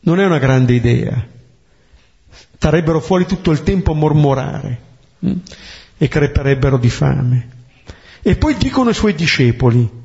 Non 0.00 0.20
è 0.20 0.24
una 0.24 0.38
grande 0.38 0.74
idea. 0.74 1.28
Starebbero 2.56 3.00
fuori 3.00 3.26
tutto 3.26 3.50
il 3.50 3.62
tempo 3.62 3.92
a 3.92 3.94
mormorare 3.94 4.80
hm? 5.18 5.32
e 5.98 6.08
creperebbero 6.08 6.78
di 6.78 6.90
fame. 6.90 7.48
E 8.22 8.36
poi 8.36 8.56
dicono 8.56 8.90
ai 8.90 8.94
suoi 8.94 9.14
discepoli, 9.14 10.00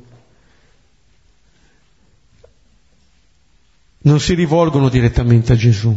non 3.99 4.19
si 4.19 4.33
rivolgono 4.33 4.89
direttamente 4.89 5.53
a 5.53 5.55
Gesù, 5.55 5.95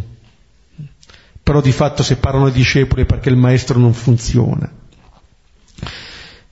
però 1.43 1.61
di 1.61 1.73
fatto 1.73 2.03
se 2.03 2.17
parlano 2.17 2.47
ai 2.47 2.53
discepoli 2.53 3.07
perché 3.07 3.31
il 3.31 3.37
maestro 3.37 3.79
non 3.79 3.95
funziona. 3.95 4.71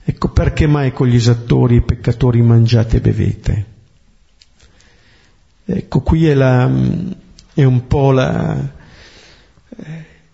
Ecco 0.03 0.29
perché 0.29 0.65
mai 0.67 0.91
con 0.91 1.07
gli 1.07 1.15
esattori 1.15 1.77
e 1.77 1.81
peccatori 1.81 2.41
mangiate 2.41 2.97
e 2.97 3.01
bevete. 3.01 3.65
Ecco, 5.65 6.01
qui 6.01 6.25
è, 6.27 6.33
la, 6.33 6.69
è 7.53 7.63
un 7.63 7.85
po' 7.85 8.11
la, 8.11 8.71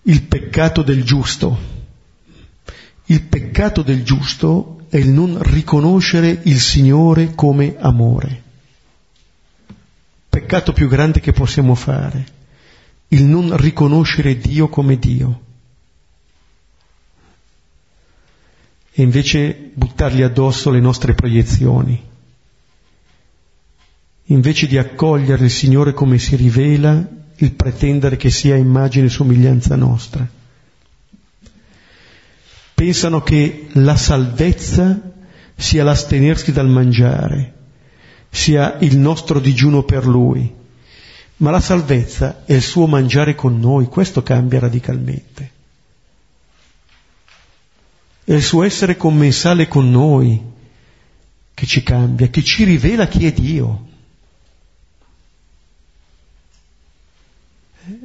il 0.03 0.23
peccato 0.23 0.81
del 0.81 1.03
giusto. 1.03 1.73
Il 3.07 3.23
peccato 3.23 3.81
del 3.81 4.03
giusto 4.03 4.85
è 4.89 4.97
il 4.97 5.09
non 5.09 5.41
riconoscere 5.41 6.39
il 6.43 6.59
Signore 6.59 7.35
come 7.35 7.75
amore. 7.77 8.43
Peccato 10.29 10.73
più 10.73 10.87
grande 10.87 11.19
che 11.19 11.33
possiamo 11.33 11.75
fare, 11.75 12.25
il 13.09 13.23
non 13.23 13.55
riconoscere 13.57 14.37
Dio 14.37 14.69
come 14.69 14.97
Dio. 14.97 15.41
E 18.97 19.03
invece 19.03 19.71
buttargli 19.73 20.21
addosso 20.21 20.69
le 20.69 20.79
nostre 20.79 21.13
proiezioni. 21.13 22.01
Invece 24.27 24.67
di 24.67 24.77
accogliere 24.77 25.43
il 25.43 25.51
Signore 25.51 25.91
come 25.91 26.17
si 26.17 26.37
rivela, 26.37 27.05
il 27.35 27.51
pretendere 27.51 28.15
che 28.15 28.29
sia 28.29 28.55
immagine 28.55 29.07
e 29.07 29.09
somiglianza 29.09 29.75
nostra. 29.75 30.25
Pensano 32.73 33.21
che 33.21 33.67
la 33.73 33.97
salvezza 33.97 34.97
sia 35.57 35.83
l'astenersi 35.83 36.53
dal 36.53 36.69
mangiare, 36.69 37.53
sia 38.29 38.77
il 38.79 38.97
nostro 38.97 39.41
digiuno 39.41 39.83
per 39.83 40.07
Lui, 40.07 40.49
ma 41.37 41.51
la 41.51 41.59
salvezza 41.59 42.43
è 42.45 42.53
il 42.53 42.61
suo 42.61 42.87
mangiare 42.87 43.35
con 43.35 43.59
noi, 43.59 43.87
questo 43.87 44.23
cambia 44.23 44.59
radicalmente 44.59 45.54
è 48.25 48.33
il 48.33 48.41
suo 48.41 48.63
essere 48.63 48.97
commensale 48.97 49.67
con 49.67 49.89
noi 49.89 50.41
che 51.53 51.65
ci 51.67 51.83
cambia, 51.83 52.27
che 52.27 52.43
ci 52.43 52.63
rivela 52.63 53.07
chi 53.07 53.27
è 53.27 53.31
Dio. 53.31 53.87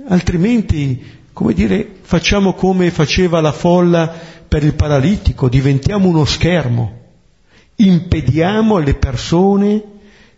Altrimenti, 0.08 1.02
come 1.32 1.54
dire, 1.54 1.96
facciamo 2.02 2.52
come 2.52 2.90
faceva 2.90 3.40
la 3.40 3.50
folla 3.50 4.08
per 4.46 4.62
il 4.62 4.74
paralitico, 4.74 5.48
diventiamo 5.48 6.06
uno 6.08 6.26
schermo, 6.26 6.98
impediamo 7.76 8.76
alle 8.76 8.94
persone 8.94 9.82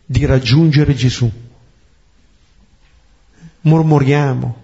di 0.06 0.24
raggiungere 0.24 0.94
Gesù. 0.94 1.28
Mormoriamo. 3.62 4.61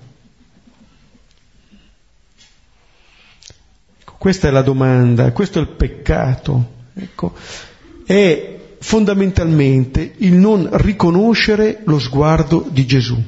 Questa 4.18 4.48
è 4.48 4.50
la 4.50 4.62
domanda, 4.62 5.30
questo 5.30 5.60
è 5.60 5.62
il 5.62 5.68
peccato. 5.68 6.76
Ecco. 6.94 7.34
È 8.04 8.58
fondamentalmente 8.80 10.14
il 10.18 10.34
non 10.34 10.68
riconoscere 10.72 11.82
lo 11.84 12.00
sguardo 12.00 12.66
di 12.68 12.84
Gesù. 12.84 13.22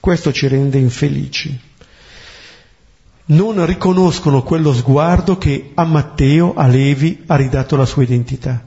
Questo 0.00 0.32
ci 0.32 0.48
rende 0.48 0.78
infelici. 0.78 1.58
Non 3.26 3.64
riconoscono 3.64 4.42
quello 4.42 4.74
sguardo 4.74 5.38
che 5.38 5.70
a 5.74 5.84
Matteo, 5.84 6.54
a 6.54 6.66
Levi, 6.66 7.22
ha 7.26 7.36
ridato 7.36 7.76
la 7.76 7.86
sua 7.86 8.02
identità. 8.02 8.62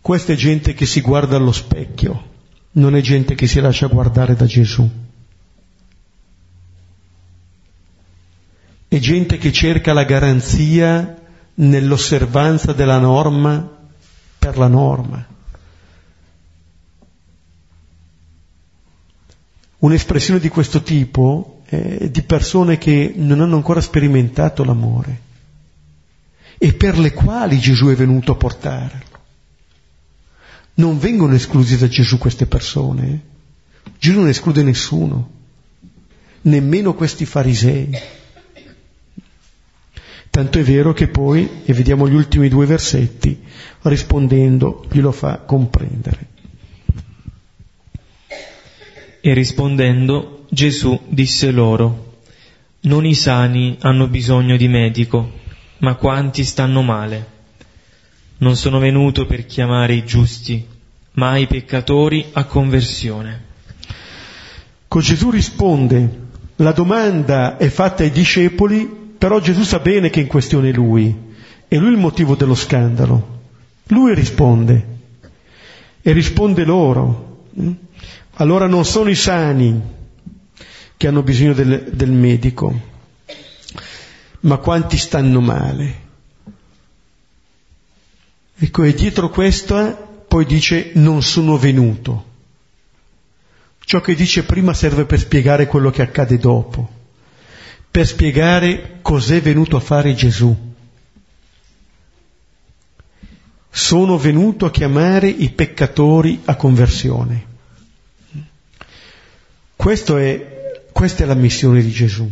Questa 0.00 0.32
è 0.34 0.36
gente 0.36 0.74
che 0.74 0.84
si 0.84 1.00
guarda 1.00 1.36
allo 1.36 1.50
specchio, 1.50 2.30
non 2.72 2.94
è 2.94 3.00
gente 3.00 3.34
che 3.34 3.46
si 3.46 3.58
lascia 3.58 3.86
guardare 3.86 4.36
da 4.36 4.44
Gesù. 4.44 4.88
È 8.94 9.00
gente 9.00 9.38
che 9.38 9.50
cerca 9.50 9.92
la 9.92 10.04
garanzia 10.04 11.20
nell'osservanza 11.54 12.72
della 12.72 12.98
norma 12.98 13.68
per 14.38 14.56
la 14.56 14.68
norma. 14.68 15.26
Un'espressione 19.78 20.38
di 20.38 20.48
questo 20.48 20.82
tipo 20.82 21.62
è 21.64 22.08
di 22.08 22.22
persone 22.22 22.78
che 22.78 23.12
non 23.16 23.40
hanno 23.40 23.56
ancora 23.56 23.80
sperimentato 23.80 24.62
l'amore 24.62 25.20
e 26.56 26.72
per 26.74 26.96
le 26.96 27.12
quali 27.12 27.58
Gesù 27.58 27.88
è 27.88 27.96
venuto 27.96 28.30
a 28.30 28.36
portarlo. 28.36 29.18
Non 30.74 31.00
vengono 31.00 31.34
esclusi 31.34 31.76
da 31.76 31.88
Gesù 31.88 32.16
queste 32.16 32.46
persone. 32.46 33.22
Gesù 33.98 34.20
non 34.20 34.28
esclude 34.28 34.62
nessuno, 34.62 35.30
nemmeno 36.42 36.94
questi 36.94 37.26
farisei. 37.26 38.22
Tanto 40.34 40.58
è 40.58 40.64
vero 40.64 40.92
che 40.92 41.06
poi, 41.06 41.48
e 41.64 41.72
vediamo 41.72 42.08
gli 42.08 42.14
ultimi 42.16 42.48
due 42.48 42.66
versetti, 42.66 43.40
rispondendo 43.82 44.84
glielo 44.90 45.12
fa 45.12 45.38
comprendere. 45.38 46.26
E 49.20 49.32
rispondendo 49.32 50.46
Gesù 50.50 51.00
disse 51.06 51.52
loro, 51.52 52.22
non 52.80 53.06
i 53.06 53.14
sani 53.14 53.76
hanno 53.78 54.08
bisogno 54.08 54.56
di 54.56 54.66
medico, 54.66 55.34
ma 55.78 55.94
quanti 55.94 56.42
stanno 56.42 56.82
male. 56.82 57.26
Non 58.38 58.56
sono 58.56 58.80
venuto 58.80 59.26
per 59.26 59.46
chiamare 59.46 59.94
i 59.94 60.04
giusti, 60.04 60.66
ma 61.12 61.36
i 61.36 61.46
peccatori 61.46 62.30
a 62.32 62.42
conversione. 62.46 63.44
Con 64.88 65.00
Gesù 65.00 65.30
risponde, 65.30 66.22
la 66.56 66.72
domanda 66.72 67.56
è 67.56 67.68
fatta 67.68 68.02
ai 68.02 68.10
discepoli 68.10 69.02
però 69.24 69.40
Gesù 69.40 69.62
sa 69.62 69.78
bene 69.78 70.10
che 70.10 70.20
in 70.20 70.26
questione 70.26 70.68
è 70.68 70.72
lui, 70.74 71.06
e 71.66 71.78
lui 71.78 71.88
è 71.88 71.92
il 71.92 71.96
motivo 71.96 72.34
dello 72.34 72.54
scandalo. 72.54 73.40
Lui 73.84 74.14
risponde, 74.14 74.86
e 76.02 76.12
risponde 76.12 76.62
loro. 76.62 77.46
Allora 78.34 78.66
non 78.66 78.84
sono 78.84 79.08
i 79.08 79.14
sani 79.14 79.80
che 80.98 81.06
hanno 81.06 81.22
bisogno 81.22 81.54
del, 81.54 81.92
del 81.94 82.10
medico, 82.10 82.78
ma 84.40 84.58
quanti 84.58 84.98
stanno 84.98 85.40
male. 85.40 86.00
Ecco, 88.58 88.82
e 88.82 88.92
dietro 88.92 89.30
questa 89.30 89.92
poi 90.28 90.44
dice 90.44 90.90
non 90.96 91.22
sono 91.22 91.56
venuto. 91.56 92.24
Ciò 93.78 94.02
che 94.02 94.14
dice 94.14 94.44
prima 94.44 94.74
serve 94.74 95.06
per 95.06 95.18
spiegare 95.18 95.66
quello 95.66 95.88
che 95.88 96.02
accade 96.02 96.36
dopo 96.36 97.02
per 97.94 98.08
spiegare 98.08 98.98
cos'è 99.02 99.40
venuto 99.40 99.76
a 99.76 99.80
fare 99.80 100.14
Gesù. 100.14 100.74
Sono 103.70 104.18
venuto 104.18 104.66
a 104.66 104.72
chiamare 104.72 105.28
i 105.28 105.48
peccatori 105.50 106.40
a 106.46 106.56
conversione. 106.56 107.46
È, 109.76 110.82
questa 110.90 111.22
è 111.22 111.24
la 111.24 111.34
missione 111.34 111.82
di 111.82 111.92
Gesù. 111.92 112.28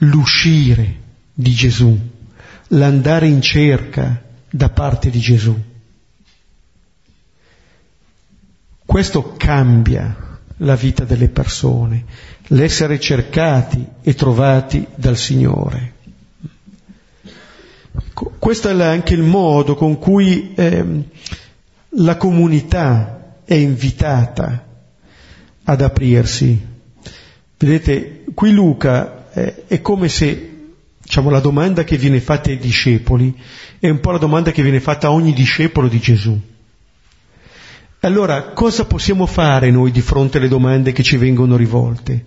L'uscire 0.00 1.00
di 1.32 1.52
Gesù, 1.52 1.98
l'andare 2.68 3.28
in 3.28 3.40
cerca 3.40 4.22
da 4.50 4.68
parte 4.68 5.08
di 5.08 5.20
Gesù. 5.20 5.58
Questo 8.84 9.32
cambia 9.38 10.25
la 10.58 10.74
vita 10.74 11.04
delle 11.04 11.28
persone, 11.28 12.04
l'essere 12.48 12.98
cercati 12.98 13.84
e 14.02 14.14
trovati 14.14 14.86
dal 14.94 15.16
Signore. 15.16 15.94
Questo 18.38 18.68
è 18.68 18.82
anche 18.84 19.14
il 19.14 19.22
modo 19.22 19.74
con 19.74 19.98
cui 19.98 20.54
eh, 20.54 20.84
la 21.90 22.16
comunità 22.16 23.40
è 23.44 23.54
invitata 23.54 24.64
ad 25.64 25.80
aprirsi. 25.80 26.74
Vedete, 27.58 28.24
qui 28.34 28.52
Luca 28.52 29.30
eh, 29.32 29.64
è 29.66 29.80
come 29.80 30.08
se 30.08 30.54
diciamo, 31.02 31.30
la 31.30 31.40
domanda 31.40 31.84
che 31.84 31.96
viene 31.96 32.20
fatta 32.20 32.50
ai 32.50 32.58
discepoli 32.58 33.34
è 33.78 33.88
un 33.88 34.00
po' 34.00 34.10
la 34.10 34.18
domanda 34.18 34.50
che 34.50 34.62
viene 34.62 34.80
fatta 34.80 35.08
a 35.08 35.12
ogni 35.12 35.32
discepolo 35.32 35.88
di 35.88 35.98
Gesù. 35.98 36.40
Allora, 38.06 38.50
cosa 38.50 38.84
possiamo 38.84 39.26
fare 39.26 39.72
noi 39.72 39.90
di 39.90 40.00
fronte 40.00 40.38
alle 40.38 40.46
domande 40.46 40.92
che 40.92 41.02
ci 41.02 41.16
vengono 41.16 41.56
rivolte? 41.56 42.24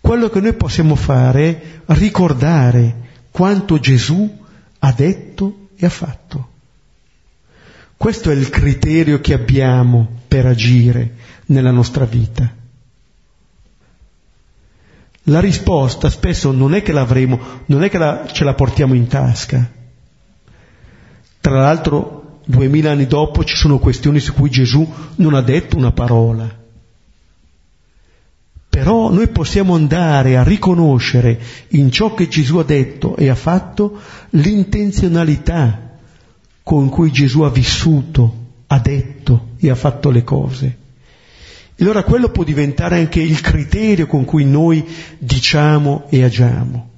Quello 0.00 0.30
che 0.30 0.38
noi 0.38 0.52
possiamo 0.52 0.94
fare 0.94 1.82
è 1.84 1.92
ricordare 1.94 3.08
quanto 3.32 3.80
Gesù 3.80 4.38
ha 4.78 4.92
detto 4.92 5.70
e 5.74 5.84
ha 5.84 5.90
fatto. 5.90 6.48
Questo 7.96 8.30
è 8.30 8.34
il 8.34 8.50
criterio 8.50 9.20
che 9.20 9.34
abbiamo 9.34 10.20
per 10.28 10.46
agire 10.46 11.14
nella 11.46 11.72
nostra 11.72 12.04
vita. 12.04 12.48
La 15.24 15.40
risposta 15.40 16.08
spesso 16.08 16.52
non 16.52 16.72
è 16.72 16.82
che 16.82 16.92
l'avremo, 16.92 17.64
non 17.66 17.82
è 17.82 17.90
che 17.90 17.98
la, 17.98 18.28
ce 18.30 18.44
la 18.44 18.54
portiamo 18.54 18.94
in 18.94 19.08
tasca. 19.08 19.68
Tra 21.40 21.60
l'altro 21.60 22.19
duemila 22.50 22.90
anni 22.90 23.06
dopo 23.06 23.44
ci 23.44 23.56
sono 23.56 23.78
questioni 23.78 24.20
su 24.20 24.34
cui 24.34 24.50
Gesù 24.50 24.86
non 25.16 25.34
ha 25.34 25.40
detto 25.40 25.76
una 25.76 25.92
parola. 25.92 26.58
Però 28.68 29.10
noi 29.10 29.28
possiamo 29.28 29.74
andare 29.74 30.36
a 30.36 30.44
riconoscere 30.44 31.40
in 31.70 31.90
ciò 31.90 32.14
che 32.14 32.28
Gesù 32.28 32.58
ha 32.58 32.64
detto 32.64 33.16
e 33.16 33.28
ha 33.28 33.34
fatto 33.34 33.98
l'intenzionalità 34.30 35.96
con 36.62 36.88
cui 36.88 37.10
Gesù 37.10 37.40
ha 37.40 37.50
vissuto, 37.50 38.34
ha 38.68 38.78
detto 38.78 39.48
e 39.58 39.70
ha 39.70 39.74
fatto 39.74 40.10
le 40.10 40.22
cose. 40.22 40.78
E 41.74 41.82
allora 41.82 42.04
quello 42.04 42.28
può 42.28 42.44
diventare 42.44 42.98
anche 42.98 43.20
il 43.20 43.40
criterio 43.40 44.06
con 44.06 44.24
cui 44.24 44.44
noi 44.44 44.86
diciamo 45.18 46.06
e 46.10 46.22
agiamo. 46.22 46.89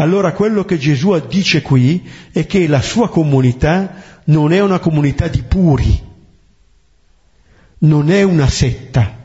Allora 0.00 0.32
quello 0.32 0.64
che 0.64 0.78
Gesù 0.78 1.18
dice 1.26 1.60
qui 1.60 2.08
è 2.30 2.46
che 2.46 2.68
la 2.68 2.80
sua 2.80 3.08
comunità 3.08 3.94
non 4.24 4.52
è 4.52 4.60
una 4.60 4.78
comunità 4.78 5.26
di 5.26 5.42
puri, 5.42 6.06
non 7.78 8.08
è 8.08 8.22
una 8.22 8.48
setta, 8.48 9.16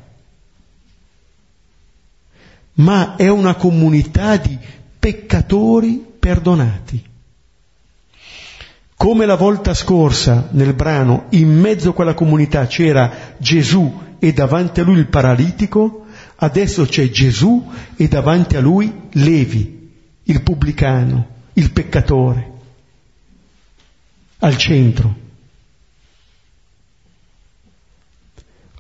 ma 2.74 3.16
è 3.18 3.28
una 3.30 3.54
comunità 3.54 4.38
di 4.38 4.58
peccatori 4.98 6.04
perdonati. 6.20 7.06
Come 8.96 9.26
la 9.28 9.36
volta 9.36 9.76
scorsa 9.76 10.48
nel 10.54 10.74
brano, 10.74 11.26
in 11.32 11.50
mezzo 11.50 11.90
a 11.90 11.94
quella 11.94 12.16
comunità 12.16 12.66
c'era 12.66 13.36
Gesù 13.38 14.02
e 14.18 14.34
davanti 14.34 14.80
a 14.80 14.84
lui 14.84 14.98
il 14.98 15.08
paralitico, 15.08 16.06
adesso 16.38 16.86
c'è 16.86 17.10
Gesù 17.12 17.64
e 17.96 18.08
davanti 18.08 18.56
a 18.56 18.62
lui 18.62 18.92
Levi, 19.12 19.73
il 20.24 20.42
pubblicano, 20.42 21.28
il 21.54 21.72
peccatore, 21.72 22.52
al 24.40 24.58
centro. 24.58 25.22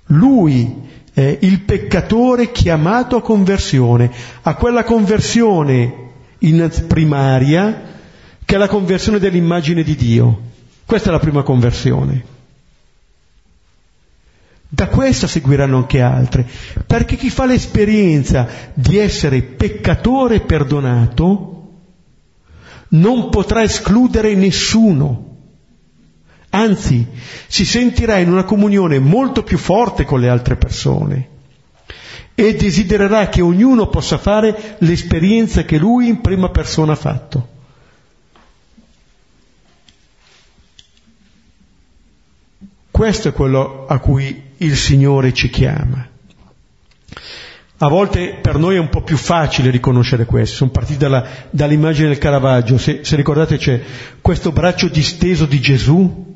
Lui 0.07 0.81
è 1.13 1.37
il 1.41 1.61
peccatore 1.61 2.51
chiamato 2.51 3.17
a 3.17 3.21
conversione, 3.21 4.11
a 4.41 4.55
quella 4.55 4.83
conversione 4.83 6.01
in 6.39 6.85
primaria 6.87 7.91
che 8.43 8.55
è 8.55 8.57
la 8.57 8.67
conversione 8.67 9.19
dell'immagine 9.19 9.83
di 9.83 9.95
Dio. 9.95 10.41
Questa 10.85 11.09
è 11.09 11.11
la 11.11 11.19
prima 11.19 11.43
conversione. 11.43 12.32
Da 14.75 14.87
questa 14.87 15.27
seguiranno 15.27 15.77
anche 15.77 16.01
altre, 16.01 16.49
perché 16.87 17.15
chi 17.15 17.29
fa 17.29 17.45
l'esperienza 17.45 18.47
di 18.73 18.97
essere 18.97 19.43
peccatore 19.43 20.39
perdonato 20.39 21.73
non 22.89 23.29
potrà 23.29 23.61
escludere 23.61 24.33
nessuno. 24.33 25.35
Anzi, 26.49 27.05
si 27.45 27.65
sentirà 27.65 28.17
in 28.17 28.31
una 28.31 28.45
comunione 28.45 28.97
molto 28.97 29.43
più 29.43 29.59
forte 29.59 30.05
con 30.05 30.19
le 30.19 30.29
altre 30.29 30.55
persone 30.55 31.29
e 32.33 32.55
desidererà 32.55 33.29
che 33.29 33.41
ognuno 33.41 33.89
possa 33.89 34.17
fare 34.17 34.77
l'esperienza 34.79 35.65
che 35.65 35.77
lui 35.77 36.07
in 36.07 36.19
prima 36.19 36.49
persona 36.49 36.93
ha 36.93 36.95
fatto. 36.95 37.47
Questo 42.89 43.27
è 43.27 43.33
quello 43.33 43.85
a 43.87 43.97
cui 43.97 44.51
il 44.63 44.75
Signore 44.75 45.33
ci 45.33 45.49
chiama. 45.49 46.07
A 47.77 47.89
volte 47.89 48.39
per 48.41 48.57
noi 48.57 48.75
è 48.75 48.79
un 48.79 48.89
po' 48.89 49.01
più 49.01 49.17
facile 49.17 49.69
riconoscere 49.69 50.25
questo, 50.25 50.55
sono 50.55 50.69
partiti 50.69 50.99
dalla, 50.99 51.27
dall'immagine 51.49 52.07
del 52.07 52.17
Caravaggio, 52.17 52.77
se, 52.77 53.01
se 53.03 53.15
ricordate 53.17 53.57
c'è 53.57 53.81
questo 54.21 54.53
braccio 54.53 54.87
disteso 54.87 55.45
di 55.45 55.59
Gesù 55.59 56.35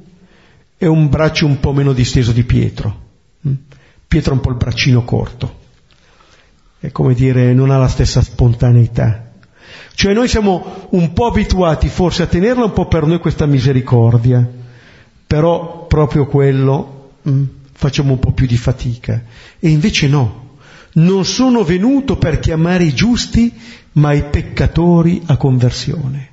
e 0.77 0.87
un 0.87 1.07
braccio 1.07 1.45
un 1.45 1.59
po' 1.61 1.71
meno 1.71 1.93
disteso 1.93 2.33
di 2.33 2.43
Pietro. 2.43 3.05
Mm? 3.47 3.53
Pietro 4.07 4.33
ha 4.33 4.35
un 4.35 4.41
po' 4.41 4.49
il 4.49 4.57
braccino 4.57 5.05
corto, 5.05 5.59
è 6.79 6.91
come 6.91 7.13
dire 7.13 7.53
non 7.53 7.69
ha 7.69 7.77
la 7.77 7.87
stessa 7.87 8.21
spontaneità. 8.21 9.31
Cioè 9.93 10.13
noi 10.13 10.27
siamo 10.27 10.87
un 10.91 11.13
po' 11.13 11.27
abituati 11.27 11.87
forse 11.87 12.23
a 12.23 12.27
tenerla 12.27 12.65
un 12.65 12.73
po' 12.73 12.87
per 12.87 13.05
noi 13.05 13.19
questa 13.19 13.45
misericordia, 13.45 14.45
però 15.25 15.87
proprio 15.87 16.25
quello 16.25 17.11
mh, 17.21 17.31
mm, 17.31 17.43
facciamo 17.77 18.13
un 18.13 18.19
po' 18.19 18.31
più 18.31 18.47
di 18.47 18.57
fatica. 18.57 19.23
E 19.59 19.69
invece 19.69 20.07
no, 20.07 20.55
non 20.93 21.25
sono 21.25 21.63
venuto 21.63 22.17
per 22.17 22.39
chiamare 22.39 22.85
i 22.85 22.93
giusti, 22.93 23.53
ma 23.93 24.13
i 24.13 24.23
peccatori 24.23 25.21
a 25.27 25.37
conversione. 25.37 26.31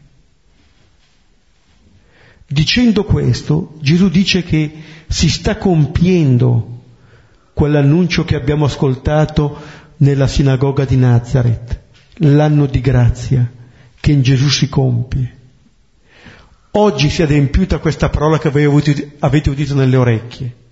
Dicendo 2.46 3.04
questo, 3.04 3.76
Gesù 3.80 4.08
dice 4.08 4.42
che 4.42 4.72
si 5.06 5.28
sta 5.28 5.58
compiendo 5.58 6.80
quell'annuncio 7.52 8.24
che 8.24 8.36
abbiamo 8.36 8.64
ascoltato 8.64 9.60
nella 9.98 10.26
sinagoga 10.26 10.86
di 10.86 10.96
Nazareth, 10.96 11.80
l'anno 12.18 12.64
di 12.64 12.80
grazia 12.80 13.50
che 14.00 14.12
in 14.12 14.22
Gesù 14.22 14.48
si 14.48 14.70
compie. 14.70 15.36
Oggi 16.72 17.10
si 17.10 17.20
è 17.20 17.24
adempiuta 17.24 17.78
questa 17.78 18.08
parola 18.08 18.38
che 18.38 18.48
voi 18.48 18.64
avete 19.18 19.50
udito 19.50 19.74
nelle 19.74 19.96
orecchie. 19.96 20.62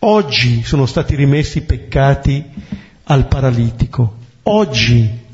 Oggi 0.00 0.62
sono 0.62 0.86
stati 0.86 1.16
rimessi 1.16 1.58
i 1.58 1.62
peccati 1.62 2.44
al 3.04 3.26
paralitico. 3.26 4.16
Oggi 4.44 5.26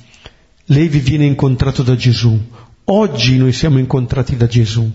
Levi 0.66 0.98
viene 1.00 1.26
incontrato 1.26 1.82
da 1.82 1.94
Gesù. 1.94 2.38
Oggi 2.84 3.36
noi 3.36 3.52
siamo 3.52 3.78
incontrati 3.78 4.36
da 4.36 4.46
Gesù. 4.46 4.90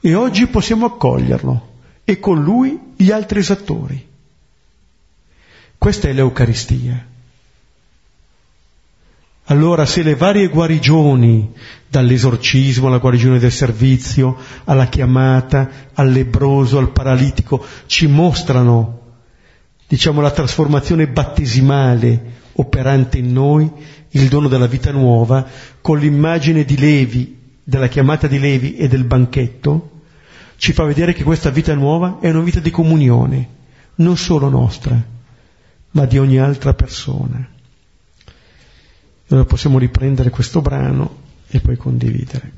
E 0.00 0.14
oggi 0.14 0.46
possiamo 0.46 0.86
accoglierlo 0.86 1.66
e 2.04 2.20
con 2.20 2.40
lui 2.40 2.78
gli 2.96 3.10
altri 3.10 3.40
esattori. 3.40 4.06
Questa 5.76 6.08
è 6.08 6.12
l'Eucaristia. 6.12 7.04
Allora 9.50 9.86
se 9.86 10.02
le 10.02 10.14
varie 10.14 10.48
guarigioni, 10.48 11.52
dall'esorcismo 11.88 12.88
alla 12.88 12.98
guarigione 12.98 13.38
del 13.38 13.50
servizio, 13.50 14.36
alla 14.64 14.88
chiamata, 14.88 15.70
al 15.94 16.10
lebroso, 16.10 16.76
al 16.76 16.90
paralitico, 16.90 17.64
ci 17.86 18.06
mostrano, 18.06 19.00
diciamo, 19.86 20.20
la 20.20 20.32
trasformazione 20.32 21.08
battesimale 21.08 22.36
operante 22.52 23.16
in 23.16 23.32
noi, 23.32 23.70
il 24.10 24.28
dono 24.28 24.48
della 24.48 24.66
vita 24.66 24.90
nuova, 24.90 25.46
con 25.80 25.98
l'immagine 25.98 26.64
di 26.64 26.76
Levi, 26.76 27.38
della 27.64 27.88
chiamata 27.88 28.26
di 28.26 28.38
Levi 28.38 28.76
e 28.76 28.86
del 28.86 29.04
banchetto, 29.04 29.90
ci 30.56 30.74
fa 30.74 30.84
vedere 30.84 31.14
che 31.14 31.22
questa 31.22 31.48
vita 31.48 31.74
nuova 31.74 32.18
è 32.20 32.28
una 32.28 32.42
vita 32.42 32.60
di 32.60 32.70
comunione, 32.70 33.48
non 33.94 34.18
solo 34.18 34.50
nostra, 34.50 35.02
ma 35.92 36.04
di 36.04 36.18
ogni 36.18 36.38
altra 36.38 36.74
persona. 36.74 37.56
Allora 39.28 39.46
possiamo 39.46 39.78
riprendere 39.78 40.30
questo 40.30 40.60
brano 40.62 41.16
e 41.48 41.60
poi 41.60 41.76
condividere. 41.76 42.50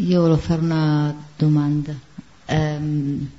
Io 0.00 0.20
volevo 0.22 0.38
fare 0.38 0.62
una 0.62 1.14
domanda. 1.36 1.94
Um, 2.46 3.30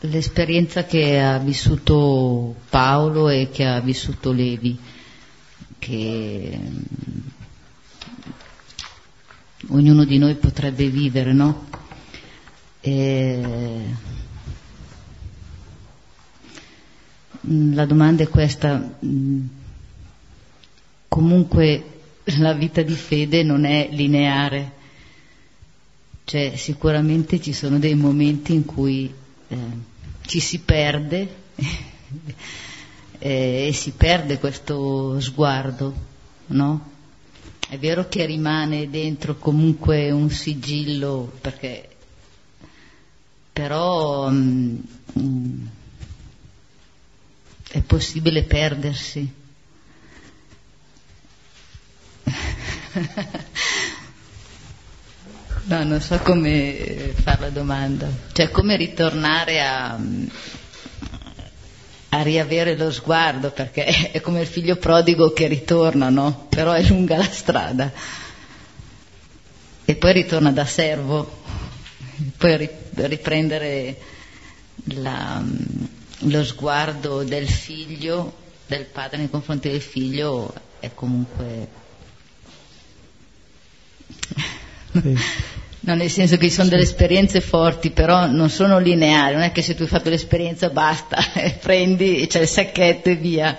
l'esperienza 0.00 0.84
che 0.86 1.20
ha 1.20 1.36
vissuto 1.36 2.54
Paolo 2.70 3.28
e 3.28 3.50
che 3.50 3.66
ha 3.66 3.80
vissuto 3.80 4.32
Levi, 4.32 4.78
che 5.78 6.58
um, 6.58 7.22
ognuno 9.68 10.04
di 10.04 10.16
noi 10.16 10.36
potrebbe 10.36 10.88
vivere, 10.88 11.34
no? 11.34 11.68
E, 12.80 13.94
la 17.42 17.84
domanda 17.84 18.22
è 18.22 18.28
questa, 18.28 18.98
comunque 21.08 21.90
la 22.38 22.52
vita 22.52 22.82
di 22.82 22.94
fede 22.94 23.42
non 23.42 23.64
è 23.64 23.88
lineare, 23.90 24.72
cioè 26.24 26.54
sicuramente 26.56 27.40
ci 27.40 27.52
sono 27.52 27.78
dei 27.78 27.94
momenti 27.94 28.52
in 28.52 28.64
cui 28.64 29.12
eh, 29.48 29.56
ci 30.22 30.40
si 30.40 30.58
perde 30.58 31.34
eh, 33.18 33.66
e 33.68 33.72
si 33.72 33.92
perde 33.92 34.38
questo 34.38 35.20
sguardo, 35.20 35.94
no? 36.46 36.94
È 37.68 37.78
vero 37.78 38.08
che 38.08 38.26
rimane 38.26 38.90
dentro 38.90 39.36
comunque 39.36 40.10
un 40.10 40.30
sigillo, 40.30 41.32
perché 41.40 41.88
però 43.52 44.28
mh, 44.28 44.82
mm, 45.18 45.22
mh, 45.22 45.68
è 47.70 47.80
possibile 47.82 48.42
perdersi. 48.42 49.44
no, 55.64 55.84
non 55.84 56.00
so 56.00 56.18
come 56.18 57.12
fare 57.14 57.40
la 57.42 57.50
domanda. 57.50 58.08
Cioè, 58.32 58.50
come 58.50 58.76
ritornare 58.76 59.60
a, 59.60 59.98
a 62.08 62.22
riavere 62.22 62.76
lo 62.76 62.90
sguardo, 62.90 63.50
perché 63.50 63.84
è 64.12 64.20
come 64.20 64.40
il 64.40 64.46
figlio 64.46 64.76
prodigo 64.76 65.32
che 65.32 65.46
ritorna, 65.46 66.08
no? 66.08 66.46
Però 66.48 66.72
è 66.72 66.82
lunga 66.84 67.16
la 67.16 67.30
strada. 67.30 67.92
E 69.84 69.94
poi 69.94 70.12
ritorna 70.12 70.50
da 70.50 70.64
servo, 70.64 71.42
poi 72.38 72.68
riprendere 72.94 73.96
la, 74.94 75.44
lo 76.20 76.44
sguardo 76.44 77.22
del 77.22 77.48
figlio, 77.48 78.44
del 78.66 78.86
padre 78.86 79.18
nei 79.18 79.30
confronti 79.30 79.68
del 79.68 79.82
figlio, 79.82 80.52
è 80.80 80.90
comunque 80.92 81.84
sì. 84.92 85.18
No, 85.86 85.94
nel 85.94 86.10
senso 86.10 86.36
che 86.36 86.48
ci 86.48 86.54
sono 86.54 86.68
delle 86.68 86.82
esperienze 86.82 87.40
forti, 87.40 87.90
però 87.90 88.26
non 88.26 88.50
sono 88.50 88.80
lineari, 88.80 89.34
non 89.34 89.44
è 89.44 89.52
che 89.52 89.62
se 89.62 89.76
tu 89.76 89.82
hai 89.82 89.88
fatto 89.88 90.10
l'esperienza 90.10 90.68
basta, 90.68 91.16
prendi, 91.62 92.26
c'è 92.26 92.40
il 92.40 92.48
sacchetto 92.48 93.08
e 93.08 93.14
via. 93.14 93.56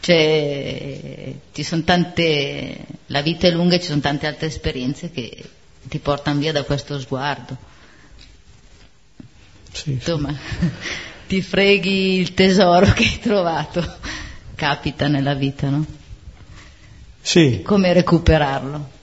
Cioè, 0.00 1.34
ci 1.52 1.62
sono 1.62 1.82
tante, 1.82 2.78
la 3.06 3.20
vita 3.20 3.48
è 3.48 3.50
lunga 3.50 3.74
e 3.74 3.80
ci 3.80 3.88
sono 3.88 4.00
tante 4.00 4.26
altre 4.26 4.46
esperienze 4.46 5.10
che 5.10 5.36
ti 5.82 5.98
portano 5.98 6.38
via 6.38 6.52
da 6.52 6.62
questo 6.62 6.98
sguardo. 6.98 7.56
Sì, 9.70 9.90
Insomma, 9.90 10.30
sì. 10.30 10.68
ti 11.28 11.42
freghi 11.42 12.18
il 12.18 12.32
tesoro 12.32 12.92
che 12.94 13.04
hai 13.04 13.18
trovato, 13.18 13.98
capita 14.54 15.06
nella 15.06 15.34
vita, 15.34 15.68
no? 15.68 15.84
Sì. 17.20 17.60
Come 17.60 17.92
recuperarlo? 17.92 18.96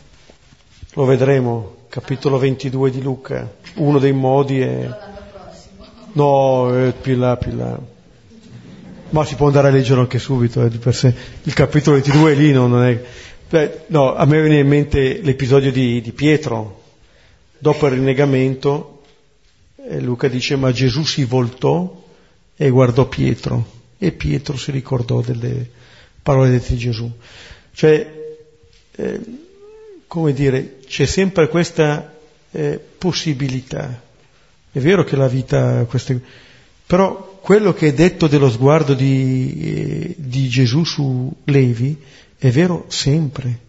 Lo 0.96 1.04
vedremo, 1.04 1.76
capitolo 1.90 2.38
22 2.38 2.90
di 2.90 3.02
Luca, 3.02 3.54
uno 3.76 4.00
dei 4.00 4.14
modi 4.14 4.62
è... 4.62 4.90
No, 6.14 6.74
è 6.74 6.94
più 6.94 7.18
là, 7.18 7.36
più 7.36 7.54
là. 7.54 7.78
Ma 9.10 9.26
si 9.26 9.36
può 9.36 9.48
andare 9.48 9.68
a 9.68 9.72
leggere 9.72 10.00
anche 10.00 10.20
subito, 10.20 10.64
eh, 10.64 10.70
di 10.70 10.78
per 10.78 10.96
sé. 10.96 11.14
Il 11.44 11.54
capitolo 11.54 11.98
22 11.98 12.32
è 12.32 12.36
lì, 12.36 12.52
no, 12.54 12.68
non 12.68 12.86
è... 12.86 13.04
Beh, 13.50 13.82
no, 13.88 14.16
a 14.16 14.26
me 14.26 14.40
viene 14.40 14.60
in 14.60 14.68
mente 14.68 15.20
l'episodio 15.22 15.70
di, 15.70 16.00
di 16.00 16.12
Pietro, 16.14 16.84
dopo 17.58 17.88
il 17.88 17.94
rinnegamento, 17.94 19.02
eh, 19.90 20.00
Luca 20.00 20.30
dice, 20.30 20.56
ma 20.56 20.72
Gesù 20.72 21.04
si 21.04 21.26
voltò 21.26 22.04
e 22.56 22.70
guardò 22.70 23.06
Pietro, 23.06 23.66
e 23.98 24.14
Pietro 24.14 24.56
si 24.56 24.72
ricordò 24.72 25.20
delle 25.20 25.70
parole 26.24 26.52
dette 26.52 26.70
di 26.74 26.80
Gesù. 26.80 27.12
Cioè, 27.74 28.14
eh, 28.96 29.20
come 30.08 30.32
dire, 30.32 30.78
c'è 30.88 31.06
sempre 31.06 31.48
questa 31.50 32.14
eh, 32.52 32.80
possibilità. 32.98 34.02
È 34.72 34.80
vero 34.80 35.04
che 35.04 35.16
la 35.16 35.28
vita, 35.28 35.86
queste, 35.86 36.20
però 36.86 37.40
quello 37.42 37.74
che 37.74 37.90
è 37.90 37.94
detto 37.94 38.28
dello 38.28 38.50
sguardo 38.50 38.94
di, 38.94 39.54
eh, 39.60 40.16
di 40.18 40.48
Gesù 40.48 40.84
su 40.84 41.32
Levi 41.46 41.98
è 42.38 42.50
vero 42.50 42.86
sempre. 42.88 43.60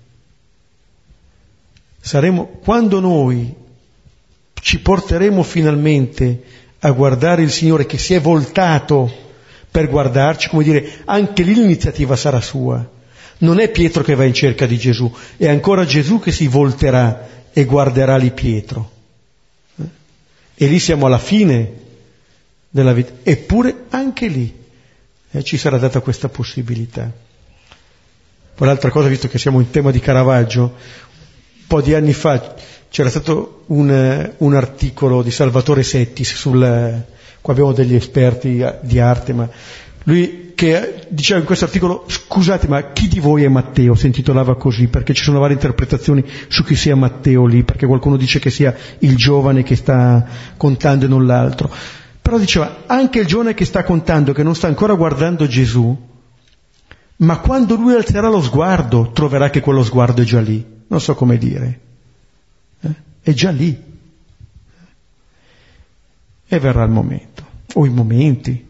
Saremo, 2.01 2.47
quando 2.63 3.01
noi 3.01 3.55
ci 4.55 4.81
porteremo 4.81 5.43
finalmente 5.43 6.43
a 6.81 6.91
guardare 6.91 7.43
il 7.43 7.51
Signore 7.51 7.87
che 7.87 7.99
si 7.99 8.15
è 8.15 8.21
voltato 8.21 9.25
per 9.71 9.89
guardarci, 9.89 10.49
come 10.49 10.65
dire, 10.65 11.03
anche 11.05 11.43
lì 11.43 11.55
l'iniziativa 11.55 12.17
sarà 12.17 12.41
sua. 12.41 12.95
Non 13.39 13.61
è 13.61 13.71
Pietro 13.71 14.03
che 14.03 14.15
va 14.15 14.25
in 14.25 14.33
cerca 14.33 14.67
di 14.67 14.79
Gesù, 14.79 15.13
è 15.37 15.49
ancora 15.49 15.85
Gesù 15.85 16.19
che 16.19 16.33
si 16.33 16.47
volterà 16.47 17.29
e 17.53 17.65
guarderà 17.65 18.17
lì 18.17 18.31
Pietro. 18.31 18.91
Eh? 19.77 19.85
E 20.55 20.67
lì 20.67 20.79
siamo 20.79 21.07
alla 21.07 21.19
fine 21.19 21.73
della 22.71 22.93
vita. 22.93 23.13
Eppure 23.23 23.85
anche 23.91 24.29
lì 24.29 24.55
eh, 25.31 25.43
ci 25.43 25.57
sarà 25.57 25.79
data 25.79 26.01
questa 26.01 26.29
possibilità. 26.29 27.11
Poi 28.55 28.67
l'altra 28.67 28.91
cosa, 28.91 29.09
visto 29.09 29.29
che 29.29 29.39
siamo 29.39 29.61
in 29.61 29.71
tema 29.71 29.91
di 29.91 30.01
Caravaggio, 30.01 30.63
un 30.63 31.67
po' 31.67 31.83
di 31.83 31.95
anni 31.95 32.15
fa 32.15 32.55
c'era 32.89 33.11
stato 33.11 33.65
un, 33.67 34.33
un 34.39 34.55
articolo 34.55 35.23
di 35.23 35.31
Salvatore 35.31 35.83
Settis 35.83 36.35
sul, 36.35 37.05
qua 37.41 37.53
abbiamo 37.53 37.73
degli 37.73 37.95
esperti 37.95 38.65
di 38.81 38.99
arte, 38.99 39.33
ma 39.35 39.49
lui 40.05 40.46
che 40.57 41.05
diceva 41.11 41.39
in 41.39 41.45
questo 41.45 41.67
articolo, 41.67 42.05
scusate, 42.07 42.67
ma 42.67 42.93
chi 42.93 43.09
di 43.09 43.21
voi 43.21 43.45
è 43.45 43.49
Matteo? 43.49 43.95
Si 43.95 44.07
intitolava 44.07 44.57
così, 44.57 44.89
perché 44.89 45.13
ci 45.13 45.23
sono 45.23 45.39
varie 45.39 45.55
interpretazioni 45.55 46.25
su 46.49 46.65
chi 46.65 46.75
sia 46.75 46.97
Matteo 46.97 47.45
lì, 47.45 47.63
perché 47.63 47.85
qualcuno 47.87 48.17
dice 48.17 48.39
che 48.39 48.49
sia 48.49 48.75
il 49.01 49.17
giovane 49.17 49.63
che 49.63 49.77
sta 49.77 50.27
contando 50.57 51.05
e 51.05 51.09
non 51.09 51.27
l'altro. 51.27 51.71
Però 52.23 52.39
diceva, 52.39 52.85
anche 52.87 53.21
il 53.21 53.27
giovane 53.27 53.53
che 53.53 53.67
sta 53.67 53.85
contando, 53.85 54.33
che 54.33 54.43
non 54.43 54.55
sta 54.55 54.67
ancora 54.67 54.95
guardando 54.95 55.47
Gesù, 55.47 55.95
ma 57.17 57.39
quando 57.41 57.77
lui 57.77 57.93
alzerà 57.93 58.29
lo 58.29 58.41
sguardo, 58.41 59.11
troverà 59.13 59.51
che 59.51 59.61
quello 59.61 59.85
sguardo 59.85 60.23
è 60.23 60.25
già 60.25 60.41
lì. 60.41 60.65
Non 60.87 61.03
so 61.03 61.15
come 61.15 61.37
dire. 61.37 61.81
Eh? 62.81 62.95
È 63.21 63.33
già 63.35 63.51
lì. 63.51 63.79
E 66.49 66.59
verrà 66.59 66.83
il 66.83 66.91
momento, 66.91 67.45
o 67.75 67.85
i 67.85 67.91
momenti, 67.91 68.66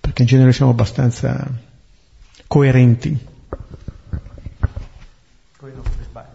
perché 0.00 0.22
in 0.22 0.28
genere 0.28 0.52
siamo 0.52 0.70
abbastanza 0.70 1.46
coerenti 2.46 3.16
con 5.56 5.68
i 5.70 5.74
nostri 5.74 6.02
sbagli. 6.04 6.26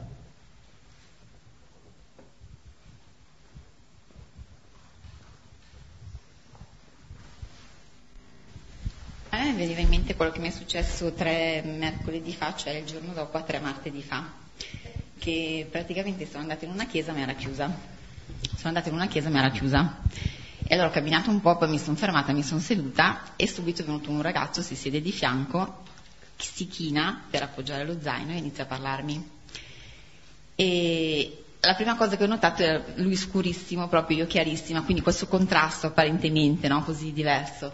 A 9.29 9.37
me 9.37 9.53
veniva 9.53 9.79
in 9.79 9.87
mente 9.89 10.15
quello 10.15 10.31
che 10.31 10.39
mi 10.39 10.49
è 10.49 10.51
successo 10.51 11.13
tre 11.13 11.63
mercoledì 11.63 12.33
fa, 12.33 12.53
cioè 12.55 12.73
il 12.73 12.85
giorno 12.85 13.13
dopo 13.13 13.37
a 13.37 13.41
tre 13.41 13.59
martedì 13.59 14.03
fa, 14.03 14.29
che 15.17 15.67
praticamente 15.71 16.27
sono 16.27 16.41
andata 16.41 16.65
in 16.65 16.71
una 16.71 16.85
chiesa 16.85 17.13
ma 17.13 17.19
era 17.19 17.33
chiusa. 17.33 17.65
Sono 18.43 18.67
andata 18.67 18.89
in 18.89 18.95
una 18.95 19.07
chiesa 19.07 19.29
ma 19.29 19.39
era 19.39 19.51
chiusa 19.51 20.01
e 20.73 20.75
allora 20.75 20.89
ho 20.89 20.91
camminato 20.91 21.29
un 21.29 21.39
po', 21.39 21.55
poi 21.55 21.69
mi 21.69 21.77
sono 21.77 21.95
fermata, 21.95 22.33
mi 22.33 22.41
sono 22.41 22.59
seduta 22.59 23.35
e 23.35 23.47
subito 23.47 23.83
è 23.83 23.85
venuto 23.85 24.09
un 24.09 24.23
ragazzo, 24.23 24.63
si 24.63 24.73
siede 24.73 25.01
di 25.01 25.11
fianco, 25.11 25.83
si 26.35 26.67
china 26.67 27.25
per 27.29 27.43
appoggiare 27.43 27.85
lo 27.85 28.01
zaino 28.01 28.31
e 28.31 28.37
inizia 28.37 28.63
a 28.63 28.65
parlarmi. 28.65 29.29
E 30.55 31.43
la 31.59 31.75
prima 31.75 31.95
cosa 31.95 32.17
che 32.17 32.23
ho 32.23 32.27
notato 32.27 32.63
era 32.63 32.83
lui 32.95 33.15
scurissimo, 33.15 33.87
proprio 33.87 34.17
io 34.17 34.25
chiarissima, 34.25 34.81
quindi 34.81 35.03
questo 35.03 35.27
contrasto 35.27 35.85
apparentemente 35.85 36.67
no, 36.67 36.83
così 36.83 37.13
diverso. 37.13 37.71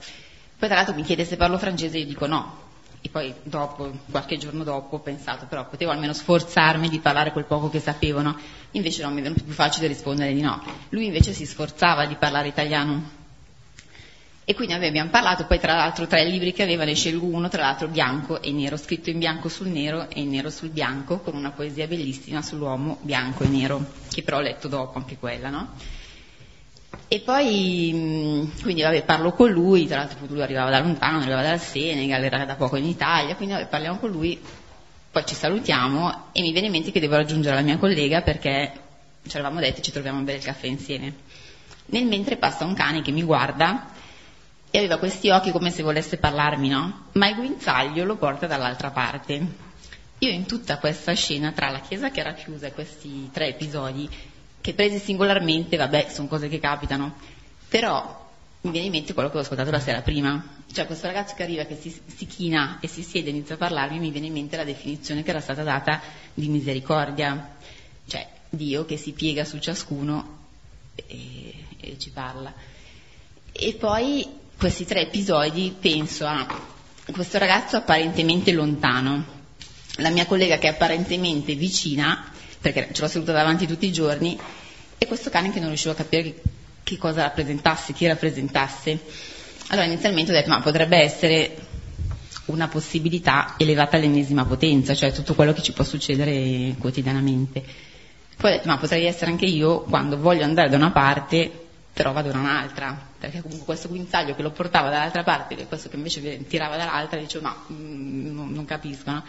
Poi 0.58 0.68
tra 0.68 0.76
l'altro 0.76 0.94
mi 0.94 1.04
chiede 1.04 1.24
se 1.24 1.38
parlo 1.38 1.58
francese 1.58 1.96
e 1.96 2.00
io 2.02 2.06
dico 2.06 2.28
no, 2.28 2.69
e 3.02 3.10
poi 3.10 3.34
dopo, 3.44 3.92
qualche 4.12 4.38
giorno 4.38 4.64
dopo, 4.64 4.98
ho 4.98 5.00
pensato, 5.00 5.46
però 5.46 5.68
potevo 5.68 5.92
almeno 5.92 6.14
sforzarmi 6.14 6.90
di 6.90 7.00
parlare 7.00 7.32
quel 7.32 7.46
poco 7.46 7.70
che 7.70 7.80
sapevo, 7.80 8.22
no? 8.22 8.38
Invece 8.72 9.04
no, 9.04 9.10
mi 9.12 9.20
è 9.20 9.24
venuto 9.24 9.44
più 9.44 9.54
facile 9.54 9.88
rispondere 9.88 10.34
di 10.34 10.42
no. 10.42 10.62
Lui 10.90 11.06
invece 11.06 11.32
si 11.32 11.46
sforzava 11.46 12.06
di 12.06 12.16
parlare 12.16 12.50
italiano. 12.50 13.18
E 14.44 14.56
quindi 14.56 14.74
abbiamo 14.74 15.12
parlato, 15.12 15.46
poi 15.46 15.60
tra 15.60 15.76
l'altro 15.76 16.08
tra 16.08 16.20
i 16.20 16.30
libri 16.30 16.52
che 16.52 16.64
aveva 16.64 16.84
ne 16.84 16.96
scelgo 16.96 17.26
uno, 17.26 17.50
tra 17.50 17.62
l'altro 17.62 17.88
bianco 17.88 18.42
e 18.42 18.52
nero, 18.52 18.78
scritto 18.78 19.12
in 19.12 19.20
bianco 19.20 19.48
sul 19.48 19.68
nero 19.68 20.10
e 20.10 20.22
in 20.22 20.30
nero 20.30 20.50
sul 20.50 20.70
bianco, 20.70 21.20
con 21.20 21.36
una 21.36 21.52
poesia 21.52 21.88
bellissima 21.88 22.42
sull'uomo 22.42 22.98
bianco 23.02 23.44
e 23.44 23.48
nero, 23.48 23.86
che 24.10 24.24
però 24.24 24.38
ho 24.38 24.42
letto 24.42 24.68
dopo 24.68 24.98
anche 24.98 25.18
quella, 25.18 25.50
no? 25.50 25.70
E 27.08 27.20
poi, 27.22 28.52
quindi 28.62 28.82
vabbè, 28.82 29.04
parlo 29.04 29.32
con 29.32 29.50
lui, 29.50 29.88
tra 29.88 29.98
l'altro 29.98 30.26
lui 30.28 30.42
arrivava 30.42 30.70
da 30.70 30.80
lontano, 30.80 31.18
arrivava 31.18 31.42
dal 31.42 31.60
Senegal, 31.60 32.24
era 32.24 32.46
da 32.46 32.56
poco 32.56 32.76
in 32.76 32.86
Italia, 32.86 33.36
quindi 33.36 33.56
vabbè, 33.56 33.68
parliamo 33.68 33.98
con 33.98 34.12
lui, 34.12 34.40
poi 35.12 35.26
ci 35.26 35.34
salutiamo 35.34 36.28
e 36.32 36.42
mi 36.42 36.52
viene 36.52 36.68
in 36.68 36.74
mente 36.74 36.92
che 36.92 37.00
devo 37.00 37.16
raggiungere 37.16 37.56
la 37.56 37.62
mia 37.62 37.78
collega 37.78 38.22
perché 38.22 38.72
ci 39.28 39.38
eravamo 39.38 39.60
detti 39.60 39.82
ci 39.82 39.92
troviamo 39.92 40.20
a 40.20 40.22
bere 40.22 40.38
il 40.38 40.44
caffè 40.44 40.68
insieme. 40.68 41.16
Nel 41.88 42.06
mentre 42.06 42.38
passa 42.38 42.66
un 42.66 42.76
cane 42.76 43.02
che 43.02 43.12
mi 43.12 43.24
guarda 43.24 43.90
e 44.70 44.78
aveva 44.78 44.98
questi 44.98 45.30
occhi 45.30 45.52
come 45.52 45.72
se 45.72 45.82
volesse 45.82 46.18
parlarmi, 46.18 46.70
no? 46.70 47.08
Ma 47.14 47.28
il 47.28 47.36
guinzaglio 47.36 48.06
lo 48.06 48.18
porta 48.18 48.46
dall'altra 48.46 48.92
parte. 48.92 49.68
Io 50.20 50.30
in 50.30 50.46
tutta 50.46 50.78
questa 50.78 51.14
scena, 51.14 51.52
tra 51.54 51.70
la 51.70 51.80
chiesa 51.80 52.12
che 52.12 52.20
era 52.20 52.34
chiusa 52.34 52.68
e 52.68 52.74
questi 52.74 53.30
tre 53.32 53.48
episodi, 53.48 54.08
che 54.62 54.74
presi 54.74 55.00
singolarmente, 55.00 55.78
vabbè, 55.78 56.08
sono 56.10 56.28
cose 56.28 56.50
che 56.50 56.60
capitano, 56.60 57.16
però 57.68 58.28
mi 58.62 58.72
viene 58.72 58.88
in 58.88 58.92
mente 58.92 59.14
quello 59.14 59.30
che 59.30 59.38
ho 59.38 59.42
ascoltato 59.42 59.72
la 59.72 59.80
sera 59.80 60.02
prima, 60.02 60.44
cioè 60.74 60.86
questo 60.86 61.08
ragazzo 61.08 61.34
che 61.36 61.44
arriva, 61.44 61.64
che 61.64 61.78
si, 61.80 61.98
si 62.06 62.26
china 62.26 62.78
e 62.82 62.88
si 62.88 63.04
siede 63.04 63.30
e 63.30 63.32
inizia 63.32 63.56
a 63.56 63.58
parlarmi, 63.58 64.00
mi 64.00 64.12
viene 64.12 64.28
in 64.28 64.34
mente 64.34 64.58
la 64.58 64.66
definizione 64.66 65.24
che 65.24 65.30
era 65.30 65.40
stata 65.40 65.64
data 65.64 66.02
di 66.34 66.50
misericordia, 66.50 67.56
cioè 68.06 68.28
Dio 68.50 68.86
che 68.86 68.98
si 68.98 69.12
piega 69.14 69.46
su 69.46 69.60
ciascuno 69.60 70.38
e, 70.96 71.54
e 71.80 71.98
ci 71.98 72.10
parla. 72.10 72.54
E 73.52 73.74
poi 73.76 74.28
questi 74.58 74.86
tre 74.86 75.02
episodi 75.02 75.74
penso 75.80 76.26
a 76.26 76.46
questo 77.12 77.38
ragazzo 77.38 77.78
apparentemente 77.78 78.52
lontano, 78.52 79.38
la 79.96 80.10
mia 80.10 80.26
collega 80.26 80.58
che 80.58 80.68
è 80.68 80.72
apparentemente 80.72 81.56
vicina, 81.56 82.29
perché 82.62 82.90
ce 82.92 83.02
l'ho 83.02 83.08
seduta 83.08 83.32
davanti 83.32 83.68
tutti 83.68 83.86
i 83.86 83.92
giorni, 83.92 84.38
e 84.98 85.08
questo 85.08 85.30
cane 85.30 85.52
che 85.52 85.60
non 85.60 85.70
riuscivo 85.70 85.94
a 85.94 85.96
capire 85.96 86.24
che, 86.24 86.42
che 86.84 86.98
cosa 86.98 87.22
rappresentasse, 87.22 87.94
chi 87.94 88.08
rappresentasse. 88.08 89.00
Allora 89.68 89.88
inizialmente 89.88 90.32
ho 90.32 90.36
detto, 90.36 90.50
ma 90.50 90.62
potrebbe 90.62 90.98
essere 90.98 91.56
una 92.46 92.68
possibilità 92.68 93.56
elevata 93.58 93.98
all'ennesima 93.98 94.46
potenza, 94.46 94.94
cioè 94.94 95.12
tutto 95.12 95.36
quello 95.36 95.54
che 95.54 95.62
ci 95.62 95.72
può 95.72 95.84
succedere 95.84 96.76
quotidianamente. 96.80 97.64
Poi 98.36 98.52
ho 98.52 98.56
detto, 98.56 98.68
ma 98.68 98.78
potrei 98.78 99.06
essere 99.06 99.32
anche 99.32 99.46
io 99.46 99.82
quando 99.82 100.18
voglio 100.18 100.44
andare 100.44 100.70
da 100.70 100.78
una 100.78 100.92
parte, 100.92 101.68
però 101.94 102.12
vado 102.12 102.32
da 102.32 102.40
un'altra, 102.40 103.08
perché 103.20 103.42
comunque 103.42 103.66
questo 103.66 103.88
guinzaglio 103.90 104.36
che 104.36 104.42
lo 104.42 104.52
portava 104.52 104.90
dall'altra 104.90 105.24
parte 105.24 105.56
e 105.56 105.68
questo 105.68 105.90
che 105.90 105.98
invece 105.98 106.48
tirava 106.48 106.78
dall'altra, 106.78 107.20
dicevo, 107.20 107.44
ma 107.44 107.66
mm, 107.72 108.34
non, 108.34 108.52
non 108.52 108.66
capisco, 108.66 109.12
no? 109.12 109.24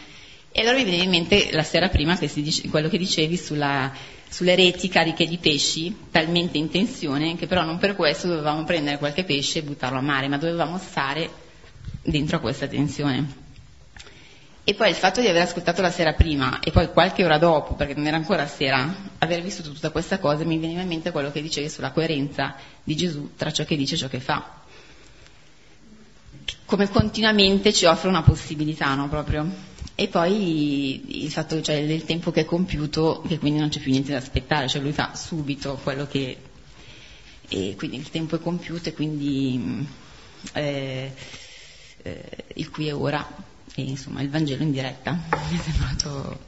E 0.52 0.60
allora 0.60 0.76
mi 0.76 0.84
viene 0.84 1.04
in 1.04 1.10
mente 1.10 1.50
la 1.52 1.62
sera 1.62 1.88
prima 1.88 2.16
che 2.18 2.28
dice, 2.34 2.68
quello 2.68 2.88
che 2.88 2.98
dicevi 2.98 3.36
sulla, 3.36 3.92
sulle 4.28 4.56
reti 4.56 4.88
cariche 4.88 5.26
di 5.26 5.38
pesci, 5.38 5.96
talmente 6.10 6.58
in 6.58 6.70
tensione 6.70 7.36
che 7.36 7.46
però 7.46 7.62
non 7.64 7.78
per 7.78 7.94
questo 7.94 8.26
dovevamo 8.26 8.64
prendere 8.64 8.98
qualche 8.98 9.24
pesce 9.24 9.60
e 9.60 9.62
buttarlo 9.62 9.98
a 9.98 10.02
mare, 10.02 10.26
ma 10.26 10.38
dovevamo 10.38 10.76
stare 10.78 11.30
dentro 12.02 12.38
a 12.38 12.40
questa 12.40 12.66
tensione. 12.66 13.48
E 14.64 14.74
poi 14.74 14.88
il 14.90 14.94
fatto 14.94 15.20
di 15.20 15.26
aver 15.28 15.42
ascoltato 15.42 15.82
la 15.82 15.90
sera 15.90 16.12
prima 16.12 16.60
e 16.60 16.70
poi 16.70 16.90
qualche 16.90 17.24
ora 17.24 17.38
dopo, 17.38 17.74
perché 17.74 17.94
non 17.94 18.06
era 18.06 18.16
ancora 18.16 18.46
sera, 18.46 18.92
aver 19.18 19.42
visto 19.42 19.62
tutta 19.62 19.90
questa 19.90 20.18
cosa 20.18 20.44
mi 20.44 20.58
veniva 20.58 20.82
in 20.82 20.88
mente 20.88 21.12
quello 21.12 21.30
che 21.30 21.42
dicevi 21.42 21.68
sulla 21.68 21.92
coerenza 21.92 22.54
di 22.82 22.94
Gesù 22.94 23.32
tra 23.36 23.52
ciò 23.52 23.64
che 23.64 23.76
dice 23.76 23.94
e 23.94 23.98
ciò 23.98 24.08
che 24.08 24.20
fa. 24.20 24.58
Come 26.64 26.88
continuamente 26.88 27.72
ci 27.72 27.84
offre 27.86 28.08
una 28.08 28.22
possibilità, 28.22 28.94
no? 28.94 29.08
Proprio 29.08 29.69
e 30.00 30.08
poi 30.08 31.24
il 31.24 31.30
fatto 31.30 31.60
cioè, 31.60 31.86
del 31.86 32.06
tempo 32.06 32.30
che 32.30 32.40
è 32.40 32.44
compiuto, 32.46 33.22
che 33.28 33.38
quindi 33.38 33.60
non 33.60 33.68
c'è 33.68 33.80
più 33.80 33.90
niente 33.90 34.12
da 34.12 34.16
aspettare, 34.16 34.66
cioè 34.66 34.80
lui 34.80 34.92
fa 34.92 35.14
subito 35.14 35.78
quello 35.82 36.06
che... 36.06 36.38
e 37.46 37.74
quindi 37.76 37.98
il 37.98 38.08
tempo 38.08 38.36
è 38.36 38.40
compiuto 38.40 38.88
e 38.88 38.94
quindi 38.94 39.86
eh, 40.54 41.12
eh, 42.00 42.44
il 42.54 42.70
qui 42.70 42.88
e 42.88 42.92
ora, 42.92 43.28
e 43.74 43.82
insomma 43.82 44.22
il 44.22 44.30
Vangelo 44.30 44.62
in 44.62 44.72
diretta, 44.72 45.12
mi 45.50 45.58
è 45.58 45.60
sembrato... 45.60 46.38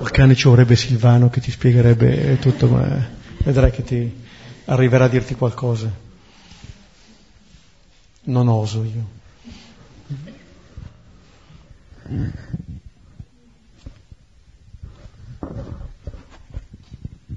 Il 0.00 0.10
cane 0.10 0.34
ci 0.34 0.48
vorrebbe 0.48 0.74
Silvano 0.74 1.28
che 1.28 1.42
ti 1.42 1.50
spiegherebbe 1.50 2.38
tutto, 2.40 2.66
ma 2.66 3.08
vedrai 3.44 3.70
che 3.70 3.82
ti 3.82 4.10
arriverà 4.64 5.04
a 5.04 5.08
dirti 5.08 5.34
qualcosa. 5.34 6.08
Non 8.22 8.48
oso 8.48 8.84
io. 8.84 9.18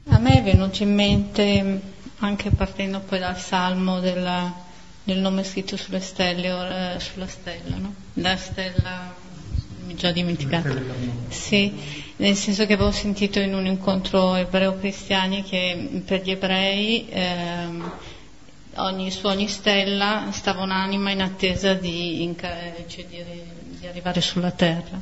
A 0.08 0.18
me 0.18 0.38
è 0.38 0.44
venuto 0.44 0.84
in 0.84 0.94
mente, 0.94 1.82
anche 2.18 2.50
partendo 2.50 3.00
poi 3.00 3.20
dal 3.20 3.40
salmo 3.40 4.00
della, 4.00 4.54
del 5.04 5.20
nome 5.20 5.44
scritto 5.44 5.78
sulle 5.78 6.02
stelle, 6.02 6.96
eh, 6.96 7.00
sulla 7.00 7.28
stella, 7.28 7.78
no? 7.78 7.94
La 8.16 8.36
stella, 8.36 9.14
mi 9.86 9.96
già 9.96 10.12
dimenticato. 10.12 10.82
Sì, 11.30 11.74
nel 12.18 12.36
senso 12.36 12.66
che 12.66 12.74
avevo 12.74 12.92
sentito 12.92 13.40
in 13.40 13.54
un 13.54 13.66
incontro 13.66 14.36
ebreo-cristiani 14.36 15.44
che 15.44 16.04
per 16.06 16.22
gli 16.24 16.32
ebrei 16.32 17.08
ehm, 17.10 17.92
ogni, 18.76 19.12
su 19.12 19.28
ogni 19.28 19.48
stella 19.48 20.28
stava 20.32 20.64
un'anima 20.64 21.12
in 21.12 21.22
attesa 21.22 21.74
di, 21.74 22.36
cioè 22.88 23.06
di, 23.06 23.24
di 23.80 23.88
arrivare 23.88 24.22
sulla 24.22 24.52
terra. 24.52 25.00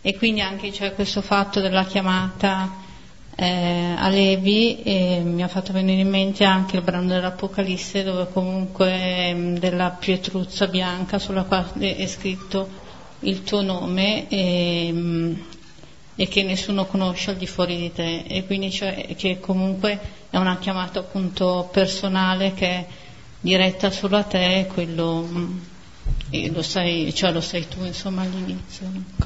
E 0.00 0.16
quindi 0.16 0.40
anche 0.40 0.70
c'è 0.70 0.94
questo 0.94 1.20
fatto 1.22 1.60
della 1.60 1.84
chiamata 1.84 2.86
eh, 3.34 3.94
a 3.96 4.08
Levi 4.08 4.82
e 4.82 5.20
mi 5.24 5.42
ha 5.42 5.48
fatto 5.48 5.72
venire 5.72 6.00
in 6.00 6.08
mente 6.08 6.44
anche 6.44 6.76
il 6.76 6.82
brano 6.82 7.06
dell'Apocalisse 7.06 8.02
dove 8.02 8.28
comunque 8.32 8.90
eh, 8.90 9.54
della 9.58 9.90
pietruzza 9.90 10.66
bianca 10.66 11.18
sulla 11.18 11.44
quale 11.44 11.96
è 11.96 12.06
scritto 12.06 12.68
il 13.20 13.42
tuo 13.42 13.62
nome 13.62 14.28
e, 14.28 15.36
e, 16.20 16.26
che 16.26 16.42
nessuno 16.42 16.86
conosce 16.86 17.30
al 17.30 17.36
di 17.36 17.46
fuori 17.46 17.76
di 17.76 17.92
te 17.92 18.24
e 18.26 18.44
quindi 18.44 18.72
cioè, 18.72 19.14
che 19.16 19.38
comunque 19.38 19.98
è 20.30 20.36
una 20.36 20.58
chiamata 20.58 20.98
appunto 20.98 21.68
personale 21.70 22.54
che 22.54 22.66
è 22.66 22.86
diretta 23.40 23.90
sulla 23.92 24.24
te 24.24 24.68
quello 24.72 25.28
e 26.30 26.50
lo 26.50 26.62
sai, 26.62 27.14
cioè 27.14 27.30
lo 27.30 27.40
sai 27.40 27.68
tu 27.68 27.84
insomma 27.84 28.22
all'inizio. 28.22 29.17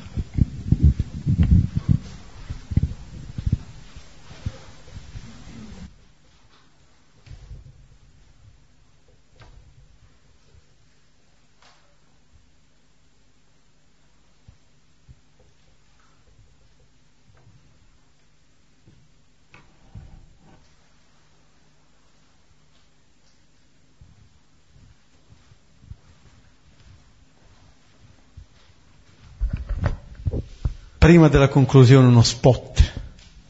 Prima 31.13 31.29
della 31.29 31.49
conclusione 31.49 32.07
uno 32.07 32.23
spot. 32.23 32.93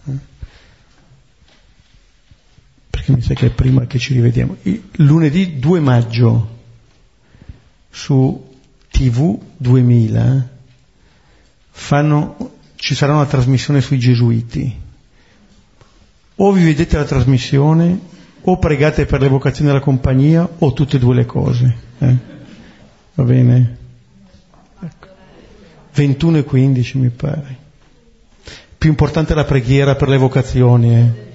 Eh? 0.07 0.13
Perché 2.91 3.13
mi 3.13 3.21
sa 3.21 3.35
che 3.35 3.47
è 3.47 3.51
prima 3.51 3.87
che 3.87 4.01
ci 4.01 4.15
rivediamo. 4.15 4.57
Il 4.63 4.83
lunedì 4.97 5.61
2 5.61 5.79
maggio 5.79 6.59
su 7.89 8.51
TV 8.91 9.39
2000 9.59 10.49
fanno, 11.71 12.51
ci 12.75 12.97
sarà 12.97 13.15
una 13.15 13.27
trasmissione 13.27 13.81
sui 13.81 14.01
gesuiti. 14.01 14.81
O 16.35 16.51
vi 16.51 16.65
vedete 16.65 16.97
la 16.97 17.05
trasmissione, 17.05 17.97
o 18.41 18.59
pregate 18.59 19.07
per 19.07 19.21
l'evocazione 19.21 19.71
della 19.71 19.85
compagnia, 19.85 20.49
o 20.59 20.73
tutte 20.73 20.97
e 20.97 20.99
due 20.99 21.15
le 21.15 21.27
cose. 21.27 21.77
Eh? 21.99 22.17
Va 23.15 23.23
bene? 23.23 23.82
21 25.95 26.39
e 26.39 26.45
15 26.45 26.99
mi 26.99 27.11
pare. 27.11 27.57
Più 28.79 28.89
importante 28.89 29.33
è 29.33 29.37
la 29.37 29.45
preghiera 29.45 29.95
per 29.95 30.09
le 30.09 30.17
vocazioni. 30.17 30.97
Eh. 30.97 31.31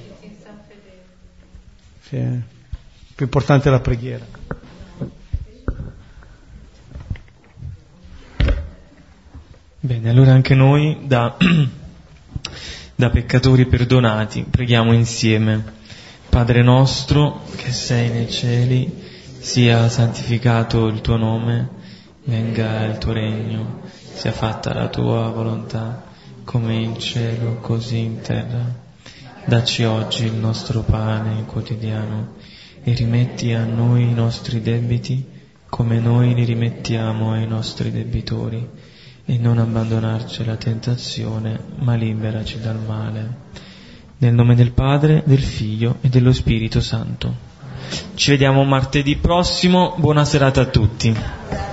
Sì, 2.02 2.16
eh. 2.16 2.40
Più 3.16 3.26
importante 3.26 3.70
è 3.70 3.72
la 3.72 3.80
preghiera. 3.80 4.26
Bene, 9.80 10.10
allora 10.10 10.32
anche 10.34 10.56
noi 10.56 10.98
da, 11.04 11.38
da 12.96 13.10
peccatori 13.10 13.66
perdonati 13.68 14.46
preghiamo 14.50 14.92
insieme. 14.92 15.76
Padre 16.30 16.62
nostro 16.64 17.44
che 17.56 17.72
sei 17.72 18.10
nei 18.10 18.30
cieli, 18.30 18.92
sia 19.40 19.88
santificato 19.88 20.88
il 20.88 21.00
tuo 21.00 21.16
nome, 21.16 21.70
venga 22.26 22.84
il 22.86 22.98
tuo 22.98 23.14
regno 23.14 23.86
sia 24.18 24.32
fatta 24.32 24.74
la 24.74 24.88
tua 24.88 25.30
volontà, 25.30 26.04
come 26.44 26.74
in 26.74 26.98
cielo, 26.98 27.58
così 27.62 28.00
in 28.00 28.22
terra. 28.22 28.66
Dacci 29.46 29.84
oggi 29.84 30.26
il 30.26 30.34
nostro 30.34 30.82
pane 30.82 31.46
quotidiano 31.46 32.34
e 32.84 32.94
rimetti 32.94 33.54
a 33.54 33.64
noi 33.64 34.10
i 34.10 34.14
nostri 34.14 34.60
debiti, 34.60 35.24
come 35.70 36.00
noi 36.00 36.34
li 36.34 36.46
rimettiamo 36.46 37.34
ai 37.34 37.46
nostri 37.46 37.92
debitori, 37.92 38.68
e 39.24 39.38
non 39.38 39.60
abbandonarci 39.60 40.42
alla 40.42 40.56
tentazione, 40.56 41.60
ma 41.76 41.94
liberaci 41.94 42.60
dal 42.60 42.80
male. 42.80 43.36
Nel 44.18 44.34
nome 44.34 44.56
del 44.56 44.72
Padre, 44.72 45.22
del 45.28 45.44
Figlio 45.44 45.98
e 46.02 46.10
dello 46.10 46.34
Spirito 46.34 46.82
Santo. 46.82 47.36
Ci 48.16 48.32
vediamo 48.32 48.64
martedì 48.64 49.16
prossimo, 49.18 49.94
buona 49.98 50.26
serata 50.26 50.62
a 50.62 50.66
tutti. 50.66 51.67